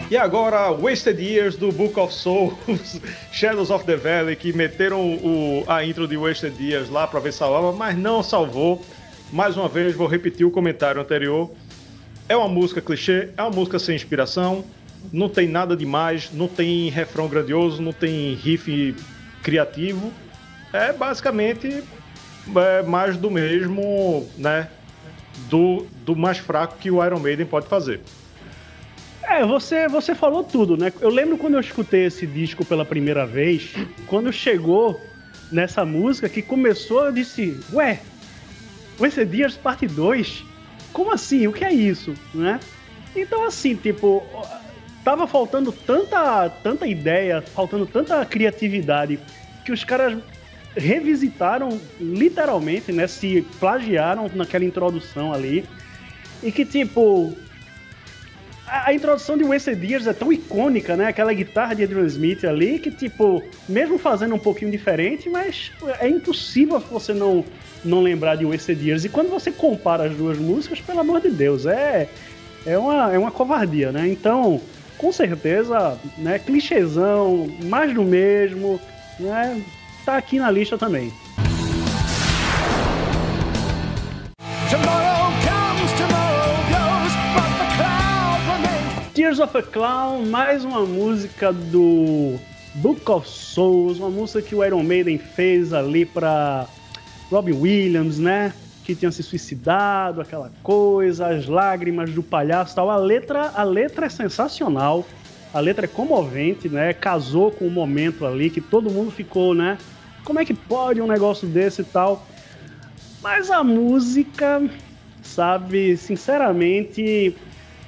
E 0.09 0.15
agora, 0.15 0.71
Wasted 0.71 1.21
Years 1.21 1.57
do 1.57 1.69
Book 1.69 1.99
of 1.99 2.13
Souls, 2.13 2.55
Shadows 3.29 3.69
of 3.69 3.85
the 3.85 3.97
Valley, 3.97 4.37
que 4.37 4.53
meteram 4.53 5.01
o, 5.01 5.65
a 5.67 5.83
intro 5.83 6.07
de 6.07 6.15
Wasted 6.15 6.55
Years 6.63 6.89
lá 6.89 7.05
pra 7.05 7.19
ver 7.19 7.33
se 7.33 7.39
salvava, 7.39 7.73
mas 7.73 7.97
não 7.97 8.23
salvou. 8.23 8.81
Mais 9.33 9.57
uma 9.57 9.67
vez, 9.67 9.93
vou 9.95 10.07
repetir 10.07 10.45
o 10.45 10.51
comentário 10.51 11.01
anterior. 11.01 11.51
É 12.29 12.37
uma 12.37 12.47
música 12.47 12.79
clichê, 12.79 13.31
é 13.35 13.41
uma 13.41 13.51
música 13.51 13.77
sem 13.79 13.97
inspiração, 13.97 14.63
não 15.11 15.27
tem 15.27 15.45
nada 15.45 15.75
demais, 15.75 16.31
não 16.31 16.47
tem 16.47 16.89
refrão 16.89 17.27
grandioso, 17.27 17.81
não 17.81 17.91
tem 17.91 18.33
riff 18.35 18.95
criativo. 19.43 20.13
É 20.71 20.93
basicamente 20.93 21.83
é, 22.55 22.81
mais 22.81 23.17
do 23.17 23.29
mesmo, 23.29 24.25
né? 24.37 24.69
Do, 25.49 25.85
do 26.05 26.15
mais 26.15 26.37
fraco 26.37 26.77
que 26.77 26.89
o 26.89 27.03
Iron 27.05 27.19
Maiden 27.19 27.45
pode 27.45 27.67
fazer. 27.67 27.99
É, 29.29 29.45
você, 29.45 29.87
você 29.89 30.15
falou 30.15 30.43
tudo, 30.43 30.77
né? 30.77 30.91
Eu 31.01 31.09
lembro 31.09 31.37
quando 31.37 31.55
eu 31.55 31.59
escutei 31.59 32.05
esse 32.05 32.25
disco 32.25 32.63
pela 32.63 32.85
primeira 32.85 33.25
vez, 33.25 33.73
quando 34.07 34.31
chegou 34.31 35.05
nessa 35.51 35.85
música 35.85 36.29
que 36.29 36.41
começou, 36.41 37.05
eu 37.05 37.11
disse, 37.11 37.59
ué, 37.73 37.99
Wasted 38.97 39.37
Years 39.37 39.57
parte 39.57 39.85
2? 39.85 40.45
Como 40.93 41.11
assim? 41.11 41.45
O 41.45 41.51
que 41.51 41.65
é 41.65 41.73
isso? 41.73 42.13
Né? 42.33 42.59
Então, 43.15 43.43
assim, 43.43 43.75
tipo, 43.75 44.25
tava 45.03 45.27
faltando 45.27 45.71
tanta, 45.71 46.49
tanta 46.49 46.87
ideia, 46.87 47.41
faltando 47.41 47.85
tanta 47.85 48.25
criatividade, 48.25 49.19
que 49.65 49.73
os 49.73 49.83
caras 49.83 50.17
revisitaram 50.75 51.79
literalmente, 51.99 52.91
né? 52.93 53.07
Se 53.07 53.41
plagiaram 53.59 54.29
naquela 54.33 54.63
introdução 54.63 55.33
ali. 55.33 55.65
E 56.41 56.51
que, 56.51 56.65
tipo, 56.65 57.35
a, 58.67 58.93
introdução 58.93 59.37
de 59.37 59.43
Wasted 59.43 59.83
Years 59.83 60.07
é 60.07 60.13
tão 60.13 60.31
icônica, 60.31 60.95
né? 60.95 61.07
Aquela 61.07 61.33
guitarra 61.33 61.73
de 61.73 61.83
Adrian 61.83 62.05
Smith 62.05 62.43
ali, 62.43 62.79
que, 62.79 62.91
tipo, 62.91 63.41
mesmo 63.67 63.97
fazendo 63.97 64.35
um 64.35 64.39
pouquinho 64.39 64.69
diferente, 64.69 65.29
mas 65.29 65.71
é 65.99 66.07
impossível 66.09 66.79
você 66.79 67.13
não, 67.13 67.45
não 67.83 68.01
lembrar 68.01 68.35
de 68.35 68.45
Wasted 68.45 68.85
Years. 68.85 69.05
E 69.05 69.09
quando 69.09 69.29
você 69.29 69.51
compara 69.51 70.05
as 70.05 70.15
duas 70.15 70.37
músicas, 70.37 70.81
pelo 70.81 70.99
amor 70.99 71.21
de 71.21 71.29
Deus, 71.29 71.65
é, 71.65 72.09
é, 72.65 72.77
uma, 72.77 73.13
é 73.13 73.17
uma 73.17 73.31
covardia, 73.31 73.91
né? 73.91 74.07
Então, 74.07 74.61
com 74.97 75.11
certeza, 75.11 75.97
né? 76.17 76.37
Clichêzão, 76.37 77.49
mais 77.63 77.93
do 77.93 78.03
mesmo, 78.03 78.79
né? 79.19 79.61
Tá 80.05 80.17
aqui 80.17 80.39
na 80.39 80.51
lista 80.51 80.77
também. 80.77 81.11
Tomorrow 84.69 85.16
Tears 89.37 89.39
of 89.39 89.57
a 89.57 89.61
Clown, 89.61 90.25
mais 90.25 90.65
uma 90.65 90.83
música 90.83 91.53
do 91.53 92.39
Book 92.75 93.09
of 93.11 93.29
Souls, 93.29 93.99
uma 93.99 94.09
música 94.09 94.41
que 94.41 94.55
o 94.55 94.65
Iron 94.65 94.81
Maiden 94.81 95.19
fez 95.19 95.73
ali 95.73 96.05
pra 96.05 96.65
Robbie 97.29 97.53
Williams, 97.53 98.17
né? 98.17 98.51
Que 98.83 98.95
tinha 98.95 99.11
se 99.11 99.21
suicidado, 99.21 100.21
aquela 100.21 100.51
coisa, 100.63 101.27
as 101.27 101.45
lágrimas 101.45 102.09
do 102.11 102.23
palhaço 102.23 102.73
tal. 102.73 102.89
A 102.89 102.97
letra, 102.97 103.51
a 103.53 103.63
letra 103.63 104.07
é 104.07 104.09
sensacional, 104.09 105.05
a 105.53 105.59
letra 105.59 105.85
é 105.85 105.87
comovente, 105.87 106.67
né? 106.67 106.91
Casou 106.93 107.51
com 107.51 107.67
o 107.67 107.71
momento 107.71 108.25
ali 108.25 108.49
que 108.49 108.61
todo 108.61 108.89
mundo 108.89 109.11
ficou, 109.11 109.53
né? 109.53 109.77
Como 110.23 110.39
é 110.39 110.45
que 110.45 110.53
pode 110.53 110.99
um 110.99 111.07
negócio 111.07 111.47
desse 111.47 111.81
e 111.81 111.85
tal? 111.85 112.25
Mas 113.21 113.51
a 113.51 113.63
música, 113.63 114.67
sabe, 115.21 115.95
sinceramente, 115.95 117.35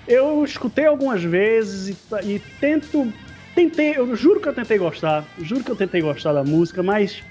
eu 0.09 0.43
escutei 0.43 0.87
algumas 0.87 1.23
vezes 1.23 1.95
e, 2.23 2.33
e 2.33 2.39
tento. 2.59 3.13
Tentei, 3.53 3.93
eu 3.95 4.15
juro 4.15 4.39
que 4.39 4.47
eu 4.47 4.53
tentei 4.53 4.77
gostar, 4.77 5.25
juro 5.41 5.63
que 5.63 5.71
eu 5.71 5.75
tentei 5.75 6.01
gostar 6.01 6.33
da 6.33 6.43
música, 6.43 6.81
mas 6.81 7.23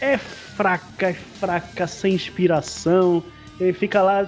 é 0.00 0.18
fraca, 0.18 1.10
é 1.10 1.14
fraca, 1.14 1.86
sem 1.86 2.14
inspiração. 2.14 3.22
Ele 3.60 3.72
fica 3.72 4.02
lá. 4.02 4.26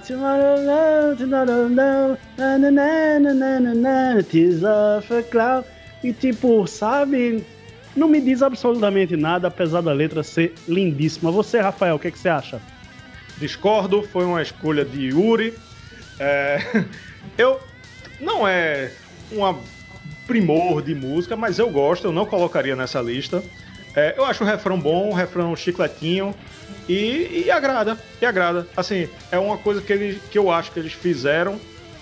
E 6.03 6.13
tipo, 6.13 6.67
sabe? 6.67 7.43
Não 7.95 8.07
me 8.07 8.21
diz 8.21 8.41
absolutamente 8.41 9.15
nada, 9.15 9.47
apesar 9.47 9.81
da 9.81 9.91
letra 9.91 10.21
ser 10.23 10.53
lindíssima. 10.67 11.31
Você, 11.31 11.59
Rafael, 11.59 11.95
o 11.95 11.99
que, 11.99 12.11
que 12.11 12.19
você 12.19 12.29
acha? 12.29 12.61
Discordo, 13.37 14.03
foi 14.03 14.25
uma 14.25 14.41
escolha 14.41 14.85
de 14.85 15.07
Yuri. 15.07 15.57
É, 16.19 16.59
eu 17.37 17.59
não 18.23 18.47
é 18.47 18.91
uma 19.31 19.59
primor 20.25 20.81
de 20.81 20.95
música, 20.95 21.35
mas 21.35 21.59
eu 21.59 21.69
gosto, 21.69 22.05
eu 22.05 22.11
não 22.11 22.25
colocaria 22.25 22.75
nessa 22.75 23.01
lista. 23.01 23.43
É, 23.95 24.15
eu 24.17 24.25
acho 24.25 24.43
o 24.43 24.47
refrão 24.47 24.79
bom, 24.79 25.09
o 25.09 25.13
refrão 25.13 25.55
chicletinho 25.55 26.33
e, 26.87 27.43
e 27.45 27.51
agrada, 27.51 27.97
e 28.21 28.25
agrada. 28.25 28.67
Assim, 28.75 29.07
é 29.31 29.37
uma 29.37 29.57
coisa 29.57 29.81
que, 29.81 29.93
eles, 29.93 30.21
que 30.31 30.37
eu 30.37 30.49
acho 30.49 30.71
que 30.71 30.79
eles 30.79 30.93
fizeram, 30.93 31.59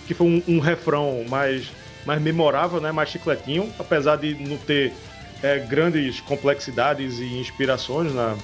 que 0.08 0.14
foi 0.14 0.28
um, 0.28 0.44
um 0.48 0.60
refrão 0.60 1.26
mais, 1.28 1.72
mais 2.06 2.22
memorável, 2.22 2.80
né, 2.80 2.92
mais 2.92 3.10
chicletinho, 3.10 3.72
apesar 3.78 4.16
de 4.18 4.36
não 4.36 4.58
ter 4.58 4.94
é, 5.44 5.60
grandes 5.60 6.22
complexidades 6.22 7.20
e 7.20 7.40
inspirações 7.40 8.14
na, 8.14 8.38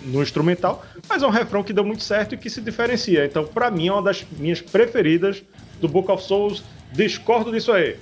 no 0.00 0.22
instrumental, 0.22 0.84
mas 1.08 1.22
é 1.22 1.26
um 1.26 1.30
refrão 1.30 1.62
que 1.62 1.72
deu 1.72 1.84
muito 1.84 2.02
certo 2.02 2.34
e 2.34 2.38
que 2.38 2.48
se 2.48 2.60
diferencia. 2.60 3.24
Então, 3.24 3.44
pra 3.44 3.70
mim, 3.70 3.88
é 3.88 3.92
uma 3.92 4.02
das 4.02 4.24
minhas 4.38 4.60
preferidas 4.60 5.42
do 5.80 5.88
Book 5.88 6.10
of 6.10 6.22
Souls. 6.22 6.62
Discordo 6.94 7.50
disso 7.50 7.72
aí. 7.72 7.96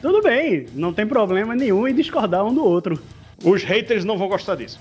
Tudo 0.00 0.22
bem, 0.22 0.66
não 0.74 0.94
tem 0.94 1.06
problema 1.06 1.54
nenhum 1.54 1.86
em 1.86 1.94
discordar 1.94 2.42
um 2.42 2.54
do 2.54 2.64
outro. 2.64 2.98
Os 3.44 3.62
haters 3.62 4.02
não 4.02 4.16
vão 4.16 4.28
gostar 4.28 4.54
disso. 4.54 4.80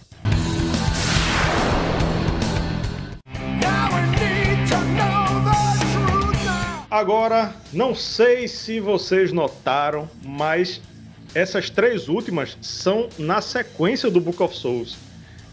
Agora, 6.89 7.53
não 7.73 7.93
sei 7.93 8.47
se 8.47 8.79
vocês 8.79 9.33
notaram, 9.33 10.09
mas 10.23 10.81
essas 11.35 11.69
três 11.69 12.07
últimas 12.07 12.57
são 12.61 13.09
na 13.17 13.41
sequência 13.41 14.09
do 14.09 14.21
Book 14.21 14.41
of 14.41 14.55
Souls. 14.55 14.97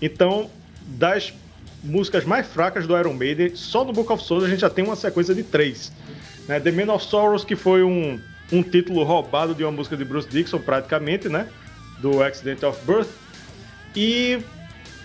Então, 0.00 0.48
das 0.80 1.34
músicas 1.82 2.24
mais 2.24 2.46
fracas 2.46 2.86
do 2.86 2.96
Iron 2.96 3.14
Maiden, 3.14 3.56
só 3.56 3.84
no 3.84 3.92
Book 3.92 4.12
of 4.12 4.22
Souls 4.22 4.44
a 4.44 4.48
gente 4.48 4.60
já 4.60 4.70
tem 4.70 4.84
uma 4.84 4.96
sequência 4.96 5.34
de 5.34 5.42
três. 5.42 5.92
Né? 6.48 6.60
The 6.60 6.70
Man 6.70 6.92
of 6.92 7.04
Sorrows, 7.04 7.44
que 7.44 7.56
foi 7.56 7.82
um, 7.82 8.20
um 8.52 8.62
título 8.62 9.02
roubado 9.02 9.54
de 9.54 9.64
uma 9.64 9.72
música 9.72 9.96
de 9.96 10.04
Bruce 10.04 10.28
Dixon, 10.28 10.60
praticamente, 10.60 11.28
né? 11.28 11.48
Do 11.98 12.22
Accident 12.22 12.62
of 12.62 12.78
Birth. 12.84 13.08
E, 13.94 14.38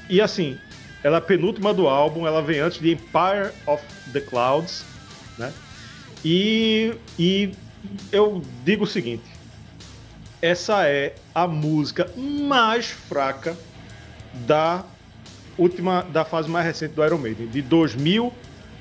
e 0.09 0.21
assim, 0.21 0.57
ela 1.03 1.17
é 1.17 1.19
a 1.19 1.21
penúltima 1.21 1.73
do 1.73 1.87
álbum, 1.87 2.27
ela 2.27 2.41
vem 2.41 2.59
antes 2.59 2.79
de 2.79 2.91
Empire 2.91 3.51
of 3.65 3.83
the 4.11 4.21
Clouds, 4.21 4.83
né? 5.37 5.51
E, 6.23 6.93
e 7.17 7.51
eu 8.11 8.41
digo 8.63 8.83
o 8.83 8.87
seguinte: 8.87 9.23
essa 10.41 10.87
é 10.87 11.15
a 11.33 11.47
música 11.47 12.09
mais 12.15 12.87
fraca 12.87 13.57
da 14.45 14.85
última 15.57 16.03
da 16.03 16.23
fase 16.23 16.49
mais 16.49 16.65
recente 16.65 16.93
do 16.93 17.03
Iron 17.03 17.17
Maiden, 17.17 17.47
de 17.47 17.61
2000 17.61 18.31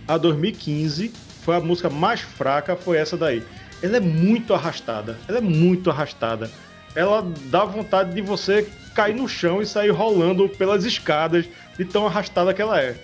a 0.06 0.16
2015, 0.18 1.12
foi 1.42 1.56
a 1.56 1.60
música 1.60 1.88
mais 1.88 2.20
fraca, 2.20 2.76
foi 2.76 2.98
essa 2.98 3.16
daí. 3.16 3.42
Ela 3.82 3.96
é 3.96 4.00
muito 4.00 4.52
arrastada, 4.54 5.18
ela 5.28 5.38
é 5.38 5.40
muito 5.40 5.90
arrastada. 5.90 6.50
Ela 6.94 7.24
dá 7.44 7.64
vontade 7.64 8.14
de 8.14 8.20
você 8.20 8.68
cair 8.94 9.14
no 9.14 9.28
chão 9.28 9.62
e 9.62 9.66
sair 9.66 9.90
rolando 9.90 10.48
pelas 10.48 10.84
escadas 10.84 11.46
de 11.78 11.84
tão 11.84 12.06
arrastada 12.06 12.52
que 12.52 12.60
ela 12.60 12.80
é. 12.80 12.96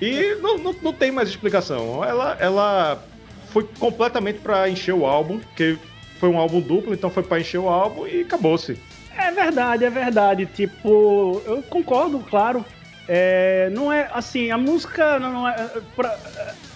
E 0.00 0.36
não, 0.40 0.58
não, 0.58 0.74
não 0.82 0.92
tem 0.92 1.10
mais 1.10 1.28
explicação. 1.28 2.04
Ela, 2.04 2.36
ela 2.40 3.04
foi 3.50 3.64
completamente 3.78 4.40
pra 4.40 4.68
encher 4.68 4.94
o 4.94 5.06
álbum, 5.06 5.40
que 5.54 5.78
foi 6.18 6.28
um 6.28 6.38
álbum 6.38 6.60
duplo, 6.60 6.92
então 6.92 7.10
foi 7.10 7.22
pra 7.22 7.40
encher 7.40 7.58
o 7.58 7.68
álbum 7.68 8.06
e 8.06 8.22
acabou-se. 8.22 8.78
É 9.16 9.30
verdade, 9.30 9.84
é 9.84 9.90
verdade. 9.90 10.46
Tipo, 10.46 11.42
eu 11.44 11.62
concordo, 11.62 12.18
claro. 12.20 12.64
É, 13.12 13.68
não 13.72 13.92
é 13.92 14.08
assim, 14.12 14.52
a 14.52 14.56
música 14.56 15.18
não, 15.18 15.32
não 15.32 15.48
é. 15.48 15.68
pra- 15.96 16.16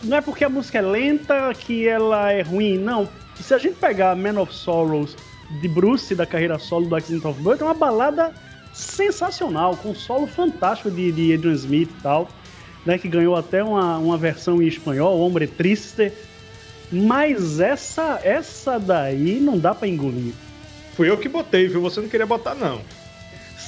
não 0.03 0.17
é 0.17 0.21
porque 0.21 0.43
a 0.45 0.49
música 0.49 0.79
é 0.79 0.83
lenta 0.83 1.55
que 1.55 1.87
ela 1.87 2.33
é 2.33 2.43
ruim, 2.43 2.77
não. 2.77 3.09
Se 3.41 3.55
a 3.55 3.59
gente 3.59 3.77
pegar 3.77 4.17
Man 4.17 4.41
of 4.41 4.53
Sorrows 4.53 5.17
de 5.49 5.69
Bruce, 5.69 6.13
da 6.13 6.27
carreira 6.27 6.59
solo 6.59 6.87
do 6.87 6.97
Accident 6.97 7.25
of 7.25 7.41
Birth, 7.41 7.61
é 7.61 7.65
uma 7.65 7.73
balada 7.75 8.33
sensacional, 8.73 9.77
com 9.77 9.91
um 9.91 9.95
solo 9.95 10.27
fantástico 10.27 10.91
de, 10.91 11.13
de 11.13 11.33
Adrian 11.35 11.53
Smith 11.55 11.89
e 11.97 12.03
tal, 12.03 12.29
né? 12.85 12.99
Que 12.99 13.07
ganhou 13.07 13.37
até 13.37 13.63
uma, 13.63 13.99
uma 13.99 14.19
versão 14.19 14.61
em 14.61 14.67
espanhol, 14.67 15.21
Hombre 15.21 15.47
Triste. 15.47 16.11
Mas 16.91 17.61
essa, 17.61 18.21
essa 18.25 18.79
daí 18.81 19.39
não 19.41 19.57
dá 19.57 19.73
pra 19.73 19.87
engolir. 19.87 20.35
Fui 20.95 21.09
eu 21.09 21.17
que 21.17 21.29
botei, 21.29 21.69
viu? 21.69 21.81
Você 21.83 22.01
não 22.01 22.09
queria 22.09 22.27
botar, 22.27 22.57
não. 22.57 22.81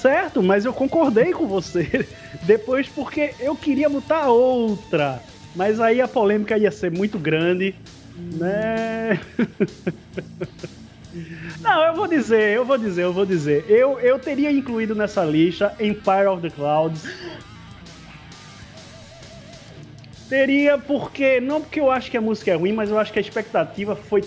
Certo, 0.01 0.43
mas 0.43 0.65
eu 0.65 0.73
concordei 0.73 1.33
com 1.33 1.47
você. 1.47 2.09
Depois, 2.43 2.89
porque 2.89 3.35
eu 3.39 3.57
queria 3.57 3.89
botar 3.89 4.29
outra. 4.29 5.23
Mas 5.55 5.81
aí 5.81 6.03
a 6.03 6.09
polêmica 6.09 6.59
ia 6.59 6.71
ser 6.71 6.91
muito 6.91 7.19
grande, 7.19 7.75
né? 8.17 9.19
Não, 11.63 11.83
eu 11.83 11.97
vou 11.97 12.07
dizer, 12.07 12.55
eu 12.55 12.65
vou 12.65 12.77
dizer, 12.77 13.05
eu 13.05 13.13
vou 13.13 13.25
dizer. 13.25 13.65
Eu, 13.69 13.99
eu 14.01 14.19
teria 14.19 14.51
incluído 14.51 14.95
nessa 14.95 15.25
lista 15.25 15.75
Empire 15.81 16.27
of 16.27 16.43
the 16.43 16.51
Clouds. 16.51 17.05
Teria 20.29 20.77
porque, 20.77 21.41
não 21.41 21.63
porque 21.63 21.81
eu 21.81 21.91
acho 21.91 22.11
que 22.11 22.17
a 22.17 22.21
música 22.21 22.51
é 22.51 22.55
ruim, 22.55 22.73
mas 22.73 22.91
eu 22.91 22.99
acho 22.99 23.13
que 23.13 23.19
a 23.19 23.23
expectativa 23.23 23.97
foi 23.97 24.23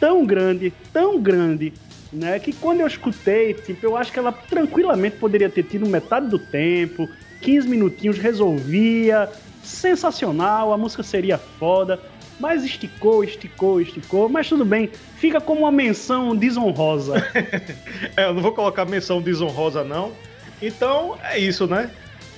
tão 0.00 0.26
grande, 0.26 0.72
tão 0.92 1.20
grande, 1.20 1.72
né? 2.12 2.38
Que 2.38 2.52
quando 2.52 2.80
eu 2.80 2.86
escutei, 2.86 3.54
tipo, 3.54 3.86
eu 3.86 3.96
acho 3.96 4.12
que 4.12 4.18
ela 4.18 4.32
tranquilamente 4.32 5.16
poderia 5.16 5.48
ter 5.48 5.62
tido 5.62 5.88
metade 5.88 6.28
do 6.28 6.38
tempo, 6.38 7.08
15 7.40 7.68
minutinhos, 7.68 8.18
resolvia, 8.18 9.30
sensacional, 9.62 10.72
a 10.72 10.78
música 10.78 11.02
seria 11.02 11.38
foda, 11.38 12.00
mas 12.38 12.64
esticou, 12.64 13.22
esticou, 13.22 13.80
esticou, 13.80 14.28
mas 14.28 14.48
tudo 14.48 14.64
bem, 14.64 14.90
fica 15.16 15.40
como 15.40 15.60
uma 15.60 15.72
menção 15.72 16.36
desonrosa. 16.36 17.14
É, 18.16 18.24
eu 18.24 18.34
não 18.34 18.42
vou 18.42 18.52
colocar 18.52 18.84
menção 18.84 19.22
desonrosa, 19.22 19.84
não. 19.84 20.12
Então, 20.60 21.16
é 21.22 21.38
isso, 21.38 21.66
né? 21.66 21.90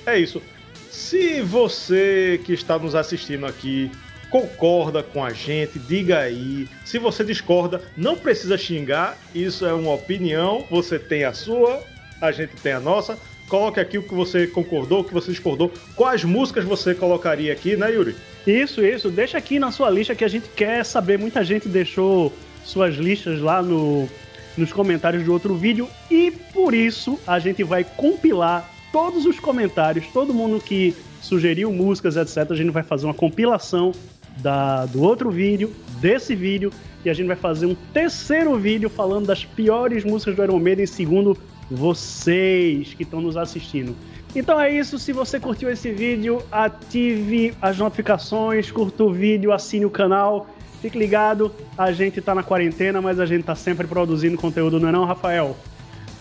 É 0.05 0.17
isso. 0.17 0.41
Se 0.89 1.41
você 1.41 2.39
que 2.45 2.53
está 2.53 2.79
nos 2.79 2.95
assistindo 2.95 3.45
aqui 3.45 3.91
concorda 4.29 5.01
com 5.03 5.23
a 5.23 5.31
gente, 5.31 5.79
diga 5.79 6.19
aí. 6.19 6.67
Se 6.83 6.99
você 6.99 7.23
discorda, 7.23 7.81
não 7.95 8.15
precisa 8.17 8.57
xingar, 8.57 9.17
isso 9.33 9.65
é 9.65 9.73
uma 9.73 9.93
opinião, 9.93 10.65
você 10.69 10.99
tem 10.99 11.23
a 11.23 11.33
sua, 11.33 11.83
a 12.21 12.31
gente 12.31 12.55
tem 12.61 12.73
a 12.73 12.79
nossa. 12.79 13.17
Coloque 13.47 13.79
aqui 13.79 13.97
o 13.97 14.03
que 14.03 14.13
você 14.13 14.47
concordou, 14.47 15.01
o 15.01 15.03
que 15.03 15.13
você 15.13 15.31
discordou. 15.31 15.71
Quais 15.95 16.23
músicas 16.23 16.63
você 16.65 16.95
colocaria 16.95 17.53
aqui, 17.53 17.77
né, 17.77 17.91
Yuri? 17.93 18.15
Isso, 18.45 18.83
isso. 18.83 19.09
Deixa 19.09 19.37
aqui 19.37 19.59
na 19.59 19.71
sua 19.71 19.89
lista 19.89 20.15
que 20.15 20.23
a 20.23 20.27
gente 20.27 20.49
quer 20.49 20.83
saber. 20.83 21.19
Muita 21.19 21.43
gente 21.43 21.67
deixou 21.67 22.33
suas 22.63 22.95
listas 22.95 23.39
lá 23.39 23.61
no, 23.61 24.09
nos 24.57 24.73
comentários 24.73 25.23
do 25.23 25.31
outro 25.31 25.53
vídeo 25.55 25.87
e 26.09 26.31
por 26.31 26.73
isso 26.73 27.19
a 27.27 27.37
gente 27.37 27.63
vai 27.63 27.83
compilar 27.83 28.69
todos 28.91 29.25
os 29.25 29.39
comentários, 29.39 30.07
todo 30.07 30.33
mundo 30.33 30.59
que 30.59 30.95
sugeriu 31.21 31.71
músicas, 31.71 32.15
etc. 32.15 32.51
A 32.51 32.55
gente 32.55 32.71
vai 32.71 32.83
fazer 32.83 33.05
uma 33.05 33.13
compilação 33.13 33.91
da, 34.37 34.85
do 34.85 35.01
outro 35.01 35.31
vídeo, 35.31 35.71
desse 35.99 36.35
vídeo, 36.35 36.71
e 37.03 37.09
a 37.09 37.13
gente 37.13 37.27
vai 37.27 37.35
fazer 37.35 37.65
um 37.65 37.75
terceiro 37.93 38.55
vídeo 38.57 38.89
falando 38.89 39.27
das 39.27 39.45
piores 39.45 40.03
músicas 40.03 40.35
do 40.35 40.43
Iron 40.43 40.59
Maiden 40.59 40.85
segundo 40.85 41.37
vocês 41.69 42.93
que 42.93 43.03
estão 43.03 43.21
nos 43.21 43.37
assistindo. 43.37 43.95
Então 44.35 44.59
é 44.59 44.69
isso, 44.69 44.99
se 44.99 45.13
você 45.13 45.39
curtiu 45.39 45.69
esse 45.69 45.91
vídeo, 45.91 46.43
ative 46.51 47.53
as 47.61 47.77
notificações, 47.77 48.69
curta 48.69 49.03
o 49.03 49.13
vídeo, 49.13 49.53
assine 49.53 49.85
o 49.85 49.89
canal, 49.89 50.47
fique 50.81 50.97
ligado, 50.97 51.51
a 51.77 51.91
gente 51.91 52.21
tá 52.21 52.35
na 52.35 52.43
quarentena, 52.43 53.01
mas 53.01 53.19
a 53.19 53.25
gente 53.25 53.43
tá 53.43 53.55
sempre 53.55 53.87
produzindo 53.87 54.37
conteúdo, 54.37 54.79
não 54.79 54.89
é 54.89 54.91
não, 54.91 55.05
Rafael? 55.05 55.55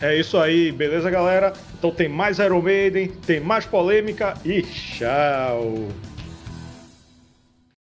É 0.00 0.16
isso 0.16 0.38
aí, 0.38 0.70
beleza, 0.70 1.10
galera? 1.10 1.52
Então 1.76 1.90
tem 1.90 2.08
mais 2.08 2.38
Iron 2.38 2.62
Maiden, 2.62 3.08
tem 3.26 3.40
mais 3.40 3.66
polêmica 3.66 4.34
e 4.44 4.62
tchau! 4.62 5.88